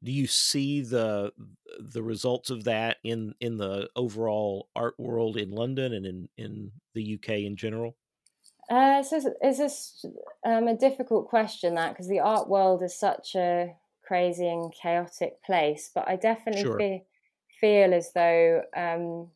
Do 0.03 0.11
you 0.11 0.28
see 0.28 0.82
the 0.82 1.34
the 1.80 2.03
results 2.03 2.49
of 2.49 2.66
that 2.66 2.97
in 3.03 3.34
in 3.39 3.57
the 3.57 3.89
overall 3.95 4.70
art 4.76 4.95
world 4.99 5.38
in 5.38 5.51
London 5.51 5.93
and 5.93 6.05
in 6.05 6.30
in 6.38 6.72
the 6.93 7.16
UK 7.16 7.30
in 7.39 7.55
general? 7.55 7.97
Uh, 8.70 9.03
so 9.03 9.22
it's 9.41 10.03
a, 10.03 10.49
um, 10.49 10.68
a 10.68 10.76
difficult 10.76 11.28
question 11.28 11.76
that 11.76 11.89
because 11.89 12.07
the 12.07 12.20
art 12.20 12.49
world 12.49 12.82
is 12.82 12.97
such 12.97 13.36
a 13.36 13.76
crazy 14.03 14.47
and 14.47 14.74
chaotic 14.74 15.41
place, 15.43 15.91
but 15.93 16.07
I 16.07 16.16
definitely 16.16 16.63
sure. 16.63 16.78
feel, 16.78 17.05
feel 17.59 17.93
as 17.93 18.11
though 18.13 18.63
um, 18.76 19.30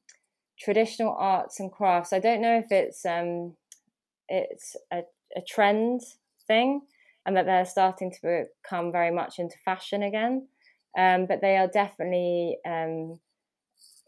traditional 0.59 1.15
arts 1.17 1.59
and 1.59 1.71
crafts. 1.71 2.13
I 2.13 2.19
don't 2.19 2.41
know 2.41 2.57
if 2.57 2.71
it's 2.71 3.05
um, 3.05 3.55
it's 4.27 4.75
a, 4.91 5.03
a 5.35 5.41
trend 5.47 6.01
thing 6.47 6.81
and 7.25 7.35
that 7.35 7.45
they're 7.45 7.65
starting 7.65 8.11
to 8.11 8.45
become 8.63 8.91
very 8.91 9.11
much 9.11 9.39
into 9.39 9.57
fashion 9.65 10.03
again. 10.03 10.47
Um, 10.97 11.27
but 11.27 11.41
they 11.41 11.57
are 11.57 11.67
definitely 11.67 12.57
um, 12.65 13.19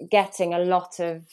getting 0.10 0.54
a 0.54 0.60
lot 0.60 1.00
of 1.00 1.24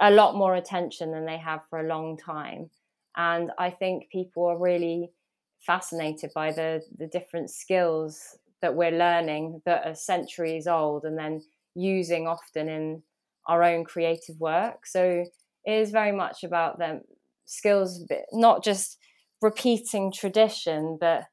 a 0.00 0.10
lot 0.10 0.36
more 0.36 0.54
attention 0.54 1.12
than 1.12 1.26
they 1.26 1.38
have 1.38 1.60
for 1.68 1.80
a 1.80 1.86
long 1.88 2.16
time. 2.16 2.70
And 3.16 3.50
I 3.58 3.70
think 3.70 4.10
people 4.10 4.44
are 4.46 4.58
really 4.58 5.12
fascinated 5.60 6.30
by 6.34 6.52
the 6.52 6.82
the 6.98 7.06
different 7.06 7.50
skills 7.50 8.36
that 8.60 8.74
we're 8.74 8.92
learning 8.92 9.60
that 9.64 9.86
are 9.86 9.94
centuries 9.94 10.66
old 10.66 11.04
and 11.04 11.18
then 11.18 11.42
using 11.74 12.26
often 12.26 12.68
in 12.68 13.02
our 13.46 13.62
own 13.62 13.84
creative 13.84 14.38
work. 14.38 14.86
So 14.86 15.24
it 15.64 15.72
is 15.72 15.90
very 15.90 16.12
much 16.12 16.44
about 16.44 16.78
them 16.78 17.02
skills, 17.44 18.04
not 18.32 18.64
just 18.64 18.98
repeating 19.40 20.12
tradition, 20.12 20.96
but 21.00 21.24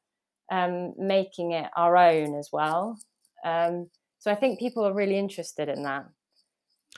um, 0.51 0.93
making 0.97 1.51
it 1.51 1.69
our 1.77 1.95
own 1.95 2.37
as 2.37 2.49
well. 2.51 2.97
Um, 3.45 3.89
so 4.19 4.31
I 4.31 4.35
think 4.35 4.59
people 4.59 4.85
are 4.85 4.93
really 4.93 5.17
interested 5.17 5.69
in 5.69 5.83
that. 5.83 6.05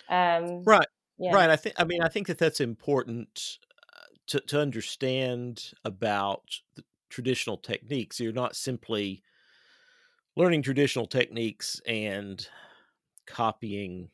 Um, 0.10 0.64
right. 0.66 0.88
Yeah. 1.18 1.36
Right. 1.36 1.50
I 1.50 1.56
think. 1.56 1.76
I 1.78 1.84
mean, 1.84 2.02
I 2.02 2.08
think 2.08 2.28
that 2.28 2.38
that's 2.40 2.60
important 2.60 3.58
uh, 3.94 4.16
to 4.28 4.40
to 4.40 4.60
understand 4.60 5.72
about 5.86 6.44
the 6.76 6.84
traditional 7.10 7.58
techniques. 7.58 8.20
You're 8.20 8.34
not 8.34 8.56
simply 8.56 9.22
learning 10.36 10.64
traditional 10.64 11.06
techniques 11.06 11.80
and 11.86 12.48
copying 13.28 14.10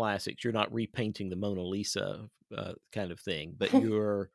classics. 0.00 0.42
You're 0.42 0.54
not 0.54 0.72
repainting 0.72 1.28
the 1.28 1.36
Mona 1.36 1.62
Lisa 1.62 2.30
uh, 2.56 2.72
kind 2.90 3.12
of 3.12 3.20
thing, 3.20 3.54
but 3.58 3.72
you're 3.74 4.30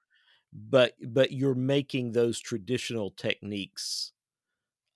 but 0.54 0.94
but 1.02 1.32
you're 1.32 1.56
making 1.56 2.12
those 2.12 2.40
traditional 2.40 3.12
techniques 3.12 4.14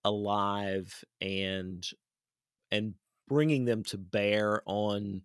alive 0.06 1.04
and 1.22 1.88
and 2.72 2.96
bringing 3.28 3.66
them 3.66 3.84
to 3.84 3.98
bear 3.98 4.64
on 4.66 5.24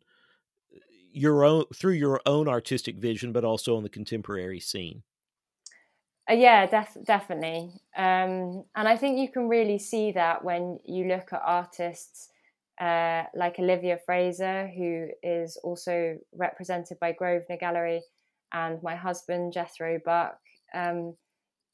your 1.13 1.45
own 1.45 1.65
through 1.75 1.93
your 1.93 2.21
own 2.27 2.49
artistic 2.49 2.97
vision 2.97 3.33
but 3.33 3.45
also 3.45 3.77
on 3.77 3.83
the 3.83 3.89
contemporary 3.89 4.61
scene 4.61 5.03
uh, 6.31 6.35
yeah 6.35 6.67
def- 6.67 7.05
definitely 7.05 7.71
um, 7.97 8.65
and 8.75 8.89
i 8.89 8.97
think 8.97 9.19
you 9.19 9.29
can 9.29 9.49
really 9.49 9.79
see 9.79 10.13
that 10.13 10.43
when 10.45 10.79
you 10.85 11.05
look 11.05 11.33
at 11.33 11.41
artists 11.45 12.31
uh, 12.81 13.25
like 13.35 13.59
Olivia 13.59 13.99
Fraser, 14.05 14.69
who 14.77 15.09
is 15.23 15.57
also 15.63 16.19
represented 16.35 16.99
by 17.01 17.13
Grosvenor 17.13 17.59
Gallery, 17.59 18.03
and 18.53 18.83
my 18.83 18.95
husband 18.95 19.53
Jethro 19.53 19.99
Buck, 20.05 20.39
um, 20.75 21.17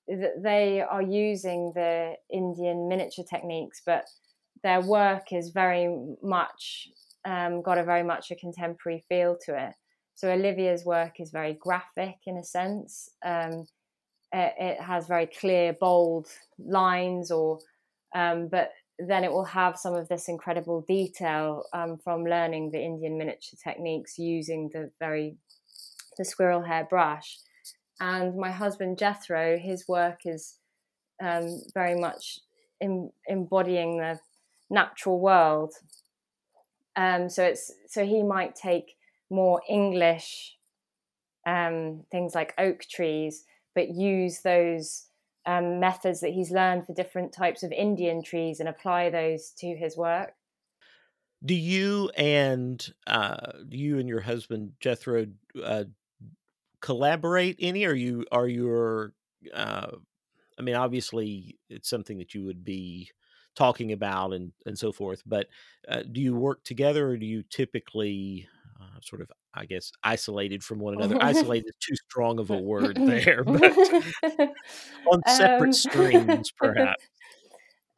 they 0.08 0.82
are 0.82 1.02
using 1.02 1.72
the 1.74 2.14
Indian 2.32 2.88
miniature 2.88 3.24
techniques, 3.28 3.82
but 3.84 4.04
their 4.62 4.80
work 4.80 5.32
is 5.32 5.50
very 5.50 5.88
much 6.22 6.88
um, 7.24 7.62
got 7.62 7.78
a 7.78 7.84
very 7.84 8.02
much 8.02 8.30
a 8.30 8.34
contemporary 8.36 9.04
feel 9.08 9.36
to 9.44 9.54
it. 9.54 9.74
So 10.14 10.30
Olivia's 10.30 10.84
work 10.84 11.20
is 11.20 11.30
very 11.30 11.54
graphic 11.54 12.16
in 12.26 12.36
a 12.36 12.44
sense. 12.44 13.10
Um, 13.24 13.66
it, 14.32 14.54
it, 14.58 14.80
has 14.80 15.06
very 15.06 15.26
clear, 15.26 15.72
bold 15.72 16.28
lines, 16.58 17.30
or 17.30 17.58
um, 18.14 18.48
but 18.48 18.70
then 19.06 19.24
it 19.24 19.32
will 19.32 19.44
have 19.44 19.78
some 19.78 19.94
of 19.94 20.08
this 20.08 20.28
incredible 20.28 20.82
detail 20.86 21.64
um, 21.72 21.98
from 21.98 22.24
learning 22.24 22.70
the 22.70 22.82
Indian 22.82 23.16
miniature 23.18 23.58
techniques 23.62 24.18
using 24.18 24.70
the 24.72 24.90
very 24.98 25.36
the 26.18 26.24
squirrel 26.24 26.62
hair 26.62 26.86
brush. 26.88 27.38
And 28.00 28.36
my 28.36 28.50
husband 28.50 28.98
Jethro, 28.98 29.58
his 29.58 29.86
work 29.88 30.20
is 30.24 30.56
um, 31.22 31.62
very 31.74 31.94
much 31.94 32.40
in, 32.80 33.10
embodying 33.26 33.98
the 33.98 34.18
natural 34.70 35.20
world. 35.20 35.72
Um, 36.96 37.28
so 37.28 37.44
it's 37.44 37.72
so 37.88 38.04
he 38.04 38.22
might 38.22 38.54
take 38.54 38.96
more 39.30 39.60
English 39.68 40.56
um, 41.46 42.04
things 42.10 42.34
like 42.34 42.54
oak 42.58 42.82
trees, 42.90 43.44
but 43.74 43.88
use 43.88 44.40
those 44.40 45.06
um, 45.50 45.80
methods 45.80 46.20
that 46.20 46.32
he's 46.32 46.50
learned 46.50 46.86
for 46.86 46.94
different 46.94 47.32
types 47.32 47.62
of 47.62 47.72
Indian 47.72 48.22
trees 48.22 48.60
and 48.60 48.68
apply 48.68 49.10
those 49.10 49.50
to 49.58 49.76
his 49.76 49.96
work. 49.96 50.34
Do 51.44 51.54
you 51.54 52.10
and 52.16 52.94
uh, 53.06 53.52
you 53.68 53.98
and 53.98 54.08
your 54.08 54.20
husband 54.20 54.72
Jethro 54.80 55.26
uh, 55.62 55.84
collaborate 56.80 57.56
any? 57.58 57.86
Are 57.86 57.94
you 57.94 58.26
are 58.30 58.48
your 58.48 59.14
uh, 59.52 59.90
I 60.58 60.62
mean, 60.62 60.76
obviously, 60.76 61.58
it's 61.70 61.88
something 61.88 62.18
that 62.18 62.34
you 62.34 62.44
would 62.44 62.64
be 62.64 63.10
talking 63.56 63.92
about 63.92 64.32
and 64.34 64.52
and 64.66 64.78
so 64.78 64.92
forth. 64.92 65.22
But 65.26 65.48
uh, 65.88 66.02
do 66.12 66.20
you 66.20 66.36
work 66.36 66.62
together, 66.62 67.08
or 67.08 67.16
do 67.16 67.26
you 67.26 67.42
typically 67.42 68.46
uh, 68.80 69.00
sort 69.02 69.22
of, 69.22 69.30
I 69.54 69.66
guess, 69.66 69.92
isolated 70.02 70.62
from 70.62 70.78
one 70.78 70.94
another? 70.94 71.18
isolated 71.20 71.68
is 71.68 71.74
too 71.80 71.96
strong 71.96 72.38
of 72.38 72.50
a 72.50 72.58
word 72.58 72.96
there, 73.06 73.44
but 73.44 73.76
on 75.10 75.22
separate 75.26 75.66
um, 75.66 75.72
streams, 75.72 76.52
perhaps. 76.52 77.04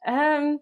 Um, 0.05 0.59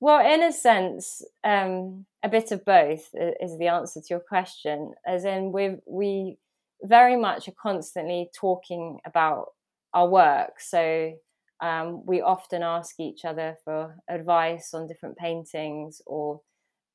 well, 0.00 0.24
in 0.24 0.42
a 0.42 0.52
sense, 0.52 1.22
um, 1.44 2.04
a 2.22 2.28
bit 2.28 2.52
of 2.52 2.64
both 2.64 3.08
is 3.14 3.58
the 3.58 3.68
answer 3.68 4.00
to 4.00 4.06
your 4.10 4.20
question. 4.20 4.92
As 5.06 5.24
in, 5.24 5.52
we 5.52 5.76
we 5.86 6.38
very 6.82 7.16
much 7.16 7.48
are 7.48 7.54
constantly 7.60 8.30
talking 8.38 8.98
about 9.06 9.52
our 9.94 10.08
work. 10.08 10.60
So 10.60 11.14
um, 11.60 12.04
we 12.04 12.20
often 12.20 12.62
ask 12.62 13.00
each 13.00 13.24
other 13.24 13.56
for 13.64 13.96
advice 14.08 14.74
on 14.74 14.86
different 14.86 15.16
paintings 15.16 16.02
or, 16.06 16.40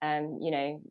um, 0.02 0.38
you 0.42 0.52
know, 0.52 0.82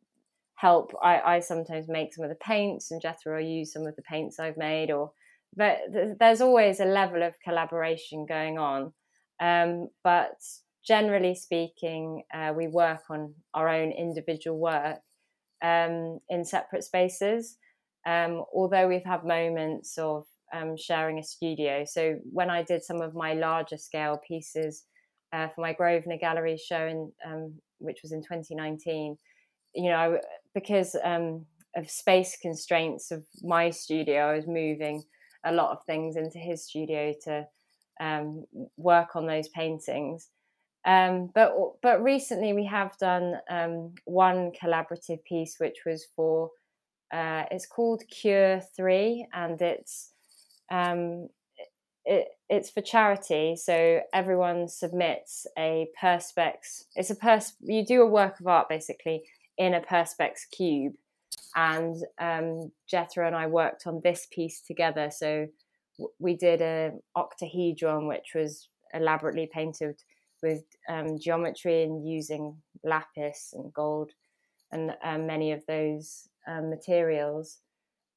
help. 0.58 0.92
I, 1.02 1.20
I 1.20 1.40
sometimes 1.40 1.88
make 1.88 2.12
some 2.12 2.24
of 2.24 2.30
the 2.30 2.36
paints 2.36 2.90
and 2.90 3.00
Jethro 3.00 3.36
will 3.36 3.46
use 3.46 3.72
some 3.72 3.86
of 3.86 3.94
the 3.96 4.02
paints 4.02 4.40
I've 4.40 4.56
made 4.56 4.90
or 4.90 5.12
but 5.56 5.78
there's 6.20 6.40
always 6.40 6.78
a 6.78 6.84
level 6.84 7.22
of 7.22 7.34
collaboration 7.42 8.26
going 8.26 8.58
on. 8.58 8.92
Um, 9.40 9.88
but 10.04 10.36
generally 10.86 11.34
speaking, 11.34 12.22
uh, 12.34 12.52
we 12.54 12.68
work 12.68 13.02
on 13.08 13.34
our 13.54 13.68
own 13.68 13.90
individual 13.92 14.58
work 14.58 14.98
um, 15.62 16.18
in 16.28 16.44
separate 16.44 16.84
spaces. 16.84 17.56
Um, 18.06 18.44
although 18.54 18.88
we've 18.88 19.04
had 19.04 19.24
moments 19.24 19.96
of 19.96 20.26
um, 20.52 20.76
sharing 20.76 21.18
a 21.18 21.24
studio. 21.24 21.84
So 21.86 22.18
when 22.32 22.50
I 22.50 22.62
did 22.62 22.82
some 22.82 23.00
of 23.00 23.14
my 23.14 23.34
larger 23.34 23.76
scale 23.76 24.20
pieces 24.26 24.84
uh, 25.32 25.48
for 25.48 25.60
my 25.60 25.72
Grosvenor 25.72 26.18
Gallery 26.18 26.56
show, 26.56 26.86
in, 26.86 27.12
um, 27.26 27.54
which 27.78 28.00
was 28.02 28.12
in 28.12 28.22
2019, 28.22 29.16
you 29.74 29.90
know, 29.90 30.18
because 30.54 30.96
um, 31.04 31.46
of 31.76 31.90
space 31.90 32.36
constraints 32.40 33.10
of 33.10 33.24
my 33.42 33.70
studio, 33.70 34.30
I 34.30 34.36
was 34.36 34.46
moving 34.46 35.04
a 35.44 35.52
lot 35.52 35.70
of 35.70 35.84
things 35.84 36.16
into 36.16 36.38
his 36.38 36.64
studio 36.64 37.14
to 37.24 37.46
um, 38.00 38.44
work 38.76 39.16
on 39.16 39.26
those 39.26 39.48
paintings. 39.48 40.28
Um, 40.84 41.30
but 41.34 41.52
but 41.82 42.02
recently 42.02 42.52
we 42.52 42.64
have 42.66 42.96
done 42.98 43.34
um, 43.50 43.94
one 44.04 44.52
collaborative 44.52 45.22
piece, 45.24 45.56
which 45.58 45.78
was 45.84 46.06
for 46.16 46.50
uh, 47.12 47.44
it's 47.50 47.66
called 47.66 48.02
Cure 48.08 48.60
Three, 48.76 49.26
and 49.32 49.60
it's 49.60 50.12
um, 50.70 51.28
it, 52.04 52.28
it's 52.48 52.70
for 52.70 52.80
charity. 52.80 53.56
So 53.56 54.00
everyone 54.14 54.68
submits 54.68 55.46
a 55.58 55.88
perspex. 56.00 56.84
It's 56.94 57.10
a 57.10 57.16
pers. 57.16 57.54
You 57.60 57.84
do 57.84 58.02
a 58.02 58.06
work 58.06 58.40
of 58.40 58.46
art 58.46 58.68
basically 58.68 59.24
in 59.58 59.74
a 59.74 59.80
perspex 59.80 60.48
cube, 60.50 60.94
and 61.54 61.96
um, 62.18 62.70
Jethro 62.88 63.26
and 63.26 63.36
I 63.36 63.46
worked 63.46 63.86
on 63.86 64.00
this 64.02 64.26
piece 64.30 64.60
together. 64.60 65.10
So 65.10 65.48
we 66.18 66.36
did 66.36 66.60
a 66.60 66.92
octahedron, 67.16 68.06
which 68.06 68.32
was 68.34 68.68
elaborately 68.94 69.48
painted 69.52 70.00
with 70.42 70.64
um, 70.88 71.18
geometry 71.18 71.82
and 71.82 72.08
using 72.08 72.56
lapis 72.84 73.52
and 73.56 73.72
gold 73.72 74.12
and 74.70 74.94
um, 75.02 75.26
many 75.26 75.52
of 75.52 75.64
those 75.66 76.28
um, 76.46 76.70
materials. 76.70 77.58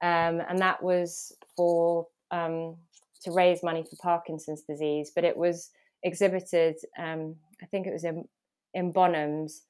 Um, 0.02 0.42
and 0.48 0.60
that 0.60 0.82
was 0.82 1.34
for 1.56 2.08
um, 2.32 2.76
to 3.24 3.32
raise 3.32 3.64
money 3.64 3.84
for 3.84 3.96
Parkinson's 3.98 4.64
disease, 4.64 5.12
but 5.14 5.24
it 5.24 5.38
was 5.38 5.70
exhibited. 6.04 6.76
Um, 6.98 7.36
I 7.62 7.66
think 7.68 7.88
it 7.88 7.94
was 7.94 8.04
in 8.04 8.26
in 8.74 8.94
Bonhams. 8.94 9.62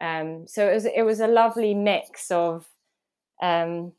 Um, 0.00 0.46
so 0.46 0.68
it 0.68 0.74
was 0.74 0.84
it 0.84 1.02
was 1.02 1.20
a 1.20 1.26
lovely 1.26 1.74
mix 1.74 2.30
of 2.30 2.66
um, 3.42 3.92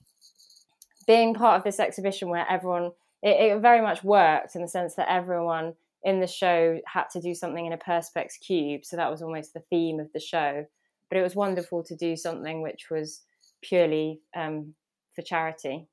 being 1.08 1.34
part 1.34 1.58
of 1.58 1.64
this 1.64 1.80
exhibition 1.80 2.30
where 2.30 2.46
everyone 2.50 2.92
it, 3.22 3.52
it, 3.52 3.60
very 3.60 3.82
much 3.82 4.04
worked 4.04 4.56
in 4.56 4.62
the 4.62 4.68
sense 4.68 4.96
that 4.96 5.12
everyone 5.12 5.74
in 6.04 6.22
the 6.22 6.28
show 6.28 6.80
had 6.86 7.10
to 7.12 7.20
do 7.20 7.36
something 7.36 7.66
in 7.66 7.74
a 7.74 7.78
perspex 7.78 8.40
cube. 8.40 8.86
So 8.86 8.96
that 8.96 9.12
was 9.12 9.22
almost 9.22 9.54
the 9.54 9.60
theme 9.60 10.00
of 10.00 10.12
the 10.14 10.20
show. 10.20 10.66
But 11.10 11.18
it 11.18 11.24
was 11.24 11.36
wonderful 11.36 11.84
to 11.84 11.96
do 11.96 12.16
something 12.16 12.62
which 12.62 12.90
was 12.90 13.22
purely 13.62 14.22
um, 14.36 14.74
for 15.14 15.22
charity. 15.22 15.88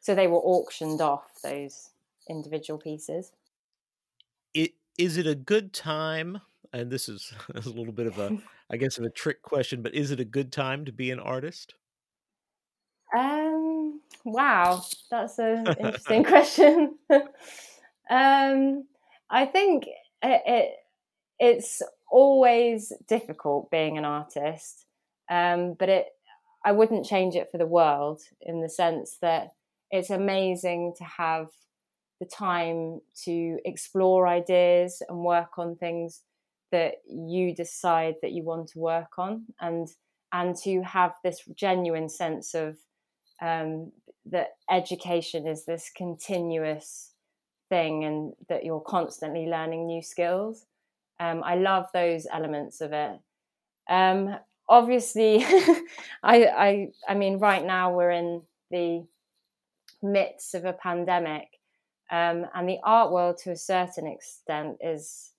So 0.00 0.14
they 0.14 0.28
were 0.28 0.38
auctioned 0.38 1.00
off 1.00 1.30
those 1.42 1.90
individual 2.28 2.78
pieces. 2.78 3.32
It 4.54 4.74
is 4.96 5.16
it 5.16 5.26
a 5.26 5.34
good 5.34 5.72
time? 5.72 6.40
And 6.72 6.90
this 6.90 7.08
is, 7.08 7.32
a 7.54 7.60
little 7.60 7.92
bit 7.92 8.06
of 8.06 8.18
a, 8.18 8.38
I 8.70 8.76
guess, 8.76 8.98
of 8.98 9.04
a 9.04 9.10
trick 9.10 9.42
question, 9.42 9.82
but 9.82 9.94
is 9.94 10.10
it 10.10 10.20
a 10.20 10.24
good 10.24 10.52
time 10.52 10.84
to 10.84 10.92
be 10.92 11.10
an 11.10 11.20
artist? 11.20 11.74
Um. 13.16 14.00
Wow, 14.24 14.84
that's 15.10 15.38
an 15.38 15.66
interesting 15.66 16.24
question. 16.34 16.98
um, 18.10 18.84
I 19.30 19.46
think 19.46 19.86
it, 20.22 20.42
it 20.46 20.74
it's 21.38 21.82
always 22.10 22.92
difficult 23.08 23.70
being 23.70 23.96
an 23.96 24.04
artist, 24.04 24.84
um, 25.30 25.74
but 25.78 25.88
it 25.88 26.06
I 26.64 26.72
wouldn't 26.72 27.06
change 27.06 27.34
it 27.34 27.50
for 27.50 27.58
the 27.58 27.66
world 27.66 28.20
in 28.42 28.60
the 28.60 28.68
sense 28.68 29.16
that 29.22 29.52
it's 29.90 30.10
amazing 30.10 30.94
to 30.98 31.04
have 31.04 31.48
the 32.20 32.26
time 32.26 33.00
to 33.24 33.58
explore 33.64 34.28
ideas 34.28 35.02
and 35.08 35.24
work 35.24 35.58
on 35.58 35.76
things 35.76 36.20
that 36.72 36.94
you 37.08 37.54
decide 37.54 38.14
that 38.22 38.32
you 38.32 38.42
want 38.42 38.68
to 38.68 38.78
work 38.78 39.18
on 39.18 39.44
and 39.60 39.88
and 40.32 40.56
to 40.56 40.82
have 40.82 41.14
this 41.24 41.42
genuine 41.56 42.08
sense 42.08 42.54
of 42.54 42.76
um, 43.42 43.90
that 44.26 44.50
education 44.70 45.46
is 45.46 45.64
this 45.64 45.90
continuous 45.96 47.12
thing 47.68 48.04
and 48.04 48.32
that 48.48 48.64
you're 48.64 48.80
constantly 48.80 49.46
learning 49.46 49.86
new 49.86 50.02
skills 50.02 50.66
um, 51.18 51.42
i 51.44 51.54
love 51.54 51.86
those 51.92 52.26
elements 52.32 52.80
of 52.80 52.92
it 52.92 53.18
um, 53.88 54.36
obviously 54.68 55.44
I, 56.22 56.44
I 56.46 56.88
i 57.08 57.14
mean 57.14 57.38
right 57.38 57.64
now 57.64 57.92
we're 57.92 58.10
in 58.10 58.42
the 58.70 59.04
midst 60.02 60.54
of 60.54 60.64
a 60.64 60.72
pandemic. 60.72 61.48
Um, 62.10 62.46
and 62.54 62.68
the 62.68 62.78
art 62.82 63.12
world, 63.12 63.38
to 63.44 63.52
a 63.52 63.56
certain 63.56 64.06
extent, 64.06 64.78
is 64.80 65.30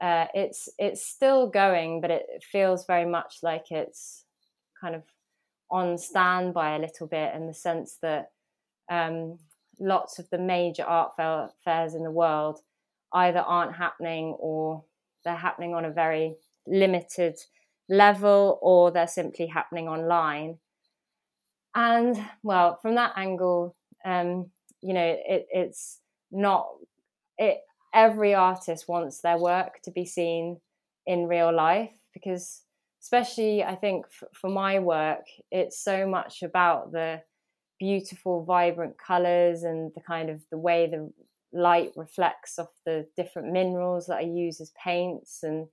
uh, 0.00 0.26
it's 0.34 0.68
it's 0.78 1.06
still 1.06 1.48
going, 1.48 2.00
but 2.00 2.10
it 2.10 2.26
feels 2.42 2.86
very 2.86 3.06
much 3.06 3.38
like 3.42 3.70
it's 3.70 4.24
kind 4.80 4.94
of 4.94 5.02
on 5.70 5.98
standby 5.98 6.76
a 6.76 6.78
little 6.78 7.06
bit 7.06 7.34
in 7.34 7.46
the 7.46 7.54
sense 7.54 7.98
that 8.02 8.30
um, 8.90 9.38
lots 9.80 10.18
of 10.18 10.28
the 10.30 10.38
major 10.38 10.84
art 10.84 11.12
fair, 11.16 11.48
fairs 11.64 11.94
in 11.94 12.04
the 12.04 12.10
world 12.10 12.60
either 13.12 13.40
aren't 13.40 13.76
happening 13.76 14.36
or 14.38 14.84
they're 15.24 15.34
happening 15.34 15.74
on 15.74 15.84
a 15.84 15.90
very 15.90 16.36
limited 16.66 17.38
level 17.88 18.58
or 18.62 18.90
they're 18.90 19.06
simply 19.06 19.46
happening 19.46 19.88
online. 19.88 20.58
And 21.74 22.18
well, 22.42 22.78
from 22.80 22.94
that 22.94 23.12
angle, 23.16 23.76
um, 24.04 24.50
you 24.80 24.94
know, 24.94 25.16
it, 25.28 25.46
it's 25.50 26.00
not 26.30 26.68
it. 27.38 27.58
Every 27.96 28.34
artist 28.34 28.88
wants 28.88 29.22
their 29.22 29.38
work 29.38 29.82
to 29.84 29.92
be 29.92 30.06
seen 30.06 30.60
in 31.06 31.28
real 31.28 31.52
life 31.52 31.92
because, 32.14 32.62
especially, 33.02 33.64
I 33.64 33.76
think 33.76 34.06
f- 34.06 34.28
for 34.34 34.50
my 34.50 34.78
work, 34.80 35.26
it's 35.52 35.80
so 35.82 36.06
much 36.06 36.42
about 36.44 36.92
the 36.92 37.22
beautiful, 37.78 38.44
vibrant 38.44 38.98
colors 38.98 39.62
and 39.64 39.92
the 39.94 40.02
kind 40.02 40.30
of 40.30 40.42
the 40.50 40.58
way 40.58 40.86
the 40.86 41.12
light 41.52 41.92
reflects 41.96 42.58
off 42.58 42.70
the 42.86 43.08
different 43.16 43.52
minerals 43.52 44.06
that 44.06 44.18
I 44.18 44.22
use 44.22 44.60
as 44.60 44.72
paints 44.82 45.42
and 45.42 45.68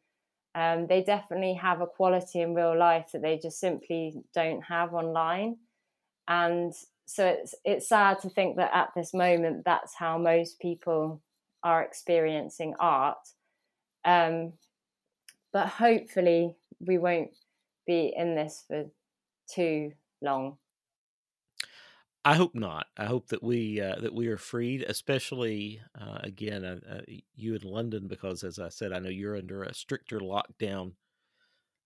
um, 0.56 0.88
they 0.88 1.04
definitely 1.04 1.56
have 1.56 1.82
a 1.82 1.88
quality 1.88 2.42
in 2.42 2.56
real 2.56 2.78
life 2.78 3.08
that 3.14 3.22
they 3.24 3.40
just 3.40 3.60
simply 3.60 4.24
don't 4.36 4.62
have 4.64 4.94
online. 4.94 5.58
And 6.28 6.74
so 7.06 7.26
it's 7.26 7.56
it's 7.66 7.90
sad 7.90 8.20
to 8.22 8.30
think 8.30 8.58
that 8.58 8.72
at 8.74 8.92
this 8.96 9.14
moment 9.14 9.66
that's 9.66 9.96
how 9.96 10.18
most 10.18 10.60
people 10.60 11.22
are 11.64 11.84
experiencing 11.84 12.76
art. 12.80 13.18
Um, 14.06 14.54
but 15.52 15.68
hopefully 15.68 16.56
we 16.80 16.98
won't 16.98 17.32
be 17.86 18.14
in 18.16 18.36
this 18.36 18.64
for 18.68 18.86
too 19.48 19.94
long. 20.22 20.58
I 22.26 22.36
hope 22.36 22.56
not. 22.56 22.88
I 22.98 23.06
hope 23.06 23.28
that 23.28 23.44
we 23.44 23.82
uh, 23.82 23.96
that 24.00 24.14
we 24.14 24.28
are 24.28 24.38
freed, 24.38 24.84
especially 24.84 25.82
uh, 26.00 26.20
again 26.24 26.64
uh, 26.64 26.80
uh, 26.90 27.02
you 27.36 27.56
in 27.56 27.62
London, 27.64 28.08
because 28.08 28.44
as 28.44 28.60
I 28.60 28.70
said, 28.70 28.94
I 28.94 29.00
know 29.00 29.10
you're 29.10 29.38
under 29.38 29.64
a 29.64 29.74
stricter 29.74 30.20
lockdown 30.20 30.94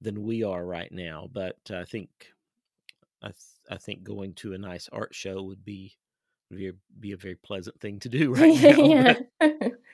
than 0.02 0.24
we 0.24 0.44
are 0.44 0.66
right 0.66 0.92
now. 0.92 1.30
But 1.32 1.60
I 1.72 1.86
think 1.86 2.34
I 3.22 3.28
th- 3.30 3.38
I 3.70 3.78
think 3.78 4.04
going 4.04 4.34
to 4.36 4.54
a 4.54 4.58
nice 4.58 4.90
art 4.90 5.16
show 5.16 5.44
would 5.44 5.66
be 5.66 5.98
would 6.50 6.60
be 6.60 6.70
a, 6.70 6.74
be 7.00 7.12
a 7.14 7.18
very 7.18 7.36
pleasant 7.36 7.80
thing 7.80 8.00
to 8.02 8.10
do 8.10 8.34
right 8.36 8.56
now. 8.56 8.98
sad, 9.00 9.28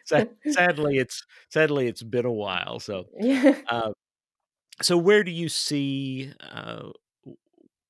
sadly, 0.48 0.98
it's 0.98 1.26
sadly 1.50 1.88
it's 1.88 2.04
been 2.04 2.26
a 2.26 2.32
while. 2.32 2.80
So 2.80 3.06
yeah. 3.20 3.62
Uh, 3.70 3.94
so 4.82 4.98
where 4.98 5.24
do 5.24 5.32
you 5.32 5.50
see 5.50 6.34
uh, 6.42 6.92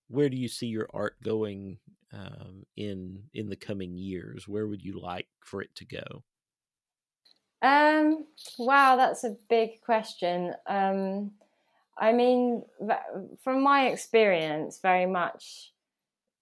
where 0.07 0.29
do 0.29 0.37
you 0.37 0.47
see 0.47 0.67
your 0.67 0.87
art 0.93 1.15
going 1.23 1.79
um, 2.11 2.65
in 2.75 3.23
in 3.33 3.49
the 3.49 3.55
coming 3.55 3.97
years? 3.97 4.47
Where 4.47 4.67
would 4.67 4.83
you 4.83 4.99
like 4.99 5.27
for 5.43 5.61
it 5.61 5.75
to 5.75 5.85
go? 5.85 6.23
Um, 7.61 8.27
wow, 8.59 8.97
that's 8.97 9.23
a 9.23 9.37
big 9.49 9.81
question. 9.81 10.53
Um, 10.67 11.31
I 11.97 12.11
mean, 12.11 12.63
from 13.41 13.63
my 13.63 13.87
experience, 13.87 14.79
very 14.79 15.05
much 15.05 15.73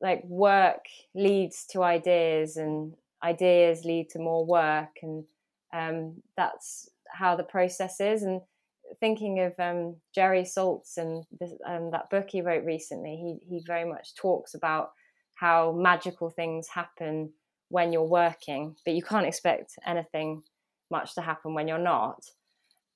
like 0.01 0.24
work 0.26 0.86
leads 1.13 1.65
to 1.67 1.84
ideas, 1.84 2.57
and 2.57 2.95
ideas 3.24 3.86
lead 3.86 4.09
to 4.11 4.19
more 4.19 4.45
work, 4.45 4.99
and 5.03 5.26
um, 5.74 6.22
that's 6.38 6.89
how 7.09 7.36
the 7.36 7.43
process 7.43 7.99
is. 7.99 8.24
And 8.24 8.41
thinking 8.99 9.39
of 9.39 9.53
um, 9.59 9.95
Jerry 10.13 10.43
Saltz 10.43 10.97
and 10.97 11.24
this, 11.39 11.53
um, 11.65 11.91
that 11.91 12.09
book 12.09 12.30
he 12.30 12.41
wrote 12.41 12.65
recently, 12.65 13.15
he 13.15 13.47
he 13.47 13.63
very 13.65 13.86
much 13.86 14.15
talks 14.15 14.53
about 14.53 14.91
how 15.36 15.72
magical 15.72 16.30
things 16.30 16.67
happen 16.67 17.32
when 17.69 17.91
you're 17.93 18.03
working, 18.03 18.76
but 18.86 18.93
you 18.93 19.01
can't 19.01 19.26
expect 19.26 19.80
anything 19.88 20.43
much 20.91 21.15
to 21.15 21.22
happen 21.22 21.53
when 21.53 21.67
you're 21.67 21.78
not. 21.78 22.24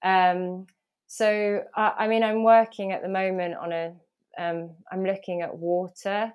Um, 0.03 0.67
so, 1.07 1.63
uh, 1.75 1.91
I 1.97 2.07
mean, 2.07 2.23
I'm 2.23 2.43
working 2.43 2.91
at 2.91 3.01
the 3.01 3.09
moment 3.09 3.55
on 3.55 3.71
a, 3.71 3.93
um, 4.37 4.71
I'm 4.91 5.05
looking 5.05 5.41
at 5.41 5.57
water 5.57 6.31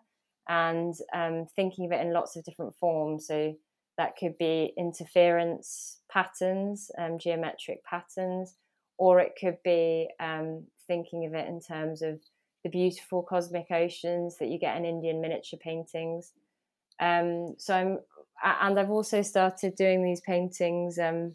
and 0.48 0.94
um, 1.14 1.46
thinking 1.54 1.84
of 1.84 1.92
it 1.92 2.00
in 2.00 2.12
lots 2.12 2.34
of 2.36 2.44
different 2.44 2.74
forms. 2.76 3.26
So, 3.26 3.54
that 3.98 4.16
could 4.18 4.36
be 4.38 4.72
interference 4.76 5.98
patterns, 6.10 6.90
um, 6.98 7.18
geometric 7.18 7.84
patterns, 7.84 8.54
or 8.98 9.20
it 9.20 9.32
could 9.40 9.58
be 9.62 10.08
um, 10.20 10.64
thinking 10.86 11.26
of 11.26 11.34
it 11.34 11.48
in 11.48 11.60
terms 11.60 12.02
of 12.02 12.20
the 12.64 12.70
beautiful 12.70 13.22
cosmic 13.22 13.70
oceans 13.70 14.36
that 14.38 14.48
you 14.48 14.58
get 14.58 14.76
in 14.76 14.84
Indian 14.84 15.20
miniature 15.20 15.58
paintings. 15.58 16.32
Um, 16.98 17.54
so 17.58 17.74
I'm, 17.74 17.98
and 18.42 18.78
I've 18.78 18.90
also 18.90 19.22
started 19.22 19.74
doing 19.74 20.02
these 20.02 20.20
paintings 20.20 20.98
um, 20.98 21.34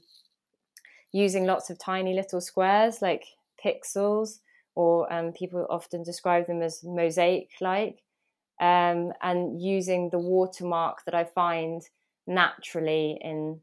using 1.11 1.45
lots 1.45 1.69
of 1.69 1.79
tiny 1.79 2.13
little 2.13 2.41
squares 2.41 3.01
like 3.01 3.25
pixels, 3.63 4.39
or 4.75 5.11
um, 5.11 5.31
people 5.31 5.65
often 5.69 6.03
describe 6.03 6.47
them 6.47 6.61
as 6.61 6.83
mosaic-like, 6.83 8.03
um, 8.59 9.13
and 9.21 9.61
using 9.61 10.09
the 10.09 10.19
watermark 10.19 11.05
that 11.05 11.15
I 11.15 11.23
find 11.23 11.81
naturally 12.27 13.17
in 13.21 13.61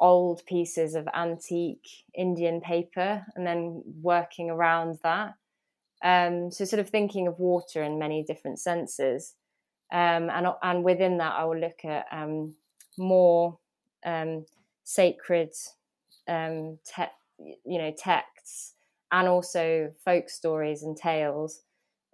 old 0.00 0.44
pieces 0.46 0.94
of 0.94 1.08
antique 1.14 1.88
Indian 2.14 2.60
paper, 2.60 3.24
and 3.34 3.46
then 3.46 3.82
working 4.02 4.50
around 4.50 4.98
that. 5.02 5.34
Um, 6.02 6.50
so 6.50 6.64
sort 6.64 6.80
of 6.80 6.90
thinking 6.90 7.26
of 7.26 7.38
water 7.38 7.82
in 7.82 7.98
many 7.98 8.22
different 8.22 8.58
senses. 8.58 9.34
Um, 9.92 10.28
and, 10.30 10.46
and 10.62 10.84
within 10.84 11.18
that, 11.18 11.32
I 11.32 11.44
will 11.44 11.58
look 11.58 11.84
at 11.84 12.06
um, 12.10 12.54
more 12.98 13.58
um, 14.04 14.44
sacred, 14.82 15.52
um, 16.28 16.78
te- 16.84 17.56
you 17.64 17.78
know, 17.78 17.94
texts 17.96 18.74
and 19.12 19.28
also 19.28 19.92
folk 20.04 20.28
stories 20.28 20.82
and 20.82 20.96
tales, 20.96 21.62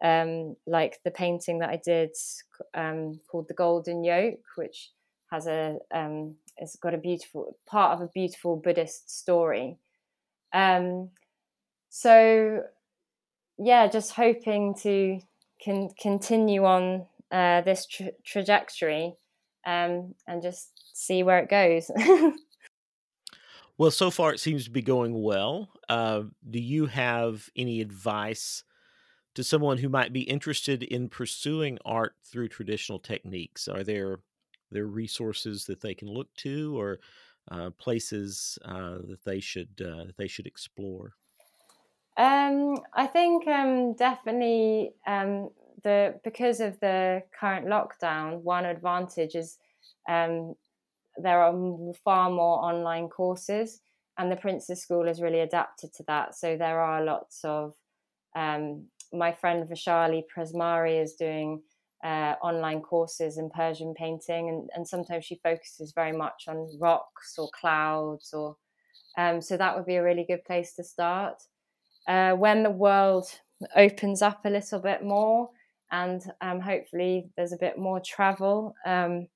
um, 0.03 0.57
like 0.67 1.01
the 1.05 1.11
painting 1.11 1.61
that 1.61 1.71
I 1.71 1.81
did 1.83 2.11
called 2.75 3.49
"The 3.49 3.55
Golden 3.55 4.05
Yoke," 4.05 4.45
which 4.57 4.91
has 5.31 5.47
a 5.47 5.79
it's 6.57 6.77
got 6.77 6.95
a 6.95 6.99
beautiful 6.99 7.57
part 7.67 7.95
of 7.95 8.03
a 8.03 8.11
beautiful 8.13 8.57
Buddhist 8.57 9.11
story. 9.11 9.79
so 11.89 12.63
yeah, 13.59 13.87
just 13.89 14.13
hoping 14.13 14.75
to 14.83 15.21
can 15.63 15.91
continue 16.01 16.65
on 16.65 17.07
uh, 17.31 17.61
this 17.61 17.87
tra- 17.87 18.13
trajectory 18.25 19.15
um, 19.67 20.15
and 20.27 20.43
just 20.43 20.71
see 20.95 21.23
where 21.23 21.39
it 21.39 21.51
goes. 21.51 21.91
well, 23.79 23.91
so 23.91 24.11
far 24.11 24.33
it 24.33 24.41
seems 24.41 24.65
to 24.65 24.71
be 24.71 24.83
going 24.83 25.23
well. 25.23 25.71
Uh, 25.89 26.23
do 26.49 26.59
you 26.59 26.87
have 26.87 27.49
any 27.55 27.81
advice 27.81 28.65
to 29.35 29.45
someone 29.45 29.79
who 29.79 29.89
might 29.89 30.13
be 30.13 30.23
interested 30.23 30.83
in 30.83 31.09
pursuing 31.09 31.79
art 31.85 32.15
through 32.25 32.49
traditional 32.49 32.99
techniques? 32.99 33.69
Are 33.69 33.85
there 33.85 34.21
there 34.71 34.87
resources 34.87 35.65
that 35.67 35.81
they 35.81 35.95
can 35.95 36.09
look 36.09 36.33
to, 36.37 36.79
or 36.79 37.01
uh, 37.51 37.71
places 37.71 38.59
uh, 38.65 38.99
that 39.09 39.25
they 39.25 39.41
should 39.41 39.81
uh, 39.81 40.05
that 40.05 40.17
they 40.17 40.29
should 40.29 40.47
explore? 40.47 41.15
Um, 42.17 42.77
I 42.95 43.07
think 43.07 43.47
um, 43.47 43.95
definitely 43.95 44.93
um, 45.07 45.51
the 45.83 46.21
because 46.23 46.61
of 46.61 46.79
the 46.81 47.23
current 47.39 47.67
lockdown, 47.67 48.43
one 48.43 48.67
advantage 48.67 49.35
is 49.35 49.59
um, 50.09 50.55
there 51.17 51.43
are 51.43 51.55
far 52.05 52.31
more 52.31 52.63
online 52.63 53.09
courses, 53.09 53.81
and 54.19 54.31
the 54.31 54.37
Prince's 54.37 54.83
School 54.83 55.07
has 55.07 55.23
really 55.23 55.41
adapted 55.41 55.93
to 55.95 56.05
that. 56.05 56.35
So 56.35 56.57
there 56.57 56.81
are 56.81 57.05
lots 57.05 57.41
of 57.45 57.75
um, 58.37 58.87
my 59.13 59.33
friend 59.33 59.69
Vaishali 59.69 60.23
Prajapati 60.35 61.03
is 61.03 61.15
doing 61.15 61.63
uh, 62.05 62.35
online 62.43 62.81
courses 62.81 63.39
in 63.39 63.51
Persian 63.51 63.95
painting, 63.95 64.49
and, 64.49 64.71
and 64.75 64.87
sometimes 64.87 65.25
she 65.25 65.41
focuses 65.43 65.93
very 65.95 66.13
much 66.13 66.45
on 66.49 66.69
rocks 66.81 67.35
or 67.39 67.49
clouds, 67.59 68.33
or 68.33 68.57
um, 69.19 69.41
so 69.41 69.57
that 69.57 69.77
would 69.77 69.87
be 69.87 69.97
a 69.97 70.03
really 70.03 70.25
good 70.29 70.45
place 70.45 70.75
to 70.75 70.85
start 70.85 71.43
uh, 72.09 72.33
when 72.33 72.63
the 72.63 72.71
world 72.71 73.27
opens 73.77 74.23
up 74.23 74.45
a 74.45 74.51
little 74.51 74.81
bit 74.81 75.03
more 75.03 75.51
and 75.93 76.23
um, 76.41 76.61
hopefully 76.61 77.31
there's 77.37 77.53
a 77.53 77.59
bit 77.59 77.79
more 77.79 78.01
travel. 78.01 78.75
Um, 78.87 79.29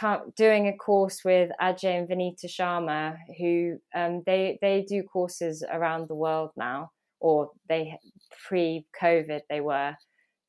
uh, 0.00 0.18
doing 0.36 0.68
a 0.68 0.76
course 0.76 1.24
with 1.24 1.50
Ajay 1.60 1.98
and 1.98 2.08
Vinita 2.08 2.46
Sharma, 2.46 3.16
who 3.38 3.78
um, 3.94 4.22
they 4.26 4.58
they 4.60 4.84
do 4.86 5.02
courses 5.02 5.64
around 5.72 6.08
the 6.08 6.14
world 6.14 6.50
now, 6.56 6.90
or 7.20 7.50
they 7.68 7.98
pre-COVID 8.46 9.40
they 9.48 9.60
were, 9.60 9.96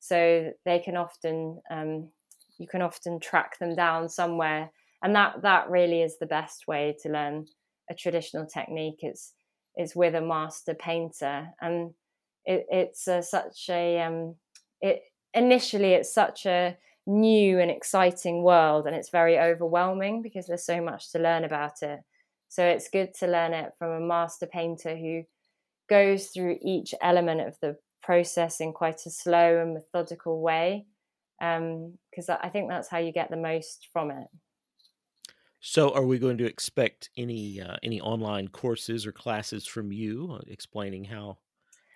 so 0.00 0.52
they 0.64 0.78
can 0.78 0.96
often 0.96 1.60
um, 1.70 2.08
you 2.58 2.66
can 2.66 2.82
often 2.82 3.20
track 3.20 3.58
them 3.58 3.74
down 3.74 4.08
somewhere, 4.08 4.70
and 5.02 5.14
that 5.14 5.42
that 5.42 5.70
really 5.70 6.02
is 6.02 6.18
the 6.18 6.26
best 6.26 6.66
way 6.66 6.96
to 7.02 7.08
learn 7.08 7.46
a 7.90 7.94
traditional 7.94 8.46
technique. 8.46 8.98
It's 9.00 9.32
is 9.76 9.94
with 9.94 10.14
a 10.14 10.20
master 10.20 10.74
painter, 10.74 11.48
and 11.60 11.92
it, 12.44 12.66
it's 12.70 13.06
a, 13.06 13.22
such 13.22 13.68
a 13.70 14.00
um, 14.00 14.34
it 14.80 15.02
initially 15.34 15.92
it's 15.92 16.12
such 16.12 16.46
a 16.46 16.76
new 17.06 17.58
and 17.58 17.70
exciting 17.70 18.42
world, 18.42 18.86
and 18.86 18.94
it's 18.96 19.10
very 19.10 19.38
overwhelming 19.38 20.22
because 20.22 20.46
there's 20.46 20.66
so 20.66 20.82
much 20.82 21.12
to 21.12 21.18
learn 21.18 21.44
about 21.44 21.82
it. 21.82 22.00
So 22.48 22.64
it's 22.64 22.88
good 22.88 23.14
to 23.14 23.26
learn 23.26 23.52
it 23.52 23.72
from 23.78 23.90
a 23.90 24.00
master 24.00 24.46
painter 24.46 24.96
who 24.96 25.22
goes 25.88 26.28
through 26.28 26.58
each 26.62 26.94
element 27.02 27.40
of 27.40 27.56
the 27.60 27.76
process 28.02 28.60
in 28.60 28.72
quite 28.72 29.04
a 29.06 29.10
slow 29.10 29.60
and 29.60 29.74
methodical 29.74 30.40
way 30.40 30.86
because 31.38 32.28
um, 32.28 32.38
I 32.42 32.48
think 32.48 32.68
that's 32.68 32.88
how 32.88 32.98
you 32.98 33.12
get 33.12 33.30
the 33.30 33.36
most 33.36 33.88
from 33.92 34.10
it. 34.10 34.26
So, 35.60 35.92
are 35.92 36.04
we 36.04 36.18
going 36.18 36.38
to 36.38 36.46
expect 36.46 37.10
any 37.16 37.60
uh, 37.60 37.76
any 37.82 38.00
online 38.00 38.48
courses 38.48 39.06
or 39.06 39.12
classes 39.12 39.66
from 39.66 39.92
you 39.92 40.38
uh, 40.38 40.44
explaining 40.46 41.04
how 41.04 41.38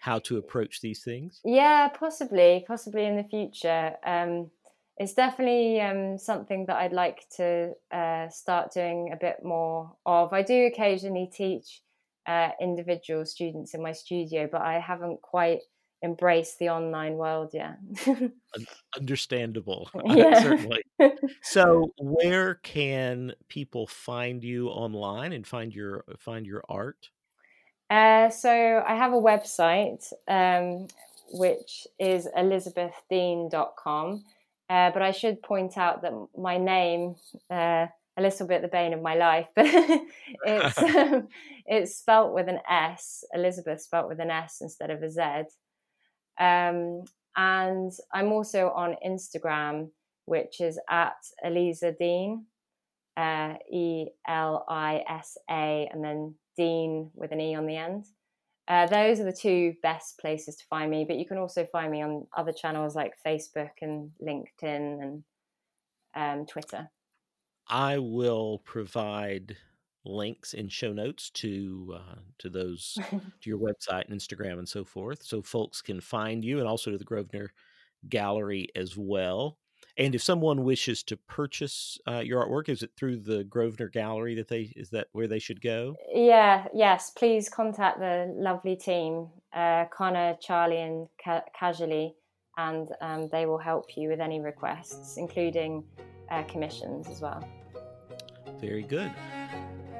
how 0.00 0.18
to 0.20 0.36
approach 0.36 0.80
these 0.80 1.04
things? 1.04 1.40
Yeah, 1.44 1.88
possibly, 1.88 2.64
possibly 2.66 3.06
in 3.06 3.16
the 3.16 3.24
future. 3.24 3.94
Um, 4.04 4.50
it's 4.96 5.14
definitely 5.14 5.80
um, 5.80 6.18
something 6.18 6.66
that 6.66 6.76
I'd 6.76 6.92
like 6.92 7.24
to 7.36 7.72
uh, 7.92 8.28
start 8.28 8.72
doing 8.72 9.10
a 9.12 9.16
bit 9.16 9.44
more 9.44 9.96
of. 10.04 10.32
I 10.32 10.42
do 10.42 10.66
occasionally 10.66 11.30
teach 11.32 11.82
uh, 12.26 12.50
individual 12.60 13.24
students 13.24 13.74
in 13.74 13.82
my 13.82 13.92
studio, 13.92 14.48
but 14.50 14.60
I 14.60 14.80
haven't 14.80 15.22
quite 15.22 15.60
embraced 16.02 16.58
the 16.58 16.68
online 16.68 17.14
world 17.14 17.50
yet. 17.52 17.78
Understandable, 18.96 19.90
yeah. 20.04 20.42
certainly. 20.42 20.82
So, 21.42 21.92
where 21.98 22.54
can 22.56 23.32
people 23.48 23.86
find 23.88 24.44
you 24.44 24.68
online 24.68 25.32
and 25.32 25.44
find 25.46 25.74
your 25.74 26.04
find 26.18 26.46
your 26.46 26.62
art? 26.68 27.10
Uh, 27.90 28.30
so 28.30 28.82
I 28.86 28.94
have 28.94 29.12
a 29.12 29.16
website 29.16 30.12
um, 30.28 30.86
which 31.32 31.86
is 31.98 32.28
elisabethdean.com. 32.36 34.24
Uh, 34.70 34.90
but 34.90 35.02
I 35.02 35.10
should 35.10 35.42
point 35.42 35.76
out 35.76 36.02
that 36.02 36.12
my 36.36 36.56
name, 36.56 37.16
uh, 37.50 37.86
a 38.16 38.22
little 38.22 38.46
bit 38.46 38.62
the 38.62 38.68
bane 38.68 38.94
of 38.94 39.02
my 39.02 39.14
life, 39.16 39.48
but 39.56 39.66
it's 40.46 40.78
um, 40.78 41.28
it's 41.66 41.96
spelt 41.96 42.32
with 42.32 42.48
an 42.48 42.60
S. 42.68 43.24
Elizabeth 43.34 43.80
spelt 43.80 44.08
with 44.08 44.20
an 44.20 44.30
S 44.30 44.60
instead 44.60 44.90
of 44.90 45.02
a 45.02 45.10
Z. 45.10 45.20
Um, 46.42 47.04
and 47.36 47.92
I'm 48.12 48.32
also 48.32 48.70
on 48.70 48.96
Instagram, 49.06 49.90
which 50.24 50.60
is 50.60 50.78
at 50.90 51.14
Elisa 51.44 51.92
Dean, 51.92 52.46
uh, 53.16 53.54
E 53.70 54.06
L 54.26 54.64
I 54.68 55.04
S 55.08 55.38
A, 55.48 55.88
and 55.92 56.04
then 56.04 56.34
Dean 56.56 57.10
with 57.14 57.30
an 57.30 57.40
E 57.40 57.54
on 57.54 57.66
the 57.66 57.76
end. 57.76 58.06
Uh, 58.68 58.86
those 58.86 59.20
are 59.20 59.24
the 59.24 59.32
two 59.32 59.74
best 59.82 60.18
places 60.18 60.56
to 60.56 60.64
find 60.68 60.90
me, 60.90 61.04
but 61.04 61.16
you 61.16 61.26
can 61.26 61.38
also 61.38 61.66
find 61.70 61.90
me 61.90 62.02
on 62.02 62.26
other 62.36 62.52
channels 62.52 62.94
like 62.94 63.12
Facebook 63.26 63.70
and 63.80 64.10
LinkedIn 64.20 65.02
and 65.02 65.24
um, 66.14 66.46
Twitter. 66.46 66.88
I 67.68 67.98
will 67.98 68.62
provide 68.64 69.56
links 70.04 70.54
in 70.54 70.68
show 70.68 70.92
notes 70.92 71.30
to 71.30 71.94
uh, 71.96 72.16
to 72.38 72.48
those 72.48 72.98
to 73.10 73.50
your 73.50 73.58
website 73.58 74.08
and 74.08 74.18
Instagram 74.18 74.58
and 74.58 74.68
so 74.68 74.84
forth, 74.84 75.22
so 75.22 75.42
folks 75.42 75.82
can 75.82 76.00
find 76.00 76.44
you, 76.44 76.58
and 76.58 76.68
also 76.68 76.90
to 76.90 76.98
the 76.98 77.04
Grosvenor 77.04 77.52
Gallery 78.08 78.68
as 78.74 78.96
well. 78.96 79.58
And 79.98 80.14
if 80.14 80.22
someone 80.22 80.64
wishes 80.64 81.02
to 81.04 81.16
purchase 81.16 81.98
uh, 82.08 82.20
your 82.20 82.46
artwork, 82.46 82.70
is 82.70 82.82
it 82.82 82.92
through 82.96 83.18
the 83.18 83.44
Grosvenor 83.44 83.90
Gallery 83.90 84.34
that 84.36 84.48
they 84.48 84.72
is 84.74 84.90
that 84.90 85.08
where 85.12 85.28
they 85.28 85.38
should 85.38 85.60
go? 85.60 85.96
Yeah, 86.12 86.66
yes. 86.74 87.10
Please 87.10 87.48
contact 87.48 87.98
the 87.98 88.32
lovely 88.34 88.76
team, 88.76 89.28
uh, 89.52 89.84
Connor, 89.92 90.36
Charlie, 90.40 90.80
and 90.80 91.08
Ca- 91.22 91.44
Casually, 91.58 92.14
and 92.56 92.88
um, 93.02 93.28
they 93.30 93.44
will 93.44 93.58
help 93.58 93.96
you 93.96 94.08
with 94.08 94.20
any 94.20 94.40
requests, 94.40 95.18
including 95.18 95.84
uh, 96.30 96.42
commissions 96.44 97.08
as 97.08 97.20
well. 97.20 97.46
Very 98.60 98.82
good. 98.82 99.12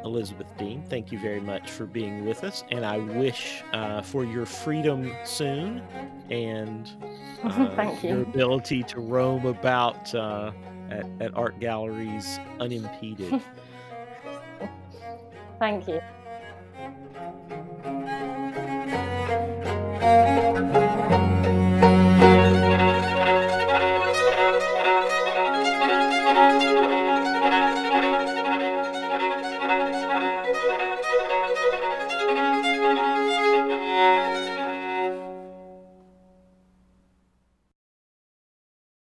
Elisabeth 0.05 0.46
Dean, 0.57 0.82
thank 0.88 1.12
you 1.12 1.18
very 1.18 1.40
much 1.40 1.70
for 1.70 1.86
being 1.86 2.24
with 2.24 2.44
us, 2.44 2.64
and 2.70 2.84
I 2.84 2.98
wish 2.98 3.62
uh, 3.72 4.03
for 4.03 4.24
your 4.24 4.46
freedom 4.46 5.12
soon 5.24 5.82
and 6.30 6.90
uh, 7.44 7.74
Thank 7.76 8.03
you. 8.03 8.11
your 8.11 8.22
ability 8.22 8.82
to 8.84 9.00
roam 9.00 9.46
about 9.46 10.14
uh, 10.14 10.53
at, 10.90 11.07
at 11.20 11.36
art 11.36 11.59
galleries 11.61 12.38
unimpeded. 12.61 13.40
Thank 15.59 15.86
you. 15.86 16.00